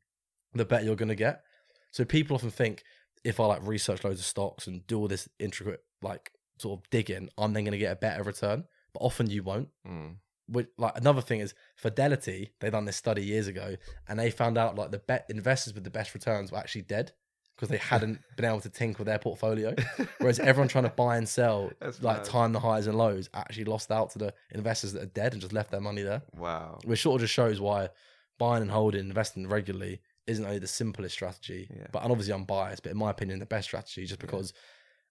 the 0.55 0.65
better 0.65 0.85
you're 0.85 0.97
going 0.97 1.09
to 1.09 1.15
get. 1.15 1.43
So 1.91 2.05
people 2.05 2.35
often 2.35 2.51
think 2.51 2.83
if 3.25 3.39
I 3.41 3.47
like 3.47 3.61
research 3.67 4.05
loads 4.05 4.21
of 4.21 4.27
stocks 4.27 4.67
and 4.67 4.87
do 4.87 4.99
all 4.99 5.09
this 5.09 5.29
intricate 5.39 5.81
like 6.03 6.33
sort 6.59 6.81
of 6.81 6.91
digging, 6.91 7.29
I'm 7.39 7.53
then 7.53 7.65
going 7.65 7.73
to 7.73 7.79
get 7.79 7.93
a 7.93 7.97
better 7.97 8.23
return. 8.23 8.65
But 8.93 9.01
often 9.01 9.31
you 9.31 9.43
won't. 9.43 9.69
mm, 9.87 10.17
Which, 10.47 10.69
like 10.79 10.97
another 10.97 11.21
thing 11.21 11.41
is 11.41 11.55
Fidelity. 11.77 12.53
They 12.61 12.71
done 12.71 12.85
this 12.85 12.97
study 12.97 13.25
years 13.25 13.47
ago, 13.49 13.77
and 14.09 14.19
they 14.19 14.31
found 14.31 14.57
out 14.59 14.77
like 14.77 14.91
the 14.91 14.99
bet 14.99 15.27
investors 15.29 15.75
with 15.75 15.85
the 15.85 15.91
best 15.91 16.15
returns 16.15 16.51
were 16.53 16.59
actually 16.59 16.83
dead 16.83 17.12
because 17.57 17.68
they 17.68 17.76
hadn't 17.78 18.20
been 18.36 18.44
able 18.44 18.61
to 18.61 18.68
tinker 18.68 18.98
with 18.98 19.07
their 19.07 19.18
portfolio. 19.18 19.74
Whereas 20.18 20.40
everyone 20.40 20.68
trying 20.68 20.84
to 20.84 20.90
buy 20.90 21.16
and 21.16 21.28
sell, 21.28 21.70
That's 21.80 22.02
like 22.02 22.18
mad. 22.18 22.24
time 22.26 22.52
the 22.52 22.61
highs 22.61 22.86
and 22.86 22.98
lows, 22.98 23.28
actually 23.34 23.64
lost 23.64 23.90
out 23.92 24.11
to 24.11 24.18
the 24.18 24.34
investors 24.50 24.92
that 24.92 25.02
are 25.02 25.07
dead 25.07 25.32
and 25.32 25.40
just 25.40 25.52
left 25.52 25.70
their 25.70 25.80
money 25.80 26.02
there. 26.02 26.22
wow, 26.36 26.78
Which 26.84 27.02
sort 27.02 27.16
of 27.16 27.20
just 27.22 27.34
shows 27.34 27.61
why 27.61 27.90
buying 28.38 28.62
and 28.62 28.70
holding, 28.70 29.00
investing 29.00 29.46
regularly 29.48 30.00
isn't 30.26 30.44
only 30.44 30.59
the 30.59 30.66
simplest 30.66 31.14
strategy, 31.14 31.68
Yeah. 31.70 31.86
but 31.92 32.02
and 32.02 32.11
obviously 32.11 32.34
I'm 32.34 32.44
biased, 32.44 32.82
but 32.82 32.90
in 32.92 32.98
my 32.98 33.11
opinion, 33.11 33.38
the 33.38 33.46
best 33.46 33.68
strategy 33.68 34.07
just 34.07 34.20
because 34.20 34.52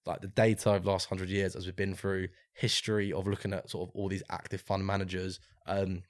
like 0.06 0.20
the 0.20 0.28
data 0.28 0.70
of 0.72 0.84
the 0.84 0.90
last 0.90 1.08
hundred 1.08 1.30
years, 1.30 1.56
as 1.56 1.64
we've 1.64 1.74
been 1.76 1.94
through 1.94 2.28
history 2.52 3.10
of 3.12 3.26
looking 3.26 3.54
at 3.54 3.70
sort 3.70 3.88
of 3.88 3.94
all 3.96 4.08
these 4.08 4.22
active 4.28 4.60
fund 4.60 4.84
managers, 4.84 5.40
um, 5.66 6.02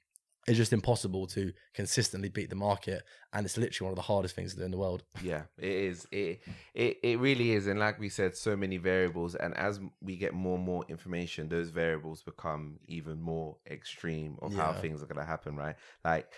it's 0.46 0.56
just 0.56 0.72
impossible 0.72 1.26
to 1.28 1.52
consistently 1.72 2.28
beat 2.28 2.50
the 2.50 2.56
market, 2.56 3.02
and 3.32 3.46
it's 3.46 3.56
literally 3.56 3.86
one 3.86 3.92
of 3.92 3.96
the 3.96 4.02
hardest 4.02 4.34
things 4.34 4.52
to 4.52 4.58
do 4.58 4.64
in 4.64 4.70
the 4.70 4.78
world. 4.78 5.04
Yeah, 5.22 5.42
it 5.58 5.72
is. 5.72 6.06
It 6.12 6.40
it 6.74 6.98
it 7.02 7.18
really 7.18 7.52
is, 7.52 7.66
and 7.66 7.80
like 7.80 7.98
we 7.98 8.08
said, 8.08 8.36
so 8.36 8.56
many 8.56 8.76
variables. 8.76 9.34
And 9.34 9.56
as 9.56 9.80
we 10.00 10.16
get 10.16 10.34
more 10.34 10.56
and 10.56 10.64
more 10.64 10.84
information, 10.88 11.48
those 11.48 11.70
variables 11.70 12.22
become 12.22 12.78
even 12.86 13.20
more 13.20 13.56
extreme 13.70 14.36
of 14.42 14.54
how 14.54 14.72
things 14.72 15.02
are 15.02 15.06
gonna 15.06 15.24
happen. 15.24 15.56
Right? 15.56 15.76
Like 16.04 16.28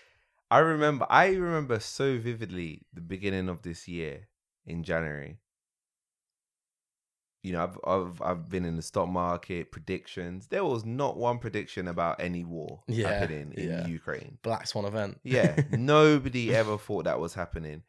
I 0.51 0.59
remember, 0.59 1.07
I 1.11 1.29
remember 1.29 1.81
so 1.81 2.19
vividly 2.19 2.83
the 2.93 3.01
beginning 3.01 3.49
of 3.49 3.63
this 3.63 3.89
year 3.89 4.29
in 4.65 4.85
January. 4.85 5.39
You 7.47 7.53
know, 7.53 7.63
I've 7.63 7.79
I've 7.87 8.23
I've 8.23 8.51
been 8.51 8.65
in 8.65 8.75
the 8.75 8.83
stock 8.83 9.09
market 9.09 9.71
predictions. 9.71 10.49
There 10.49 10.65
was 10.65 10.85
not 10.85 11.17
one 11.17 11.39
prediction 11.39 11.87
about 11.87 12.21
any 12.21 12.45
war 12.45 12.81
Yeah, 12.89 13.13
happening 13.13 13.53
in 13.57 13.71
yeah. 13.71 13.87
Ukraine. 13.87 14.39
Black 14.43 14.67
Swan 14.67 14.85
event. 14.85 15.21
Yeah, 15.23 15.55
nobody 15.71 16.53
ever 16.53 16.77
thought 16.77 17.05
that 17.05 17.21
was 17.21 17.35
happening. 17.35 17.85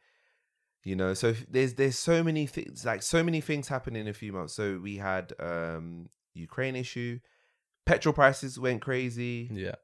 You 0.84 0.94
know, 0.94 1.12
so 1.14 1.34
there's 1.50 1.74
there's 1.74 1.98
so 1.98 2.22
many 2.22 2.46
things 2.46 2.84
like 2.84 3.02
so 3.02 3.24
many 3.24 3.40
things 3.40 3.66
happen 3.66 3.96
in 3.96 4.06
a 4.06 4.12
few 4.14 4.32
months. 4.32 4.54
So 4.54 4.78
we 4.80 4.98
had 4.98 5.32
um 5.40 6.08
Ukraine 6.34 6.76
issue, 6.76 7.18
petrol 7.84 8.12
prices 8.12 8.60
went 8.60 8.80
crazy. 8.80 9.50
yeah, 9.52 9.74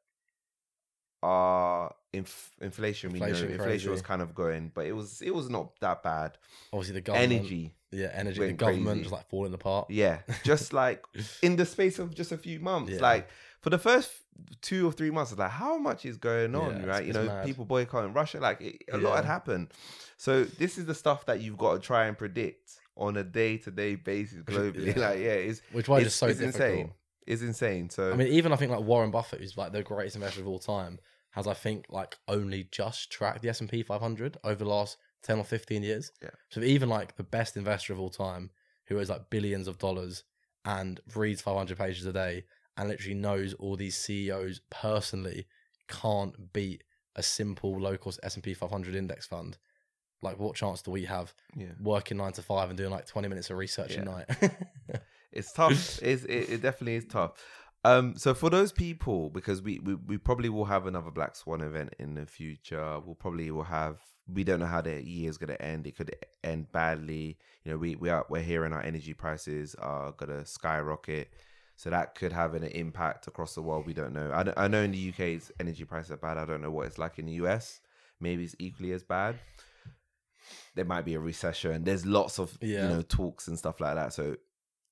Uh 1.29 1.89
inf- 2.17 2.53
inflation, 2.61 3.11
we 3.13 3.21
Inflation 3.21 3.49
know 3.49 3.55
inflation 3.55 3.91
was 3.91 4.03
kind 4.03 4.23
of 4.23 4.35
going, 4.35 4.71
but 4.75 4.87
it 4.87 4.93
was 4.93 5.21
it 5.23 5.35
was 5.35 5.49
not 5.51 5.79
that 5.81 6.03
bad. 6.03 6.39
obviously 6.73 6.95
the 6.95 7.01
government. 7.01 7.33
Energy, 7.33 7.75
Yeah, 7.91 8.11
energy. 8.13 8.41
The 8.47 8.53
government 8.53 8.87
crazy. 8.87 9.03
was 9.05 9.13
like 9.13 9.29
falling 9.29 9.55
apart. 9.55 9.91
yeah, 9.91 10.19
just 10.45 10.73
like 10.83 11.05
in 11.43 11.57
the 11.57 11.67
space 11.67 11.99
of 11.99 12.15
just 12.15 12.33
a 12.33 12.39
few 12.39 12.61
months, 12.61 12.93
Yeah. 12.93 13.01
like 13.01 13.29
for 13.61 13.71
the 13.71 13.79
first 13.79 14.11
two 14.61 14.87
or 14.89 14.93
three 14.93 15.11
months, 15.11 15.31
it's 15.31 15.39
like 15.39 15.51
how 15.51 15.79
much 15.79 16.05
is 16.05 16.17
going 16.17 16.55
on, 16.55 16.71
Yeah, 16.71 16.77
it's- 16.83 16.87
right? 16.89 17.03
You 17.05 17.11
it's 17.11 17.19
know, 17.19 17.27
mad. 17.27 17.47
people 17.47 17.65
boycotting 17.65 18.13
Russia, 18.13 18.41
like 18.41 18.61
it, 18.61 18.83
a 18.93 18.99
lot 18.99 19.17
had 19.17 19.25
happened. 19.25 19.69
So 20.17 20.45
this 20.45 20.79
is 20.79 20.87
the 20.87 20.95
stuff 20.95 21.27
that 21.27 21.41
you've 21.41 21.59
got 21.59 21.75
to 21.75 21.79
try 21.81 22.07
and 22.07 22.17
predict 22.19 22.79
on 22.97 23.17
a 23.17 23.25
day 23.25 23.57
to 23.59 23.71
day 23.71 23.95
basis 23.97 24.43
globally. 24.45 24.95
Yeah. 24.97 25.09
Like, 25.09 25.19
yeah, 25.19 25.33
it's 25.49 25.61
Which 25.73 25.89
why 25.89 25.99
it's, 25.99 26.07
it's 26.09 26.15
so 26.17 26.27
it's 26.29 26.39
difficult. 26.39 26.71
insane. 26.71 26.91
It's 27.27 27.43
insane. 27.43 27.89
So 27.91 28.13
I 28.13 28.17
mean, 28.17 28.29
even 28.29 28.53
I 28.53 28.57
think 28.57 28.71
like 28.71 28.83
Warren 28.83 29.11
Buffett, 29.11 29.41
who's 29.41 29.57
like 29.57 29.73
the 29.73 29.83
greatest 29.83 30.17
investor 30.17 30.41
of 30.43 30.49
all 30.49 30.59
time, 30.59 30.99
has 31.35 31.49
I 31.49 31.55
think 31.55 31.87
like 31.89 32.17
only 32.29 32.69
just 32.71 33.11
tracked 33.11 33.43
the 33.43 33.49
S 33.49 33.61
and 33.61 33.69
P 33.69 33.83
500 33.83 34.37
over 34.45 34.63
the 34.63 34.71
last 34.71 34.97
ten 35.23 35.39
or 35.39 35.45
fifteen 35.45 35.83
years. 35.83 36.13
Yeah. 36.23 36.31
So 36.51 36.61
even 36.63 36.89
like 36.89 37.17
the 37.17 37.25
best 37.25 37.57
investor 37.57 37.93
of 37.93 37.99
all 37.99 38.11
time, 38.11 38.51
who 38.87 38.97
has 38.97 39.11
like 39.11 39.31
billions 39.31 39.67
of 39.67 39.79
dollars 39.79 40.23
and 40.65 41.01
reads 41.15 41.43
500 41.43 41.77
pages 41.77 42.07
a 42.07 42.13
day 42.13 42.45
and 42.77 42.89
literally 42.89 43.15
knows 43.15 43.53
all 43.55 43.77
these 43.77 43.97
CEOs 43.97 44.61
personally, 44.71 45.47
can't 45.89 46.53
beat 46.53 46.85
a 47.17 47.23
simple 47.23 47.81
low 47.81 47.97
cost 47.97 48.21
S 48.23 48.37
and 48.37 48.45
P 48.45 48.55
500 48.55 48.95
index 48.95 49.27
fund. 49.27 49.59
Like, 50.23 50.39
what 50.39 50.55
chance 50.55 50.83
do 50.83 50.91
we 50.93 51.05
have 51.05 51.35
yeah, 51.57 51.73
working 51.81 52.17
nine 52.17 52.33
to 52.33 52.43
five 52.43 52.71
and 52.71 52.79
doing 52.79 52.91
like 52.91 53.07
20 53.07 53.29
minutes 53.29 53.51
of 53.51 53.57
research 53.57 53.97
a 53.97 54.05
night? 54.05 54.27
it's 55.33 55.53
tough. 55.53 55.73
it's, 56.01 56.25
it, 56.25 56.51
it 56.51 56.63
definitely 56.63 56.95
is 56.95 57.05
tough. 57.07 57.33
Um, 57.85 58.17
so 58.17 58.33
for 58.35 58.49
those 58.51 58.73
people, 58.73 59.29
because 59.31 59.61
we, 59.61 59.79
we 59.81 59.95
we 59.95 60.17
probably 60.19 60.49
will 60.49 60.65
have 60.65 60.87
another 60.87 61.11
Black 61.11 61.37
Swan 61.37 61.61
event 61.61 61.95
in 61.99 62.15
the 62.15 62.25
future. 62.27 63.01
We'll 63.05 63.15
probably 63.15 63.51
will 63.51 63.65
have. 63.65 63.99
We 64.33 64.43
don't 64.43 64.61
know 64.61 64.67
how 64.67 64.81
the 64.81 65.03
year 65.05 65.29
is 65.29 65.37
going 65.37 65.51
to 65.51 65.61
end. 65.63 65.87
It 65.87 65.97
could 65.97 66.17
end 66.43 66.73
badly. 66.73 67.37
You 67.63 67.73
know, 67.73 67.79
we 67.79 67.95
we 67.97 68.09
are 68.09 68.25
we're 68.31 68.41
hearing 68.43 68.73
our 68.73 68.81
energy 68.83 69.13
prices 69.13 69.75
are 69.75 70.13
going 70.13 70.31
to 70.31 70.47
skyrocket. 70.47 71.29
So 71.77 71.91
that 71.91 72.15
could 72.15 72.33
have 72.33 72.55
an 72.55 72.63
impact 72.65 73.27
across 73.27 73.55
the 73.55 73.61
world. 73.63 73.85
We 73.85 73.95
don't 73.95 74.13
know. 74.13 74.31
I, 74.31 74.65
I 74.65 74.69
know 74.69 74.83
in 74.83 74.93
the 74.93 75.09
UK's 75.11 75.51
energy 75.59 75.85
prices 75.85 76.13
are 76.13 76.17
bad. 76.17 76.39
I 76.39 76.45
don't 76.45 76.63
know 76.63 76.71
what 76.71 76.87
it's 76.87 76.99
like 76.99 77.19
in 77.19 77.27
the 77.27 77.33
US. 77.45 77.81
Maybe 78.21 78.45
it's 78.45 78.55
equally 78.61 78.93
as 78.93 79.03
bad. 79.03 79.35
There 80.75 80.85
might 80.85 81.05
be 81.05 81.15
a 81.15 81.21
recession. 81.21 81.85
There's 81.85 82.07
lots 82.07 82.39
of 82.39 82.57
Yeah. 82.61 82.83
you 82.83 82.89
know 82.95 83.03
talks 83.03 83.49
and 83.49 83.59
stuff 83.59 83.81
like 83.81 83.97
that. 83.97 84.13
So 84.13 84.37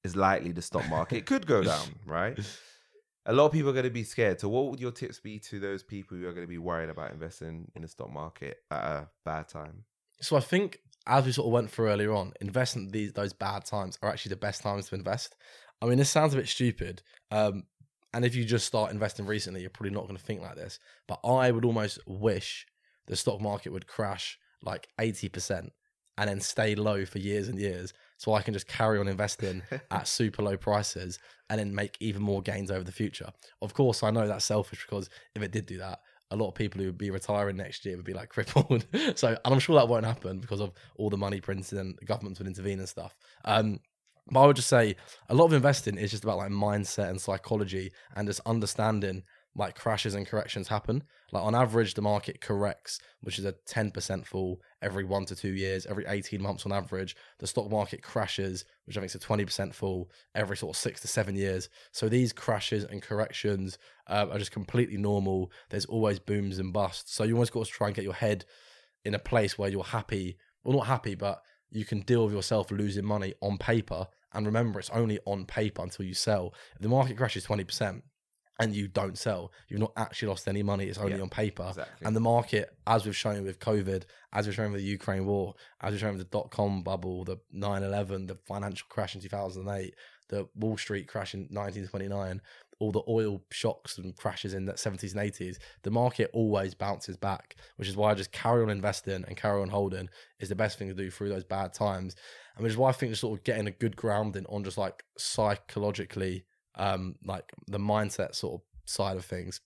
it's 0.04 0.16
likely 0.16 0.52
the 0.52 0.62
stock 0.62 0.88
market 0.88 1.24
could 1.26 1.46
go 1.46 1.62
down, 1.72 1.86
right? 2.04 2.38
A 3.26 3.32
lot 3.32 3.46
of 3.46 3.52
people 3.52 3.70
are 3.70 3.74
going 3.74 3.84
to 3.84 3.90
be 3.90 4.04
scared. 4.04 4.40
So, 4.40 4.48
what 4.48 4.70
would 4.70 4.80
your 4.80 4.90
tips 4.90 5.20
be 5.20 5.38
to 5.40 5.60
those 5.60 5.82
people 5.82 6.16
who 6.16 6.26
are 6.26 6.32
going 6.32 6.46
to 6.46 6.50
be 6.50 6.58
worried 6.58 6.90
about 6.90 7.12
investing 7.12 7.70
in 7.76 7.82
the 7.82 7.88
stock 7.88 8.12
market 8.12 8.58
at 8.70 8.82
a 8.82 9.08
bad 9.24 9.48
time? 9.48 9.84
So 10.22 10.36
I 10.36 10.40
think 10.40 10.78
as 11.06 11.26
we 11.26 11.32
sort 11.32 11.46
of 11.46 11.52
went 11.52 11.70
through 11.70 11.88
earlier 11.88 12.12
on, 12.12 12.32
investing 12.40 12.90
these 12.90 13.12
those 13.12 13.32
bad 13.32 13.64
times 13.64 13.98
are 14.02 14.08
actually 14.08 14.30
the 14.30 14.36
best 14.36 14.62
times 14.62 14.88
to 14.88 14.94
invest. 14.94 15.36
I 15.82 15.86
mean, 15.86 15.98
this 15.98 16.10
sounds 16.10 16.32
a 16.32 16.36
bit 16.36 16.48
stupid. 16.48 17.02
Um, 17.30 17.64
and 18.14 18.24
if 18.24 18.36
you 18.36 18.44
just 18.44 18.66
start 18.66 18.92
investing 18.92 19.26
recently, 19.26 19.62
you're 19.62 19.70
probably 19.70 19.90
not 19.90 20.04
going 20.04 20.16
to 20.16 20.22
think 20.22 20.42
like 20.42 20.54
this. 20.54 20.78
But 21.08 21.18
I 21.24 21.50
would 21.50 21.64
almost 21.64 21.98
wish 22.06 22.66
the 23.06 23.16
stock 23.16 23.40
market 23.40 23.72
would 23.72 23.88
crash 23.88 24.38
like 24.62 24.86
80% 25.00 25.70
and 26.18 26.30
then 26.30 26.40
stay 26.40 26.76
low 26.76 27.04
for 27.04 27.18
years 27.18 27.48
and 27.48 27.58
years 27.58 27.92
so 28.22 28.34
I 28.34 28.42
can 28.42 28.54
just 28.54 28.68
carry 28.68 29.00
on 29.00 29.08
investing 29.08 29.62
at 29.90 30.06
super 30.06 30.44
low 30.44 30.56
prices 30.56 31.18
and 31.50 31.58
then 31.58 31.74
make 31.74 31.96
even 31.98 32.22
more 32.22 32.40
gains 32.40 32.70
over 32.70 32.84
the 32.84 32.92
future. 32.92 33.28
Of 33.60 33.74
course, 33.74 34.04
I 34.04 34.12
know 34.12 34.28
that's 34.28 34.44
selfish 34.44 34.86
because 34.86 35.10
if 35.34 35.42
it 35.42 35.50
did 35.50 35.66
do 35.66 35.78
that, 35.78 35.98
a 36.30 36.36
lot 36.36 36.46
of 36.46 36.54
people 36.54 36.80
who 36.80 36.86
would 36.86 36.98
be 36.98 37.10
retiring 37.10 37.56
next 37.56 37.84
year 37.84 37.96
would 37.96 38.04
be 38.04 38.14
like 38.14 38.28
crippled. 38.28 38.86
so, 39.16 39.30
and 39.30 39.38
I'm 39.44 39.58
sure 39.58 39.74
that 39.74 39.88
won't 39.88 40.04
happen 40.04 40.38
because 40.38 40.60
of 40.60 40.70
all 40.94 41.10
the 41.10 41.16
money 41.16 41.40
printed 41.40 41.76
and 41.80 41.98
the 41.98 42.04
governments 42.04 42.38
would 42.38 42.46
intervene 42.46 42.78
and 42.78 42.88
stuff. 42.88 43.16
Um, 43.44 43.80
but 44.30 44.40
I 44.40 44.46
would 44.46 44.54
just 44.54 44.68
say 44.68 44.94
a 45.28 45.34
lot 45.34 45.46
of 45.46 45.52
investing 45.52 45.98
is 45.98 46.12
just 46.12 46.22
about 46.22 46.38
like 46.38 46.52
mindset 46.52 47.10
and 47.10 47.20
psychology 47.20 47.90
and 48.14 48.28
just 48.28 48.40
understanding 48.46 49.24
like 49.54 49.74
crashes 49.74 50.14
and 50.14 50.26
corrections 50.26 50.68
happen. 50.68 51.02
Like 51.30 51.42
on 51.42 51.54
average, 51.54 51.94
the 51.94 52.02
market 52.02 52.40
corrects, 52.40 53.00
which 53.20 53.38
is 53.38 53.44
a 53.44 53.52
10% 53.52 54.24
fall 54.26 54.60
every 54.80 55.04
one 55.04 55.26
to 55.26 55.36
two 55.36 55.52
years, 55.52 55.84
every 55.86 56.06
18 56.06 56.40
months 56.40 56.64
on 56.64 56.72
average. 56.72 57.16
The 57.38 57.46
stock 57.46 57.70
market 57.70 58.02
crashes, 58.02 58.64
which 58.86 58.96
I 58.96 59.00
think 59.00 59.14
is 59.14 59.14
a 59.14 59.18
20% 59.18 59.74
fall 59.74 60.10
every 60.34 60.56
sort 60.56 60.74
of 60.74 60.80
six 60.80 61.00
to 61.02 61.08
seven 61.08 61.36
years. 61.36 61.68
So 61.92 62.08
these 62.08 62.32
crashes 62.32 62.84
and 62.84 63.02
corrections 63.02 63.78
uh, 64.08 64.26
are 64.30 64.38
just 64.38 64.52
completely 64.52 64.96
normal. 64.96 65.52
There's 65.68 65.86
always 65.86 66.18
booms 66.18 66.58
and 66.58 66.72
busts. 66.72 67.14
So 67.14 67.24
you 67.24 67.34
always 67.34 67.50
got 67.50 67.66
to 67.66 67.70
try 67.70 67.88
and 67.88 67.96
get 67.96 68.04
your 68.04 68.14
head 68.14 68.46
in 69.04 69.14
a 69.14 69.18
place 69.18 69.58
where 69.58 69.68
you're 69.68 69.84
happy, 69.84 70.38
well, 70.64 70.78
not 70.78 70.86
happy, 70.86 71.14
but 71.14 71.42
you 71.70 71.84
can 71.84 72.00
deal 72.00 72.24
with 72.24 72.34
yourself 72.34 72.70
losing 72.70 73.04
money 73.04 73.34
on 73.40 73.58
paper. 73.58 74.06
And 74.32 74.46
remember, 74.46 74.78
it's 74.78 74.90
only 74.90 75.18
on 75.26 75.44
paper 75.44 75.82
until 75.82 76.06
you 76.06 76.14
sell. 76.14 76.54
If 76.74 76.80
the 76.80 76.88
market 76.88 77.18
crashes 77.18 77.46
20%, 77.46 78.02
and 78.60 78.74
you 78.74 78.86
don't 78.86 79.16
sell, 79.18 79.50
you've 79.68 79.80
not 79.80 79.92
actually 79.96 80.28
lost 80.28 80.46
any 80.46 80.62
money. 80.62 80.84
It's 80.84 80.98
only 80.98 81.16
Yeah, 81.16 81.22
on 81.22 81.28
paper. 81.30 81.66
exactly. 81.68 82.06
And 82.06 82.14
the 82.14 82.20
market, 82.20 82.70
as 82.86 83.04
we've 83.04 83.16
shown 83.16 83.44
with 83.44 83.58
COVID, 83.58 84.04
as 84.32 84.46
we've 84.46 84.54
shown 84.54 84.72
with 84.72 84.80
the 84.82 84.86
Ukraine 84.86 85.26
war, 85.26 85.54
as 85.80 85.92
we've 85.92 86.00
shown 86.00 86.16
with 86.16 86.30
the 86.30 86.36
dot 86.38 86.50
com 86.50 86.82
bubble, 86.82 87.24
the 87.24 87.38
9 87.50 87.82
11, 87.82 88.26
the 88.26 88.36
financial 88.46 88.86
crash 88.88 89.14
in 89.14 89.20
2008, 89.20 89.94
the 90.28 90.48
Wall 90.54 90.76
Street 90.76 91.08
crash 91.08 91.34
in 91.34 91.40
1929, 91.50 92.40
all 92.78 92.92
the 92.92 93.02
oil 93.08 93.42
shocks 93.50 93.96
and 93.98 94.16
crashes 94.16 94.54
in 94.54 94.64
the 94.66 94.72
70s 94.72 95.14
and 95.14 95.32
80s, 95.32 95.56
the 95.82 95.90
market 95.90 96.30
always 96.32 96.74
bounces 96.74 97.16
back, 97.16 97.54
which 97.76 97.88
is 97.88 97.96
why 97.96 98.10
I 98.10 98.14
just 98.14 98.32
carry 98.32 98.62
on 98.62 98.70
investing 98.70 99.24
and 99.26 99.36
carry 99.36 99.60
on 99.62 99.68
holding 99.68 100.08
is 100.40 100.48
the 100.48 100.56
best 100.56 100.78
thing 100.78 100.88
to 100.88 100.94
do 100.94 101.10
through 101.10 101.28
those 101.28 101.44
bad 101.44 101.72
times. 101.74 102.16
And 102.56 102.64
which 102.64 102.72
is 102.72 102.76
why 102.76 102.88
I 102.90 102.92
think 102.92 103.12
just 103.12 103.20
sort 103.20 103.38
of 103.38 103.44
getting 103.44 103.66
a 103.66 103.70
good 103.70 103.96
grounding 103.96 104.46
on 104.48 104.64
just 104.64 104.78
like 104.78 105.04
psychologically, 105.16 106.44
um, 106.76 107.16
like 107.24 107.52
the 107.66 107.78
mindset 107.78 108.34
sort 108.34 108.54
of 108.60 108.60
side 108.84 109.16
of 109.16 109.24
things. 109.24 109.60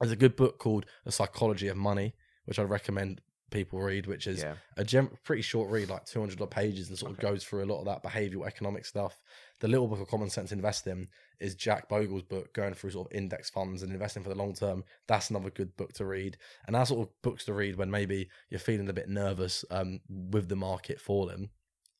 There's 0.00 0.12
a 0.12 0.16
good 0.16 0.36
book 0.36 0.58
called 0.58 0.86
The 1.04 1.12
Psychology 1.12 1.68
of 1.68 1.76
Money, 1.76 2.14
which 2.46 2.58
I'd 2.58 2.68
recommend 2.68 3.20
people 3.50 3.80
read, 3.80 4.06
which 4.06 4.26
is 4.26 4.42
Yeah. 4.42 4.56
a 4.76 4.82
gem- 4.84 5.16
pretty 5.22 5.42
short 5.42 5.70
read, 5.70 5.88
like 5.88 6.04
200 6.06 6.40
odd 6.40 6.50
pages, 6.50 6.88
and 6.88 6.98
sort 6.98 7.12
of 7.12 7.18
goes 7.20 7.44
through 7.44 7.62
a 7.64 7.66
lot 7.72 7.78
of 7.78 7.84
that 7.86 8.02
behavioral 8.02 8.46
economic 8.46 8.84
stuff. 8.84 9.22
The 9.60 9.68
Little 9.68 9.86
Book 9.86 10.00
of 10.00 10.08
Common 10.08 10.28
Sense 10.28 10.50
Investing 10.50 11.06
is 11.38 11.54
Jack 11.54 11.88
Bogle's 11.88 12.24
book, 12.24 12.52
going 12.52 12.74
through 12.74 12.90
sort 12.90 13.06
of 13.10 13.16
index 13.16 13.50
funds 13.50 13.82
and 13.82 13.92
investing 13.92 14.24
for 14.24 14.28
the 14.30 14.34
long 14.34 14.54
term. 14.54 14.82
That's 15.06 15.30
another 15.30 15.50
good 15.50 15.76
book 15.76 15.92
to 15.94 16.04
read. 16.04 16.36
And 16.66 16.74
that's 16.74 16.88
sort 16.90 17.06
of 17.08 17.14
books 17.22 17.44
to 17.44 17.52
read 17.54 17.76
when 17.76 17.90
maybe 17.90 18.28
you're 18.50 18.58
feeling 18.60 18.88
a 18.88 18.92
bit 18.94 19.08
nervous 19.08 19.64
um, 19.70 20.00
with 20.08 20.48
the 20.48 20.56
market 20.56 21.00
falling. 21.00 21.50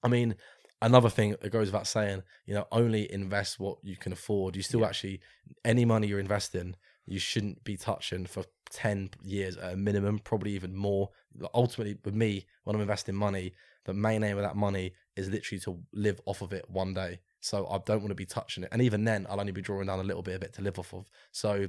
I 0.03 0.09
mean, 0.09 0.35
another 0.83 1.09
thing 1.09 1.37
that 1.41 1.51
goes 1.51 1.69
without 1.69 1.87
saying, 1.87 2.23
you 2.47 2.55
know, 2.55 2.67
only 2.73 3.11
invest 3.13 3.59
what 3.59 3.79
you 3.83 3.97
can 3.97 4.13
afford. 4.13 4.57
You 4.57 4.63
still 4.63 4.81
Yeah. 4.81 4.89
actually, 4.89 5.21
any 5.65 5.85
money 5.85 6.07
you're 6.07 6.21
investing, 6.21 6.77
you 7.07 7.19
shouldn't 7.19 7.65
be 7.65 7.77
touching 7.77 8.27
for 8.27 8.45
10 8.71 9.11
years 9.23 9.57
at 9.57 9.75
a 9.75 9.77
minimum, 9.77 10.19
probably 10.19 10.53
even 10.53 10.75
more. 10.75 11.11
Ultimately, 11.55 11.99
with 12.05 12.15
me, 12.15 12.47
when 12.65 12.75
I'm 12.75 12.83
investing 12.83 13.15
money, 13.15 13.53
the 13.85 13.95
main 13.95 14.23
aim 14.25 14.39
of 14.39 14.43
that 14.43 14.57
money 14.57 14.95
is 15.17 15.29
literally 15.29 15.61
to 15.61 15.83
live 15.93 16.21
off 16.25 16.43
of 16.43 16.53
it 16.53 16.69
one 16.71 16.95
day. 16.95 17.21
So 17.41 17.67
I 17.67 17.79
don't 17.85 18.01
want 18.01 18.09
to 18.09 18.15
be 18.15 18.25
touching 18.27 18.65
it. 18.65 18.71
And 18.73 18.81
even 18.81 19.05
then, 19.05 19.27
I'll 19.29 19.41
only 19.41 19.53
be 19.53 19.61
drawing 19.61 19.87
down 19.87 20.01
a 20.01 20.05
little 20.05 20.23
bit 20.23 20.35
of 20.35 20.43
it 20.43 20.55
to 20.55 20.63
live 20.63 20.79
off 20.79 20.95
of. 20.95 21.11
So 21.31 21.69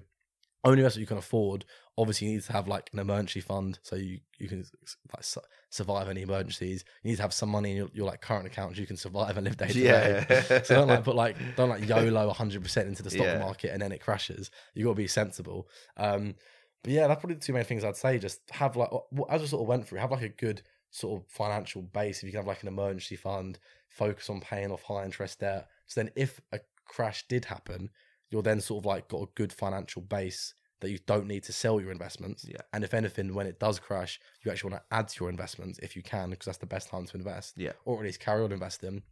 only 0.66 0.80
investment 0.80 1.02
you 1.02 1.08
can 1.08 1.18
afford. 1.18 1.64
Obviously, 1.98 2.28
you 2.28 2.34
need 2.34 2.44
to 2.44 2.52
have 2.54 2.68
like 2.68 2.90
an 2.92 3.00
emergency 3.00 3.40
fund 3.40 3.80
so 3.84 3.96
you 3.96 4.20
you 4.38 4.50
can 4.50 4.66
like 5.14 5.24
su- 5.24 5.40
survive 5.70 6.10
any 6.10 6.22
emergencies. 6.24 6.84
You 7.04 7.12
need 7.12 7.16
to 7.18 7.22
have 7.22 7.34
some 7.34 7.50
money 7.50 7.72
in 7.72 7.78
your, 7.78 7.88
your 7.94 8.06
like 8.08 8.22
current 8.22 8.46
account 8.48 8.76
so 8.76 8.82
you 8.82 8.88
can 8.88 8.98
survive 8.98 9.38
and 9.38 9.46
live 9.46 9.56
day 9.58 9.68
to 9.68 9.74
day. 9.74 10.26
Yeah. 10.30 10.64
So 10.64 10.76
don't 10.76 10.88
like 10.88 11.04
put 11.04 11.16
like 11.16 11.38
don't 11.56 11.70
like 11.70 11.88
YOLO 11.88 12.28
100 12.28 12.62
percent 12.64 12.88
into 12.90 13.04
the 13.04 13.10
stock 13.12 13.26
Yeah. 13.26 13.40
market 13.40 13.72
and 13.72 13.82
then 13.82 13.92
it 13.92 14.02
crashes. 14.02 14.52
You 14.74 14.86
got 14.86 14.92
to 14.92 14.96
be 14.96 15.08
sensible. 15.08 15.70
Um, 15.96 16.36
but 16.84 16.92
yeah, 16.92 17.08
that's 17.08 17.20
probably 17.22 17.36
the 17.36 17.42
two 17.42 17.54
main 17.54 17.64
things 17.64 17.84
I'd 17.84 17.96
say. 17.96 18.18
Just 18.20 18.42
have 18.52 18.76
like 18.76 18.90
as 19.30 19.42
I 19.44 19.46
sort 19.46 19.62
of 19.62 19.68
went 19.68 19.88
through, 19.88 20.00
have 20.00 20.12
like 20.12 20.22
a 20.24 20.30
good 20.30 20.62
sort 20.92 21.22
of 21.22 21.28
financial 21.30 21.82
base. 21.82 22.18
If 22.18 22.24
you 22.24 22.32
can 22.32 22.40
have 22.40 22.48
like 22.48 22.62
an 22.62 22.68
emergency 22.68 23.16
fund, 23.16 23.60
focus 23.90 24.30
on 24.30 24.42
paying 24.42 24.72
off 24.72 24.84
high 24.84 25.06
interest 25.06 25.40
debt. 25.40 25.68
So 25.88 26.02
then, 26.02 26.12
if 26.16 26.42
a 26.52 26.60
crash 26.86 27.26
did 27.28 27.46
happen, 27.46 27.90
you're 28.36 28.44
then 28.44 28.60
sort 28.60 28.82
of 28.82 28.86
like 28.86 29.08
got 29.08 29.22
a 29.22 29.28
good 29.36 29.54
financial 29.54 30.02
base 30.02 30.54
that 30.82 30.90
you 30.90 31.00
don't 31.08 31.26
need 31.26 31.42
to 31.42 31.54
sell 31.54 31.80
your 31.80 31.90
investments. 31.90 32.46
Yeah. 32.46 32.58
And 32.74 32.84
if 32.84 32.94
anything, 32.94 33.34
when 33.34 33.48
it 33.48 33.62
does 33.62 33.80
crash, 33.80 34.20
you 34.44 34.52
actually 34.52 34.72
want 34.72 34.84
to 34.84 34.96
add 34.96 35.08
to 35.08 35.22
your 35.22 35.30
investments 35.30 35.80
if 35.82 35.96
you 35.96 36.04
can, 36.04 36.32
because 36.32 36.48
that's 36.48 36.58
the 36.58 36.66
best 36.66 36.90
time 36.90 37.06
to 37.06 37.18
invest 37.18 37.54
Yeah. 37.56 37.72
or 37.86 38.00
at 38.00 38.04
least 38.04 38.20
carry 38.20 38.44
on 38.44 38.52
investing. 38.52 39.04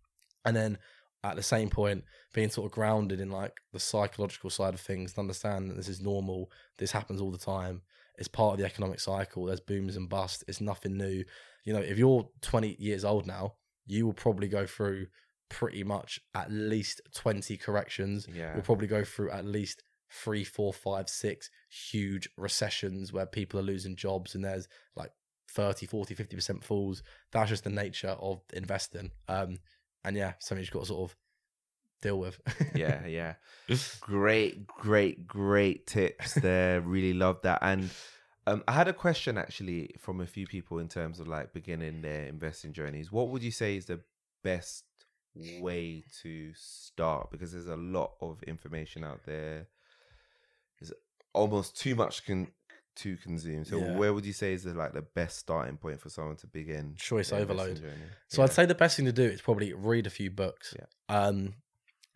And 0.43 0.57
then 0.57 0.77
at 1.23 1.37
the 1.37 1.41
same 1.41 1.69
point, 1.69 2.03
being 2.33 2.49
sort 2.49 2.65
of 2.65 2.73
grounded 2.73 3.21
in 3.21 3.31
like 3.31 3.53
the 3.71 3.79
psychological 3.79 4.49
side 4.49 4.73
of 4.73 4.81
things, 4.81 5.13
and 5.13 5.19
understand 5.19 5.69
that 5.69 5.77
this 5.77 5.87
is 5.87 6.01
normal, 6.01 6.51
this 6.79 6.91
happens 6.91 7.21
all 7.21 7.31
the 7.31 7.37
time. 7.37 7.81
It's 8.17 8.27
part 8.27 8.55
of 8.55 8.59
the 8.59 8.65
economic 8.65 8.99
cycle. 8.99 9.45
There's 9.45 9.61
booms 9.61 9.95
and 9.95 10.09
busts. 10.09 10.43
It's 10.49 10.59
nothing 10.59 10.97
new. 10.97 11.23
You 11.63 11.71
know, 11.71 11.79
if 11.79 11.97
you're 11.97 12.29
20 12.41 12.75
years 12.77 13.05
old 13.05 13.25
now, 13.25 13.53
you 13.85 14.05
will 14.05 14.13
probably 14.13 14.49
go 14.49 14.65
through 14.65 15.07
pretty 15.53 15.83
much 15.83 16.19
at 16.33 16.51
least 16.51 16.99
20 17.13 17.57
corrections. 17.57 18.27
Yeah. 18.33 18.53
We'll 18.53 18.63
probably 18.63 18.87
go 18.87 19.03
through 19.03 19.29
at 19.29 19.45
least 19.45 19.83
three, 20.09 20.43
four, 20.43 20.73
five, 20.73 21.07
six 21.07 21.51
huge 21.69 22.27
recessions 22.37 23.13
where 23.13 23.27
people 23.27 23.59
are 23.59 23.63
losing 23.63 23.95
jobs 23.95 24.33
and 24.33 24.43
there's 24.43 24.67
like 24.95 25.11
30, 25.51 25.85
40, 25.85 26.15
50% 26.15 26.63
falls. 26.63 27.03
That's 27.31 27.51
just 27.51 27.63
the 27.63 27.69
nature 27.69 28.15
of 28.19 28.41
investing. 28.51 29.11
Um, 29.27 29.59
and 30.03 30.17
yeah, 30.17 30.33
something 30.39 30.63
you've 30.63 30.71
got 30.71 30.81
to 30.81 30.85
sort 30.87 31.11
of 31.11 31.17
deal 32.01 32.17
with. 32.17 32.41
yeah, 32.75 33.05
yeah. 33.05 33.35
Great, 34.01 34.65
great, 34.65 35.27
great 35.27 35.85
tips 35.85 36.33
there. 36.33 36.81
really 36.81 37.13
love 37.13 37.41
that. 37.43 37.59
And 37.61 37.91
um, 38.47 38.63
I 38.67 38.71
had 38.71 38.87
a 38.87 38.93
question 38.93 39.37
actually 39.37 39.91
from 39.99 40.19
a 40.19 40.25
few 40.25 40.47
people 40.47 40.79
in 40.79 40.87
terms 40.87 41.19
of 41.19 41.27
like 41.27 41.53
beginning 41.53 42.01
their 42.01 42.25
investing 42.25 42.73
journeys. 42.73 43.11
What 43.11 43.29
would 43.29 43.43
you 43.43 43.51
say 43.51 43.77
is 43.77 43.85
the 43.85 44.01
best 44.43 44.83
way 45.35 46.03
to 46.21 46.51
start? 46.55 47.31
Because 47.31 47.51
there's 47.51 47.67
a 47.67 47.75
lot 47.75 48.11
of 48.21 48.41
information 48.43 49.03
out 49.03 49.21
there. 49.25 49.67
There's 50.79 50.93
almost 51.33 51.77
too 51.77 51.95
much 51.95 52.25
con- 52.25 52.51
to 52.95 53.17
consume. 53.17 53.65
So 53.65 53.77
Yeah. 53.77 53.97
where 53.97 54.13
would 54.13 54.25
you 54.25 54.33
say 54.33 54.53
is 54.53 54.63
the, 54.63 54.73
like 54.73 54.93
the 54.93 55.01
best 55.01 55.39
starting 55.39 55.77
point 55.77 55.99
for 55.99 56.09
someone 56.09 56.35
to 56.37 56.47
begin? 56.47 56.95
Choice 56.95 57.31
overload. 57.33 57.79
So 58.27 58.41
Yeah. 58.41 58.43
I'd 58.45 58.53
say 58.53 58.65
the 58.67 58.75
best 58.75 58.95
thing 58.97 59.05
to 59.05 59.11
do 59.11 59.23
is 59.23 59.41
probably 59.41 59.73
read 59.73 60.05
a 60.05 60.11
few 60.11 60.29
books. 60.29 60.75
Yeah. 60.77 60.85
Um, 61.09 61.55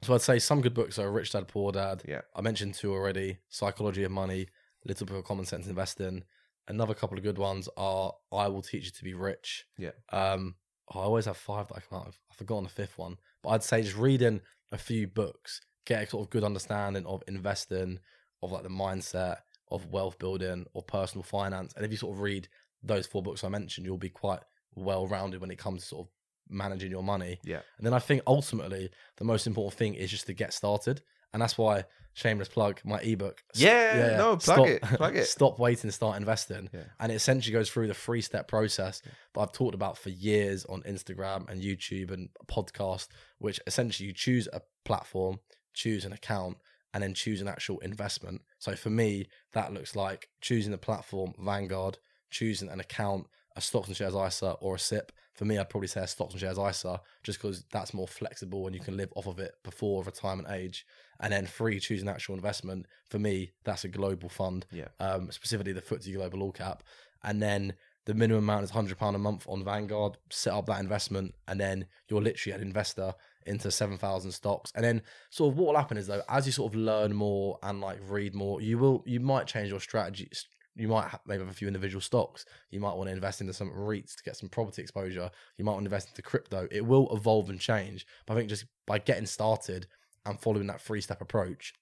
so 0.03 0.13
I'd 0.13 0.21
say 0.21 0.37
some 0.37 0.61
good 0.61 0.75
books 0.75 0.99
are 0.99 1.11
Rich 1.11 1.31
Dad 1.31 1.47
Poor 1.47 1.71
Dad. 1.71 2.03
Yeah. 2.07 2.21
I 2.35 2.41
mentioned 2.41 2.75
two 2.75 2.93
already: 2.93 3.39
Psychology 3.49 4.03
of 4.03 4.11
Money, 4.11 4.49
Little 4.85 5.07
Bit 5.07 5.15
of 5.17 5.23
Common 5.23 5.45
Sense 5.45 5.65
Investing. 5.65 6.23
Another 6.67 6.93
couple 6.93 7.17
of 7.17 7.23
good 7.23 7.39
ones 7.39 7.67
are 7.77 8.13
I 8.31 8.47
Will 8.49 8.61
Teach 8.61 8.85
You 8.85 8.91
to 8.91 9.03
Be 9.03 9.13
Rich. 9.15 9.65
Yeah. 9.79 9.91
Um, 10.09 10.57
I 10.93 10.99
always 10.99 11.25
have 11.25 11.37
five 11.37 11.67
that 11.67 11.75
I 11.75 11.79
come 11.81 11.99
out 11.99 12.07
of. 12.07 12.19
I've 12.31 12.37
forgotten 12.37 12.63
the 12.63 12.69
fifth 12.69 12.97
one, 12.97 13.17
but 13.43 13.49
I'd 13.49 13.63
say 13.63 13.81
just 13.81 13.97
reading 13.97 14.41
a 14.71 14.77
few 14.77 15.07
books, 15.07 15.61
get 15.85 16.03
a 16.03 16.07
sort 16.07 16.25
of 16.25 16.29
good 16.29 16.43
understanding 16.43 17.05
of 17.05 17.23
investing, 17.27 17.99
of 18.41 18.51
like 18.51 18.63
the 18.63 18.69
mindset, 18.69 19.37
of 19.69 19.87
wealth 19.87 20.17
building, 20.19 20.65
or 20.73 20.81
personal 20.83 21.23
finance. 21.23 21.73
And 21.75 21.85
if 21.85 21.91
you 21.91 21.97
sort 21.97 22.15
of 22.15 22.21
read 22.21 22.47
those 22.83 23.05
four 23.05 23.21
books 23.21 23.43
I 23.43 23.49
mentioned, 23.49 23.85
you'll 23.85 23.97
be 23.97 24.09
quite 24.09 24.39
well 24.75 25.07
rounded 25.07 25.41
when 25.41 25.51
it 25.51 25.57
comes 25.57 25.81
to 25.81 25.87
sort 25.87 26.07
of 26.07 26.11
managing 26.49 26.91
your 26.91 27.03
money. 27.03 27.39
Yeah. 27.43 27.61
And 27.77 27.85
then 27.85 27.93
I 27.93 27.99
think 27.99 28.21
ultimately 28.25 28.89
the 29.17 29.25
most 29.25 29.47
important 29.47 29.77
thing 29.77 29.95
is 29.95 30.11
just 30.11 30.27
to 30.27 30.33
get 30.33 30.53
started. 30.53 31.01
And 31.33 31.41
that's 31.41 31.57
why 31.57 31.85
shameless 32.13 32.47
plug 32.49 32.79
my 32.83 32.99
ebook. 32.99 33.43
S- 33.53 33.61
Yeah, 33.61 34.17
no, 34.17 34.37
plug 34.37 34.67
it, 34.67 34.81
plug 34.81 35.15
it. 35.17 35.25
Stop 35.25 35.59
waiting 35.59 35.89
to 35.89 35.91
start 35.91 36.17
investing. 36.17 36.69
Yeah. 36.73 36.83
And 36.99 37.11
it 37.11 37.15
essentially 37.15 37.53
goes 37.53 37.69
through 37.69 37.87
the 37.87 37.93
three 37.93 38.21
step 38.21 38.47
process 38.47 39.01
that 39.33 39.39
I've 39.39 39.51
talked 39.51 39.75
about 39.75 39.97
for 39.97 40.09
years 40.09 40.65
on 40.65 40.81
Instagram 40.83 41.47
and 41.49 41.61
YouTube 41.61 42.11
and 42.11 42.29
podcast, 42.47 43.07
which 43.37 43.59
essentially 43.67 44.07
you 44.07 44.13
choose 44.13 44.47
a 44.51 44.61
platform, 44.85 45.39
choose 45.73 46.05
an 46.05 46.13
account, 46.13 46.57
and 46.93 47.03
then 47.03 47.13
choose 47.13 47.41
an 47.41 47.47
actual 47.47 47.77
investment. 47.79 48.41
So 48.57 48.75
for 48.75 48.89
me, 48.89 49.27
that 49.53 49.73
looks 49.73 49.95
like 49.95 50.29
choosing 50.41 50.71
the 50.71 50.77
platform 50.79 51.33
Vanguard, 51.37 51.99
choosing 52.31 52.69
an 52.69 52.79
account, 52.79 53.27
a 53.55 53.61
stocks 53.61 53.87
and 53.89 53.95
shares 53.97 54.15
ISA 54.15 54.51
or 54.61 54.75
a 54.75 54.79
SIPP. 54.79 55.11
For 55.35 55.45
me, 55.45 55.59
I'd 55.59 55.69
probably 55.69 55.87
say 55.87 56.01
a 56.01 56.07
stocks 56.07 56.33
and 56.33 56.41
shares 56.41 56.57
ISA 56.57 56.99
just 57.23 57.39
because 57.39 57.63
that's 57.71 57.93
more 57.93 58.07
flexible 58.07 58.65
and 58.65 58.73
you 58.75 58.81
can 58.81 58.97
live 58.97 59.13
off 59.15 59.27
of 59.27 59.37
it 59.37 59.53
before 59.63 60.03
retirement 60.03 60.47
age. 60.49 60.85
And 61.19 61.33
then 61.33 61.45
free, 61.45 61.79
choosing 61.79 62.07
actual 62.09 62.35
investment. 62.35 62.85
For 63.09 63.19
me, 63.19 63.51
that's 63.63 63.83
a 63.83 63.87
global 63.87 64.29
fund, 64.29 64.65
Yeah. 64.71 64.87
um, 64.99 65.31
specifically 65.31 65.73
the 65.73 65.81
FTSE 65.81 66.13
Global 66.13 66.43
All 66.43 66.51
Cap. 66.51 66.83
And 67.23 67.41
then 67.41 67.73
the 68.05 68.13
minimum 68.13 68.43
amount 68.43 68.63
is 68.63 68.71
£100 68.71 69.15
a 69.15 69.17
month 69.17 69.45
on 69.49 69.63
Vanguard. 69.63 70.17
Set 70.29 70.53
up 70.53 70.67
that 70.67 70.79
investment, 70.79 71.33
and 71.47 71.59
then 71.59 71.87
you're 72.07 72.21
literally 72.21 72.55
an 72.55 72.61
investor 72.61 73.13
into 73.45 73.71
7,000 73.71 74.31
stocks. 74.31 74.71
And 74.75 74.83
then, 74.85 75.01
sort 75.29 75.51
of, 75.53 75.57
what 75.57 75.67
will 75.73 75.77
happen 75.79 75.97
is 75.97 76.07
though, 76.07 76.21
as 76.29 76.45
you 76.45 76.51
sort 76.51 76.71
of 76.73 76.79
learn 76.79 77.13
more 77.13 77.57
and 77.63 77.81
like 77.81 77.97
read 78.07 78.35
more, 78.35 78.61
you 78.61 78.77
will, 78.77 79.03
you 79.05 79.19
might 79.19 79.47
change 79.47 79.69
your 79.69 79.79
strategy. 79.79 80.29
You 80.75 80.87
might 80.87 81.07
have, 81.07 81.21
maybe 81.25 81.39
have 81.41 81.49
a 81.49 81.53
few 81.55 81.65
individual 81.67 82.01
stocks. 82.01 82.45
You 82.69 82.79
might 82.79 82.95
want 82.95 83.07
to 83.09 83.13
invest 83.13 83.41
into 83.41 83.51
some 83.51 83.71
REITs 83.71 84.15
to 84.17 84.23
get 84.23 84.37
some 84.37 84.47
property 84.47 84.83
exposure. 84.83 85.31
You 85.57 85.65
might 85.65 85.71
want 85.71 85.83
to 85.85 85.87
invest 85.87 86.09
into 86.09 86.21
crypto. 86.21 86.67
It 86.69 86.85
will 86.85 87.13
evolve 87.15 87.49
and 87.49 87.59
change. 87.59 88.05
But 88.27 88.33
I 88.33 88.37
think 88.37 88.49
just 88.49 88.65
by 88.85 88.99
getting 88.99 89.25
started 89.25 89.87
and 90.27 90.39
following 90.39 90.67
that 90.67 90.81
three 90.81 91.01
step 91.01 91.21
approach, 91.21 91.73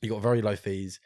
you 0.00 0.10
got 0.10 0.22
very 0.22 0.42
low 0.42 0.56
fees. 0.56 1.00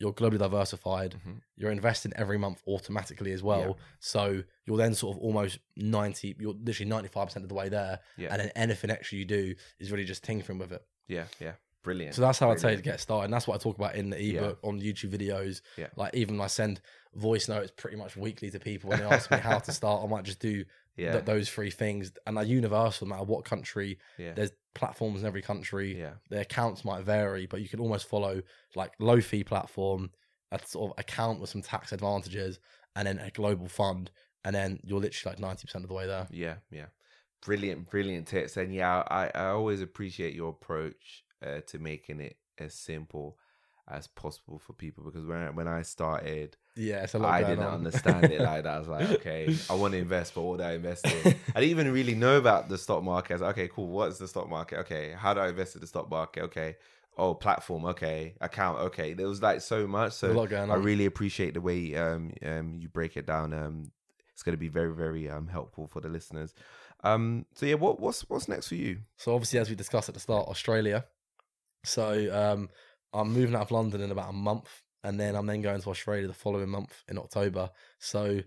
You're 0.00 0.12
globally 0.12 0.38
diversified. 0.38 1.16
Mhm. 1.26 1.40
You're 1.56 1.72
investing 1.72 2.12
every 2.14 2.38
month 2.38 2.62
automatically 2.68 3.32
as 3.32 3.42
well. 3.42 3.74
Yeah. 3.78 3.84
So 3.98 4.42
you're 4.64 4.76
then 4.76 4.94
sort 4.94 5.16
of 5.16 5.22
almost 5.22 5.58
90, 5.76 6.36
you're 6.38 6.54
literally 6.54 6.88
95% 6.88 7.42
of 7.42 7.48
the 7.48 7.54
way 7.54 7.68
there. 7.68 7.98
Yeah. 8.16 8.28
And 8.30 8.40
then 8.40 8.52
anything 8.54 8.90
extra 8.90 9.18
you 9.18 9.24
do 9.24 9.54
is 9.80 9.90
really 9.90 10.04
just 10.04 10.22
tinkering 10.22 10.58
with 10.58 10.70
it. 10.72 10.84
Yeah, 11.08 11.24
yeah. 11.40 11.54
Brilliant. 11.82 12.14
So 12.14 12.22
that's 12.22 12.38
how 12.38 12.50
I'd 12.50 12.60
say 12.60 12.76
to 12.76 12.82
get 12.82 13.00
started. 13.00 13.24
And 13.24 13.32
that's 13.32 13.46
what 13.48 13.54
I 13.54 13.58
talk 13.58 13.76
about 13.76 13.96
in 13.96 14.10
the 14.10 14.22
Yeah. 14.22 14.40
ebook, 14.40 14.58
on 14.62 14.80
YouTube 14.80 15.10
videos. 15.10 15.62
Yeah. 15.76 15.88
Like 15.96 16.14
even 16.14 16.40
I 16.40 16.46
send 16.46 16.80
voice 17.14 17.48
notes 17.48 17.72
pretty 17.76 17.96
much 17.96 18.16
weekly 18.16 18.50
to 18.52 18.60
people 18.60 18.90
when 18.90 19.00
they 19.00 19.04
ask 19.04 19.30
me 19.30 19.38
how 19.38 19.58
to 19.58 19.72
start. 19.72 20.04
I 20.04 20.06
might 20.06 20.24
just 20.24 20.38
do 20.38 20.64
Yeah. 20.98 21.12
th- 21.12 21.24
those 21.24 21.48
three 21.48 21.70
things. 21.70 22.12
And 22.26 22.36
they're 22.36 22.44
universal 22.44 23.06
no 23.06 23.14
matter 23.14 23.24
what 23.24 23.44
country. 23.44 23.98
yeah. 24.18 24.32
There's 24.34 24.52
platforms 24.74 25.20
in 25.20 25.26
every 25.26 25.42
country. 25.42 25.98
Yeah. 25.98 26.14
Their 26.30 26.42
accounts 26.42 26.84
might 26.84 27.04
vary, 27.04 27.46
but 27.46 27.60
you 27.60 27.68
can 27.68 27.80
almost 27.80 28.08
follow 28.08 28.42
like 28.74 28.92
low 28.98 29.20
fee 29.20 29.44
platform, 29.44 30.10
a 30.52 30.60
sort 30.64 30.90
of 30.92 30.98
account 30.98 31.40
with 31.40 31.50
some 31.50 31.62
tax 31.62 31.92
advantages, 31.92 32.58
and 32.96 33.06
then 33.06 33.18
a 33.18 33.30
global 33.30 33.68
fund. 33.68 34.10
And 34.44 34.54
then 34.54 34.78
you're 34.82 35.00
literally 35.00 35.36
like 35.40 35.58
90% 35.58 35.74
of 35.76 35.88
the 35.88 35.94
way 35.94 36.06
there. 36.06 36.26
Yeah, 36.30 36.56
yeah. 36.70 36.86
Brilliant, 37.44 37.90
brilliant 37.90 38.26
tips. 38.26 38.56
And 38.56 38.74
yeah, 38.74 39.02
I, 39.08 39.30
I 39.34 39.46
always 39.48 39.80
appreciate 39.80 40.34
your 40.34 40.50
approach 40.50 41.24
uh, 41.44 41.60
to 41.68 41.78
making 41.78 42.20
it 42.20 42.36
as 42.58 42.74
simple 42.74 43.38
as 43.90 44.06
possible 44.06 44.58
for 44.58 44.74
people 44.74 45.02
because 45.04 45.24
when 45.24 45.54
when 45.54 45.68
I 45.68 45.82
started, 45.82 46.56
Yeah, 46.78 47.02
it's 47.02 47.14
a 47.14 47.18
lot 47.18 47.34
I 47.34 47.42
didn't 47.42 47.64
on. 47.64 47.74
understand 47.74 48.24
it 48.26 48.40
like 48.40 48.62
that. 48.64 48.76
I 48.76 48.78
was 48.78 48.88
like, 48.88 49.10
okay, 49.10 49.54
I 49.68 49.74
want 49.74 49.92
to 49.92 49.98
invest, 49.98 50.34
but 50.34 50.42
what 50.42 50.58
do 50.58 50.64
I 50.64 50.74
invest 50.74 51.06
in? 51.06 51.34
I 51.54 51.60
didn't 51.60 51.70
even 51.70 51.92
really 51.92 52.14
know 52.14 52.38
about 52.38 52.68
the 52.68 52.78
stock 52.78 53.02
market. 53.02 53.32
I 53.32 53.34
was 53.34 53.42
like, 53.42 53.58
okay, 53.58 53.68
cool. 53.68 53.88
What's 53.88 54.18
the 54.18 54.28
stock 54.28 54.48
market? 54.48 54.78
Okay, 54.80 55.12
how 55.16 55.34
do 55.34 55.40
I 55.40 55.48
invest 55.48 55.74
in 55.74 55.80
the 55.80 55.88
stock 55.88 56.08
market? 56.08 56.44
Okay, 56.44 56.76
oh, 57.16 57.34
platform. 57.34 57.84
Okay, 57.86 58.34
account. 58.40 58.78
Okay, 58.78 59.12
there 59.12 59.26
was 59.26 59.42
like 59.42 59.60
so 59.60 59.86
much. 59.86 60.12
So 60.12 60.30
a 60.30 60.32
lot 60.32 60.48
going 60.48 60.70
I 60.70 60.76
really 60.76 61.06
appreciate 61.06 61.54
the 61.54 61.60
way 61.60 61.96
um, 61.96 62.32
um 62.46 62.76
you 62.80 62.88
break 62.88 63.16
it 63.16 63.26
down. 63.26 63.52
Um, 63.52 63.90
it's 64.32 64.44
going 64.44 64.54
to 64.54 64.60
be 64.60 64.68
very 64.68 64.94
very 64.94 65.28
um 65.28 65.48
helpful 65.48 65.88
for 65.88 66.00
the 66.00 66.08
listeners. 66.08 66.54
Um, 67.02 67.46
so 67.54 67.66
yeah, 67.66 67.74
what 67.74 67.98
what's 68.00 68.22
what's 68.28 68.48
next 68.48 68.68
for 68.68 68.76
you? 68.76 68.98
So 69.16 69.34
obviously, 69.34 69.58
as 69.58 69.68
we 69.68 69.74
discussed 69.74 70.08
at 70.08 70.14
the 70.14 70.20
start, 70.20 70.48
Australia. 70.48 71.04
So 71.84 72.12
um, 72.32 72.68
I'm 73.12 73.32
moving 73.32 73.54
out 73.54 73.62
of 73.62 73.70
London 73.70 74.00
in 74.00 74.10
about 74.10 74.30
a 74.30 74.32
month, 74.32 74.68
and 75.04 75.18
then 75.18 75.34
I'm 75.36 75.46
then 75.46 75.62
going 75.62 75.80
to 75.80 75.90
Australia 75.90 76.26
the 76.26 76.32
following 76.34 76.68
month 76.68 77.02
in 77.08 77.18
October. 77.18 77.70
So 77.98 78.40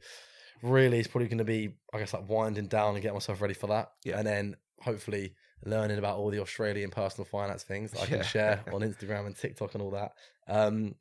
really, 0.62 1.00
it's 1.00 1.08
probably 1.08 1.28
going 1.28 1.38
to 1.40 1.44
be, 1.44 1.74
I 1.94 2.00
guess, 2.00 2.14
like 2.14 2.28
winding 2.30 2.68
down 2.68 2.94
and 2.96 3.02
getting 3.02 3.16
myself 3.16 3.42
ready 3.42 3.54
for 3.54 3.68
that, 3.68 3.92
Yeah. 4.04 4.18
and 4.18 4.28
then 4.28 4.56
hopefully 4.82 5.36
learning 5.64 5.98
about 6.00 6.18
all 6.18 6.32
the 6.32 6.40
Australian 6.42 6.90
personal 6.90 7.26
finance 7.26 7.64
things 7.64 7.94
I 7.94 8.06
can 8.06 8.18
Yeah. 8.18 8.24
share 8.24 8.64
on 8.74 8.82
Instagram 8.82 9.28
and 9.28 9.36
TikTok 9.36 9.74
and 9.76 9.84
all 9.84 9.92
that. 9.92 10.14
Um, 10.48 10.96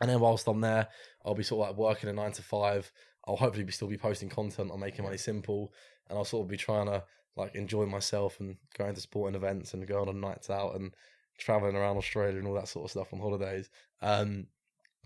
and 0.00 0.08
then 0.10 0.20
whilst 0.20 0.48
I'm 0.48 0.60
there, 0.60 0.88
I'll 1.24 1.34
be 1.34 1.42
sort 1.42 1.62
of 1.68 1.70
like 1.70 1.78
working 1.78 2.08
a 2.08 2.12
nine 2.12 2.32
to 2.32 2.42
five. 2.42 2.90
I'll 3.26 3.36
hopefully 3.36 3.64
be 3.64 3.72
still 3.72 3.88
be 3.88 3.98
posting 3.98 4.28
content 4.30 4.70
on 4.70 4.80
making 4.80 5.04
money 5.04 5.18
simple, 5.18 5.72
and 6.08 6.18
I'll 6.18 6.24
sort 6.24 6.44
of 6.44 6.48
be 6.48 6.56
trying 6.56 6.86
to 6.86 7.04
like 7.36 7.54
enjoy 7.54 7.86
myself 7.86 8.40
and 8.40 8.56
going 8.76 8.94
to 8.94 9.00
sporting 9.00 9.36
events 9.36 9.72
and 9.74 9.86
going 9.86 10.08
on 10.08 10.20
nights 10.20 10.50
out 10.50 10.74
and 10.74 10.92
traveling 11.38 11.76
around 11.76 11.96
Australia 11.96 12.38
and 12.38 12.46
all 12.48 12.54
that 12.54 12.68
sort 12.68 12.84
of 12.86 12.90
stuff 12.90 13.12
on 13.12 13.20
holidays. 13.20 13.68
Um, 14.02 14.46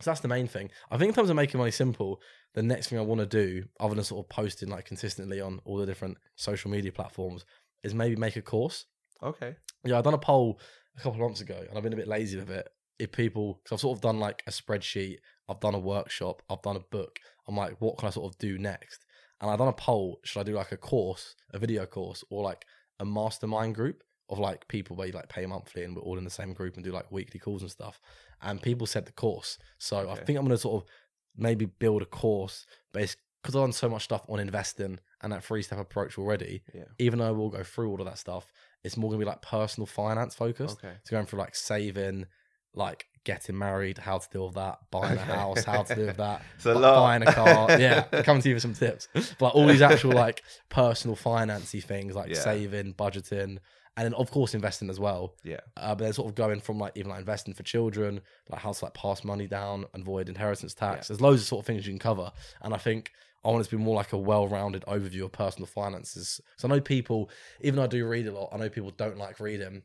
So 0.01 0.11
that's 0.11 0.21
the 0.21 0.29
main 0.29 0.49
thing. 0.49 0.71
I 0.91 0.99
think 0.99 1.11
in 1.11 1.15
terms 1.15 1.31
of 1.31 1.37
making 1.37 1.59
money 1.59 1.71
simple, 1.71 2.21
the 2.55 2.63
next 2.63 2.89
thing 2.89 2.99
I 2.99 3.03
want 3.03 3.21
to 3.21 3.27
do, 3.27 3.65
other 3.79 3.95
than 3.95 4.05
sort 4.05 4.25
of 4.25 4.29
posting 4.29 4.69
like 4.69 4.87
consistently 4.87 5.41
on 5.41 5.61
all 5.65 5.77
the 5.77 5.87
different 5.87 6.19
social 6.37 6.71
media 6.71 6.93
platforms, 6.93 7.45
is 7.83 7.95
maybe 7.95 8.17
make 8.17 8.37
a 8.37 8.43
course. 8.43 8.87
Okay. 9.23 9.57
Yeah, 9.85 9.99
I 9.99 10.03
done 10.03 10.15
a 10.15 10.19
poll 10.19 10.61
a 10.97 11.01
couple 11.01 11.21
of 11.21 11.27
months 11.27 11.41
ago, 11.41 11.65
and 11.69 11.77
I've 11.77 11.85
been 11.85 11.93
a 11.93 11.97
bit 11.97 12.09
lazy 12.09 12.39
with 12.39 12.51
it. 12.51 12.69
If 12.99 13.13
people, 13.13 13.61
because 13.63 13.77
I've 13.77 13.81
sort 13.81 13.99
of 13.99 14.03
done 14.03 14.19
like 14.19 14.43
a 14.47 14.51
spreadsheet, 14.51 15.19
I've 15.49 15.61
done 15.61 15.75
a 15.75 15.81
workshop, 15.81 16.43
I've 16.49 16.63
done 16.63 16.77
a 16.77 16.81
book. 16.81 17.19
I'm 17.47 17.57
like, 17.57 17.81
what 17.81 17.99
can 17.99 18.09
I 18.09 18.11
sort 18.11 18.33
of 18.33 18.39
do 18.39 18.59
next? 18.59 19.05
And 19.41 19.51
I've 19.51 19.59
done 19.59 19.69
a 19.69 19.73
poll: 19.73 20.21
should 20.25 20.41
I 20.41 20.45
do 20.45 20.55
like 20.55 20.73
a 20.73 20.77
course, 20.77 21.35
a 21.53 21.59
video 21.59 21.87
course, 21.87 22.25
or 22.31 22.43
like 22.43 22.65
a 23.01 23.05
mastermind 23.05 23.75
group 23.75 24.03
of 24.35 24.39
like 24.41 24.69
people 24.69 24.97
where 24.97 25.07
you 25.07 25.13
like 25.13 25.29
pay 25.29 25.47
monthly 25.47 25.85
and 25.85 25.95
we're 25.97 26.03
all 26.03 26.19
in 26.19 26.25
the 26.25 26.31
same 26.31 26.53
group 26.53 26.75
and 26.77 26.85
do 26.85 26.93
like 26.93 27.11
weekly 27.11 27.41
calls 27.41 27.63
and 27.63 27.71
stuff? 27.71 28.01
And 28.43 28.61
people 28.61 28.87
said 28.87 29.07
the 29.07 29.13
course. 29.13 29.59
So 29.79 30.11
I 30.11 30.17
think 30.17 30.39
I'm 30.39 30.45
gonna 30.45 30.59
sort 30.59 30.83
of 30.83 30.89
maybe 31.37 31.65
build 31.67 32.03
a 32.03 32.07
course 32.07 32.67
based 32.93 33.17
because 33.43 33.57
I've 33.57 33.63
done 33.63 33.73
so 33.73 33.89
much 33.89 34.05
stuff 34.05 34.23
on 34.29 34.41
investing 34.41 34.99
and 35.23 35.33
that 35.33 35.45
three 35.45 35.63
step 35.63 35.79
approach 35.79 36.19
already. 36.19 36.63
Yeah. 36.75 36.85
Even 36.99 37.19
though 37.19 37.33
we'll 37.35 37.51
go 37.51 37.63
through 37.63 37.91
all 37.91 38.01
of 38.01 38.07
that 38.07 38.19
stuff, 38.19 38.53
it's 38.83 38.97
more 38.97 39.11
gonna 39.11 39.21
be 39.21 39.27
like 39.27 39.43
personal 39.43 39.87
finance 39.87 40.35
focused. 40.35 40.79
Okay. 40.85 40.95
So 41.05 41.11
going 41.17 41.27
through 41.27 41.41
like 41.41 41.55
saving, 41.55 42.27
like 42.75 43.07
getting 43.25 43.57
married, 43.57 43.97
how 43.99 44.19
to 44.19 44.29
deal 44.31 44.47
with 44.47 44.55
that, 44.57 44.79
buying 44.91 45.17
a 45.17 45.21
house, 45.23 45.65
how 45.65 45.83
to 45.83 45.95
deal 45.95 46.07
with 46.07 46.17
that, 46.19 46.43
bu- 46.63 46.75
buying 46.81 47.23
a 47.23 47.33
car. 47.33 47.71
yeah, 47.79 48.03
coming 48.23 48.43
to 48.43 48.49
you 48.51 48.55
with 48.57 48.63
some 48.63 48.75
tips. 48.75 49.09
But 49.15 49.41
like, 49.41 49.55
all 49.55 49.67
these 49.67 49.81
actual 49.83 50.13
like 50.13 50.43
personal 50.69 51.17
financy 51.17 51.83
things 51.83 52.15
like 52.15 52.31
Yeah. 52.31 52.41
saving, 52.41 52.95
budgeting, 52.95 53.59
and 53.97 54.05
then 54.07 54.15
of 54.15 54.31
course 54.31 54.55
investing 54.55 54.91
as 54.91 54.99
well. 54.99 55.35
Yeah. 55.45 55.61
Uh, 55.77 55.95
but 55.95 56.05
then 56.05 56.13
sort 56.13 56.29
of 56.29 56.35
going 56.35 56.61
from 56.61 56.79
like 56.79 56.93
even 56.97 57.11
like 57.11 57.21
investing 57.21 57.55
for 57.55 57.63
children, 57.63 58.21
like 58.51 58.61
how 58.61 58.73
to 58.73 58.85
like 58.85 58.95
pass 58.95 59.25
money 59.25 59.47
down, 59.47 59.87
and 59.95 60.03
avoid 60.03 60.29
inheritance 60.29 60.75
tax. 60.75 61.09
There's 61.09 61.21
loads 61.21 61.43
of 61.43 61.49
sort 61.49 61.63
of 61.63 61.67
things 61.67 61.87
you 61.87 61.93
can 61.93 61.99
cover, 61.99 62.31
and 62.63 62.75
I 62.75 62.79
think 62.79 63.13
I 63.45 63.49
want 63.49 63.61
it 63.67 63.71
to 63.71 63.77
be 63.77 63.83
more 63.83 63.95
like 63.95 64.13
a 64.15 64.19
well-rounded 64.19 64.85
overview 64.87 65.25
of 65.25 65.33
personal 65.33 65.67
finances. 65.67 66.41
So 66.57 66.67
I 66.67 66.71
know 66.71 66.81
people, 66.81 67.31
even 67.61 67.77
though 67.77 67.85
I 67.85 67.89
do 67.89 68.07
read 68.07 68.27
a 68.27 68.33
lot, 68.33 68.49
I 68.53 68.57
know 68.57 68.69
people 68.71 68.91
don't 68.97 69.19
like 69.19 69.39
reading, 69.39 69.83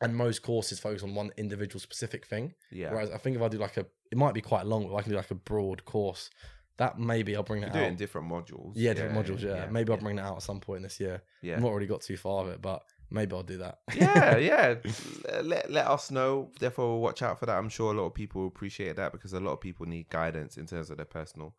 and 0.00 0.16
most 0.16 0.42
courses 0.42 0.80
focus 0.80 1.02
on 1.02 1.14
one 1.14 1.30
individual 1.36 1.80
specific 1.80 2.26
thing. 2.26 2.54
Yeah. 2.72 2.90
Whereas 2.92 3.10
I 3.10 3.18
think 3.18 3.36
if 3.36 3.42
I 3.42 3.48
do 3.48 3.58
like 3.58 3.76
a, 3.76 3.86
it 4.10 4.16
might 4.18 4.34
be 4.34 4.40
quite 4.40 4.64
long, 4.66 4.88
but 4.88 4.94
I 4.96 5.02
can 5.02 5.10
do 5.10 5.16
like 5.16 5.30
a 5.30 5.34
broad 5.36 5.84
course. 5.84 6.30
That 6.78 6.98
maybe 6.98 7.36
I'll 7.36 7.44
bring 7.44 7.60
You 7.62 7.68
it 7.68 7.72
do 7.72 7.78
out. 7.78 7.84
it 7.84 7.88
in 7.88 7.96
different 7.96 8.28
modules. 8.28 8.72
yeah, 8.74 8.94
different 8.94 9.14
modules. 9.16 9.42
Yeah, 9.42 9.66
maybe 9.70 9.92
I'll 9.92 9.98
bring 9.98 10.16
that 10.16 10.24
out 10.24 10.36
at 10.38 10.42
some 10.42 10.58
point 10.58 10.82
this 10.82 10.98
year. 10.98 11.22
Yeah. 11.40 11.54
I've 11.56 11.62
not 11.62 11.72
really 11.72 11.86
got 11.86 12.00
too 12.00 12.16
far 12.16 12.42
of 12.42 12.48
it, 12.50 12.60
but 12.60 12.82
maybe 13.14 13.34
I'll 13.34 13.42
do 13.42 13.58
that. 13.58 13.78
yeah, 13.96 14.36
yeah. 14.50 14.74
Let, 15.42 15.70
let 15.70 15.86
us 15.86 16.10
know. 16.10 16.50
Therefore, 16.58 17.00
watch 17.00 17.22
out 17.22 17.38
for 17.38 17.46
that. 17.46 17.56
I'm 17.56 17.68
sure 17.70 17.92
a 17.92 17.96
lot 17.96 18.06
of 18.06 18.14
people 18.14 18.42
will 18.42 18.48
appreciate 18.48 18.96
that 18.96 19.12
because 19.12 19.32
a 19.32 19.40
lot 19.40 19.52
of 19.52 19.60
people 19.60 19.86
need 19.86 20.08
guidance 20.10 20.56
in 20.56 20.66
terms 20.66 20.90
of 20.90 20.96
their 20.98 21.06
personal, 21.06 21.54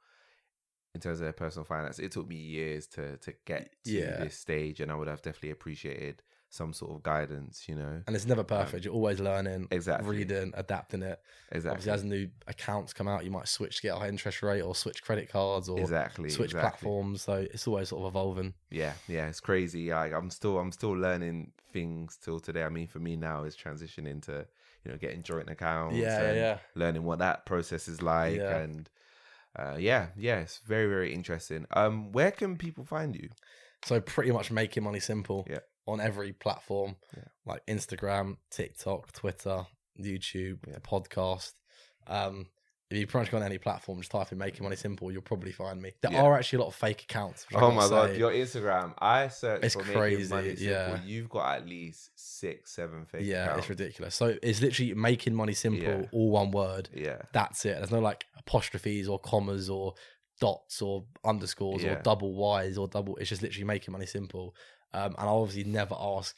in 0.93 1.01
terms 1.01 1.20
of 1.20 1.24
their 1.26 1.34
personal 1.34 1.66
finance. 1.66 1.97
It 1.99 2.12
took 2.12 2.28
me 2.28 2.36
years 2.36 2.86
to 2.89 3.18
to 3.18 3.34
get 3.45 3.74
to 3.86 3.91
Yeah. 3.91 4.18
this 4.18 4.38
stage, 4.38 4.80
and 4.82 4.91
I 4.91 4.95
would 4.95 5.08
have 5.08 5.22
definitely 5.22 5.51
appreciated 5.51 6.22
some 6.56 6.74
sort 6.74 6.91
of 6.95 7.03
guidance. 7.03 7.68
You 7.68 7.76
know, 7.76 8.01
and 8.08 8.16
it's 8.16 8.26
never 8.26 8.43
perfect. 8.43 8.86
You're 8.86 8.93
always 8.93 9.20
learning, 9.20 9.68
Exactly. 9.72 10.10
reading, 10.10 10.53
adapting 10.56 11.03
it. 11.03 11.20
exactly, 11.51 11.72
Obviously, 11.91 11.91
as 11.91 12.03
new 12.03 12.30
accounts 12.47 12.93
come 12.93 13.08
out, 13.08 13.26
you 13.26 13.32
might 13.32 13.47
switch 13.47 13.78
to 13.78 13.82
get 13.84 13.95
a 13.95 13.99
high 13.99 14.08
interest 14.10 14.41
rate 14.41 14.62
or 14.62 14.74
switch 14.76 15.03
credit 15.03 15.30
cards 15.30 15.70
or 15.70 15.80
exactly, 15.80 16.30
switch 16.30 16.51
exactly. 16.51 16.88
platforms. 16.88 17.22
So 17.24 17.34
it's 17.34 17.68
always 17.68 17.89
sort 17.89 18.01
of 18.03 18.08
evolving. 18.08 18.53
Yeah, 18.72 18.93
yeah, 19.08 19.28
it's 19.28 19.39
crazy. 19.39 19.91
Like 19.91 20.14
I'm 20.14 20.30
still, 20.30 20.58
I'm 20.58 20.72
still 20.72 20.93
learning 20.93 21.51
things 21.72 22.18
till 22.18 22.39
today. 22.39 22.64
I 22.64 22.70
mean, 22.70 22.88
for 22.88 22.99
me 22.99 23.16
now, 23.16 23.43
is 23.43 23.56
transitioning 23.56 24.22
to 24.24 24.47
you 24.84 24.91
know 24.91 24.97
getting 24.97 25.24
joint 25.24 25.49
accounts. 25.49 25.97
Yeah, 25.97 26.32
yeah. 26.34 26.58
Learning 26.74 27.03
what 27.03 27.20
that 27.20 27.45
process 27.45 27.88
is 27.88 28.01
like, 28.01 28.38
Yeah. 28.38 28.58
and 28.60 28.89
uh, 29.58 29.76
yeah, 29.80 30.08
yeah, 30.18 30.39
it's 30.39 30.60
very, 30.60 30.88
very 30.88 31.14
interesting. 31.14 31.66
Um, 31.72 32.12
where 32.12 32.32
can 32.32 32.58
people 32.58 32.84
find 32.84 33.16
you? 33.16 33.30
So 33.86 34.01
pretty 34.01 34.32
much 34.32 34.51
making 34.51 34.84
money 34.84 34.99
simple 34.99 35.45
Yeah. 35.49 35.60
On 35.88 36.02
every 36.02 36.34
platform, 36.34 36.96
Yeah. 37.16 37.24
like 37.46 37.66
Instagram, 37.68 38.38
TikTok, 38.50 39.12
Twitter, 39.14 39.66
YouTube, 40.00 40.66
Yeah. 40.68 40.74
the 40.76 40.80
podcast. 40.82 41.54
Um, 42.08 42.48
if 42.92 42.98
you 43.00 43.08
pretty 43.08 43.24
much 43.26 43.32
go 43.32 43.38
on 43.38 43.44
any 43.44 43.58
platform, 43.58 44.00
just 44.00 44.12
type 44.12 44.32
in 44.32 44.38
"making 44.38 44.64
money 44.64 44.76
simple," 44.76 45.12
you'll 45.12 45.22
probably 45.24 45.52
find 45.52 45.82
me. 45.82 45.94
There 46.02 46.12
Yeah. 46.12 46.22
are 46.24 46.36
actually 46.38 46.58
a 46.58 46.62
lot 46.62 46.68
of 46.68 46.76
fake 46.76 47.02
accounts. 47.04 47.46
Oh 47.54 47.72
my 47.72 47.88
god, 47.90 48.12
say. 48.12 48.20
your 48.20 48.32
Instagram! 48.32 48.94
I 49.00 49.28
searched 49.28 49.64
It's 49.66 49.74
for 49.74 49.82
crazy, 49.82 50.22
making 50.24 50.30
money 50.30 50.56
simple. 50.56 50.66
yeah. 50.98 51.04
You've 51.04 51.30
got 51.30 51.56
at 51.58 51.68
least 51.68 52.12
six, 52.16 52.72
seven 52.74 53.06
fake 53.06 53.26
yeah, 53.26 53.46
accounts. 53.46 53.60
it's 53.62 53.70
ridiculous. 53.70 54.16
So 54.16 54.38
it's 54.42 54.62
literally 54.62 54.94
making 54.94 55.34
money 55.34 55.54
simple, 55.54 55.84
Yeah. 56.02 56.06
all 56.12 56.30
one 56.30 56.52
word. 56.52 56.90
Yeah, 56.94 57.24
That's 57.34 57.66
it. 57.66 57.78
There's 57.78 57.92
no 57.92 58.00
like 58.00 58.26
apostrophes 58.38 59.08
or 59.08 59.18
commas 59.18 59.68
or 59.70 59.96
dots 60.40 60.82
or 60.82 61.06
underscores 61.24 61.82
Yeah. 61.84 61.94
or 61.98 62.02
double 62.04 62.34
Y's 62.36 62.78
or 62.78 62.88
double. 62.88 63.16
It's 63.18 63.30
just 63.30 63.42
literally 63.42 63.64
making 63.66 63.92
money 63.94 64.06
simple. 64.06 64.56
Um, 64.96 65.16
and 65.18 65.28
I'll 65.30 65.41
obviously 65.41 65.70
never 65.72 65.96
ask 66.00 66.36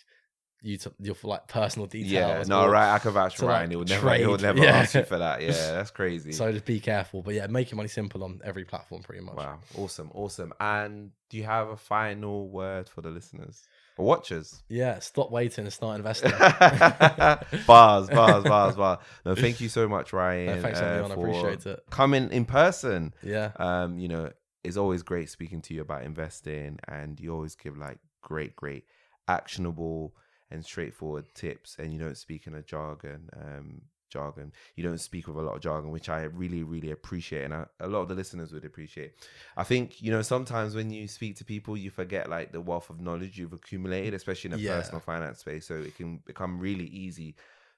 you 0.64 0.76
to 0.80 0.92
your 1.00 1.16
like 1.24 1.48
personal 1.48 1.86
details. 1.88 2.12
yeah. 2.12 2.44
No, 2.48 2.68
right. 2.68 2.96
I 2.96 2.98
can 3.00 3.12
vouch 3.12 3.34
to, 3.36 3.40
for 3.42 3.46
like, 3.46 3.54
Ryan. 3.58 3.70
He'll 3.70 3.84
never, 3.84 4.14
he'll 4.16 4.38
trade. 4.38 4.42
never 4.42 4.60
Yeah. 4.64 4.78
ask 4.78 4.96
you 4.96 5.04
for 5.04 5.20
that. 5.20 5.42
Yeah, 5.42 5.52
that's 5.52 5.92
crazy. 5.92 6.32
So 6.32 6.52
just 6.52 6.66
be 6.66 6.80
careful. 6.80 7.22
But 7.22 7.36
yeah, 7.36 7.46
making 7.48 7.78
money 7.78 7.90
simple 7.90 8.24
on 8.24 8.42
every 8.44 8.66
platform 8.66 9.04
pretty 9.04 9.24
much. 9.24 9.36
Wow, 9.36 9.60
awesome, 9.78 10.10
awesome. 10.16 10.54
And 10.60 11.12
do 11.30 11.38
you 11.38 11.44
have 11.44 11.70
a 11.70 11.78
final 11.78 12.50
word 12.50 12.90
for 12.90 13.02
the 13.02 13.10
listeners 13.12 13.62
or 13.98 14.06
watchers? 14.06 14.64
Yeah, 14.68 14.98
stop 14.98 15.30
waiting 15.30 15.66
and 15.66 15.74
start 15.74 15.98
investing. 16.00 16.32
bars, 17.68 18.10
bars, 18.10 18.44
bars, 18.44 18.76
bars. 18.76 18.98
No, 19.26 19.36
thank 19.36 19.62
you 19.62 19.70
so 19.70 19.88
much, 19.88 20.12
Ryan. 20.14 20.56
No, 20.56 20.62
thanks, 20.64 20.80
uh, 20.80 20.86
everyone. 20.86 21.12
I 21.12 21.16
for 21.16 21.28
appreciate 21.28 21.66
it. 21.72 21.84
Coming 21.92 22.32
in 22.32 22.46
person. 22.46 23.14
Yeah. 23.22 23.52
Um, 23.58 24.00
you 24.00 24.08
know, 24.08 24.32
it's 24.64 24.78
always 24.78 25.04
great 25.04 25.30
speaking 25.30 25.62
to 25.64 25.74
you 25.74 25.82
about 25.82 26.04
investing, 26.04 26.80
and 26.88 27.20
you 27.20 27.32
always 27.34 27.56
give 27.56 27.78
like 27.78 28.00
great, 28.28 28.56
great, 28.56 28.84
actionable 29.28 30.14
and 30.52 30.64
straightforward 30.64 31.26
tips, 31.34 31.76
and 31.80 31.94
you 31.94 32.00
don't 32.00 32.18
speak 32.18 32.48
in 32.48 32.56
a 32.56 32.62
jargon. 32.62 33.30
Um, 33.42 33.82
jargon. 34.10 34.54
You 34.76 34.84
don't 34.84 35.00
speak 35.02 35.28
with 35.28 35.36
a 35.38 35.42
lot 35.42 35.56
of 35.56 35.62
jargon, 35.62 35.92
which 35.92 36.08
I 36.10 36.24
really, 36.24 36.64
really 36.64 36.92
appreciate, 36.92 37.44
and 37.44 37.54
I, 37.54 37.66
a 37.82 37.88
lot 37.88 38.02
of 38.02 38.08
the 38.08 38.16
listeners 38.16 38.54
would 38.54 38.64
appreciate. 38.66 39.12
I 39.58 39.64
think 39.64 40.02
you 40.02 40.12
know 40.12 40.22
sometimes 40.22 40.76
when 40.76 40.90
you 40.90 41.08
speak 41.08 41.36
to 41.38 41.46
people, 41.46 41.76
you 41.78 41.90
forget 41.90 42.30
like 42.30 42.52
the 42.52 42.62
wealth 42.62 42.90
of 42.90 43.02
knowledge 43.02 43.38
you've 43.38 43.54
accumulated, 43.54 44.14
especially 44.14 44.50
in 44.50 44.54
a 44.54 44.58
Yeah. 44.60 44.78
personal 44.78 45.02
finance 45.02 45.40
space. 45.40 45.66
So 45.68 45.76
it 45.76 45.96
can 45.96 46.22
become 46.26 46.60
really 46.60 46.86
easy 46.86 47.36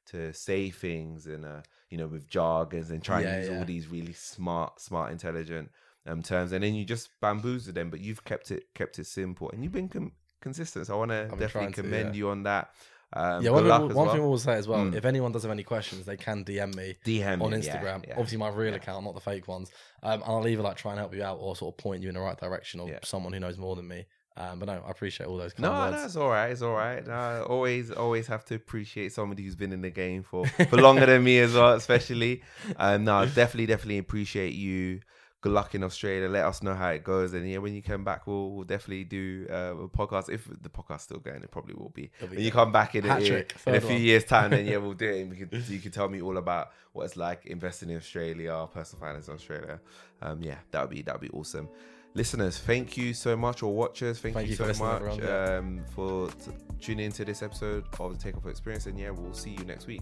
to 0.08 0.34
say 0.34 0.70
things 0.72 1.28
and 1.28 1.45
uh, 1.45 1.62
you 1.89 1.97
know 1.97 2.08
with 2.08 2.28
jargons 2.28 2.91
and 2.91 3.04
try 3.04 3.22
Yeah, 3.22 3.28
and 3.28 3.38
use 3.38 3.47
yeah. 3.47 3.60
all 3.60 3.66
these 3.66 3.88
really 3.88 4.14
smart, 4.14 4.80
smart, 4.80 5.12
intelligent 5.12 5.72
um 6.06 6.22
terms, 6.22 6.52
and 6.52 6.64
then 6.64 6.76
you 6.76 6.86
just 6.86 7.10
bamboozle 7.22 7.74
them. 7.74 7.89
But 7.89 8.02
you've 8.02 8.24
kept 8.24 8.52
it 8.52 8.64
kept 8.76 9.00
it 9.00 9.08
simple, 9.08 9.50
and 9.52 9.64
you've 9.64 9.74
been 9.74 9.89
com- 9.89 10.14
consistent. 10.42 10.88
So 10.88 10.96
I 10.96 10.98
want 10.98 11.12
to 11.12 11.28
definitely 11.38 11.74
commend 11.74 12.16
yeah. 12.16 12.20
you 12.20 12.30
on 12.30 12.44
that. 12.44 12.72
Um, 13.12 13.42
yeah, 13.44 13.50
good 13.50 13.54
one, 13.54 13.68
luck 13.68 13.82
thing, 13.82 13.90
as 13.90 13.96
one 13.96 14.06
well. 14.06 14.16
thing 14.16 14.28
we'll 14.28 14.38
say 14.38 14.54
as 14.54 14.68
well, 14.68 14.80
Mm. 14.86 14.96
if 14.96 15.04
anyone 15.04 15.32
does 15.32 15.42
have 15.42 15.52
any 15.52 15.64
questions, 15.64 16.06
they 16.06 16.16
can 16.16 16.46
DM 16.46 16.76
me 16.76 16.96
DM 17.04 17.42
on 17.42 17.54
him, 17.54 17.62
yeah, 17.64 17.76
Instagram. 17.82 18.06
yeah. 18.08 18.12
Obviously, 18.14 18.38
my 18.38 18.50
real 18.50 18.70
yeah. 18.70 18.76
account, 18.76 19.04
not 19.04 19.16
the 19.16 19.20
fake 19.20 19.48
ones. 19.48 19.72
Um, 20.04 20.22
and 20.22 20.24
I'll 20.26 20.48
either 20.48 20.62
like 20.62 20.78
try 20.78 20.92
and 20.92 21.00
help 21.00 21.16
you 21.16 21.24
out 21.24 21.38
or 21.42 21.56
sort 21.56 21.74
of 21.74 21.78
point 21.78 22.04
you 22.04 22.10
in 22.10 22.14
the 22.16 22.22
right 22.22 22.38
direction 22.40 22.80
of 22.80 22.88
Yeah. 22.90 23.00
someone 23.04 23.34
who 23.34 23.40
knows 23.40 23.58
more 23.58 23.76
than 23.76 23.88
me. 23.88 24.06
Um, 24.38 24.60
but 24.60 24.68
no, 24.68 24.84
I 24.88 24.92
appreciate 24.92 25.26
all 25.26 25.38
those 25.38 25.54
kind 25.54 25.64
No, 25.64 25.72
words. 25.72 25.98
no, 25.98 26.06
it's 26.06 26.16
all 26.16 26.30
right. 26.30 26.52
It's 26.52 26.62
all 26.62 26.74
right. 26.76 27.06
No, 27.06 27.46
always, 27.50 27.90
always 27.92 28.28
have 28.28 28.46
to 28.46 28.56
appreciate 28.56 29.12
somebody 29.12 29.44
who's 29.44 29.56
been 29.56 29.74
in 29.74 29.82
the 29.82 29.90
game 29.90 30.22
for 30.22 30.46
for 30.70 30.78
longer 30.80 31.08
than 31.08 31.24
me 31.24 31.40
as 31.40 31.56
well, 31.56 31.74
especially. 31.74 32.44
Um, 32.78 33.06
no, 33.06 33.26
definitely, 33.26 33.66
definitely 33.66 33.98
appreciate 33.98 34.54
you. 34.54 35.02
Good 35.42 35.54
luck 35.54 35.74
in 35.74 35.84
Australia. 35.84 36.28
Let 36.28 36.46
us 36.46 36.62
know 36.62 36.74
how 36.74 36.90
it 36.90 37.04
goes, 37.04 37.34
and 37.34 37.50
yeah, 37.50 37.60
when 37.60 37.74
you 37.74 37.82
come 37.82 38.04
back, 38.04 38.28
we'll, 38.28 38.52
we'll 38.52 38.66
definitely 38.66 39.06
do 39.06 39.48
uh, 39.50 39.74
a 39.84 39.88
podcast. 39.88 40.30
If 40.30 40.50
the 40.62 40.70
podcast's 40.70 41.04
still 41.04 41.20
going, 41.20 41.44
it 41.44 41.50
probably 41.50 41.76
will 41.76 41.90
be. 41.90 42.12
When 42.20 42.40
you 42.40 42.52
come 42.52 42.74
back 42.74 42.96
in, 42.96 43.06
a, 43.06 43.18
in, 43.18 43.46
a 43.68 43.80
few 43.80 43.90
one. 43.90 44.02
years' 44.02 44.26
time, 44.26 44.52
then 44.52 44.66
yeah, 44.66 44.78
we'll 44.84 44.94
do 44.94 45.08
it. 45.08 45.22
And 45.22 45.30
we 45.30 45.38
could, 45.38 45.54
you 45.70 45.80
can 45.80 45.92
tell 45.92 46.10
me 46.10 46.22
all 46.22 46.38
about 46.38 46.72
what 46.92 47.06
it's 47.06 47.16
like 47.16 47.46
investing 47.46 47.90
in 47.90 47.98
Australia, 47.98 48.68
personal 48.74 49.00
finance 49.00 49.30
in 49.30 49.34
Australia. 49.34 49.80
Um, 50.22 50.42
yeah, 50.42 50.58
that 50.72 50.82
would 50.82 50.90
be 50.90 51.02
that 51.04 51.20
would 51.20 51.32
be 51.32 51.38
awesome. 51.38 51.70
Listeners, 52.16 52.58
thank 52.58 52.98
you 52.98 53.14
so 53.14 53.38
much, 53.38 53.62
or 53.62 53.74
watchers, 53.74 54.20
thank, 54.20 54.34
Thank 54.34 54.50
you, 54.50 54.56
you 54.58 54.74
so 54.74 54.84
much 54.84 55.22
um, 55.24 55.86
for 55.94 56.30
t- 56.32 56.52
tuning 56.82 57.06
into 57.06 57.24
this 57.24 57.44
episode 57.44 57.86
of 58.00 58.18
the 58.18 58.24
Takeoff 58.24 58.48
Experience. 58.48 58.88
And 58.88 59.00
yeah, 59.00 59.12
we'll 59.12 59.34
see 59.34 59.52
you 59.52 59.64
next 59.64 59.86
week. 59.86 60.02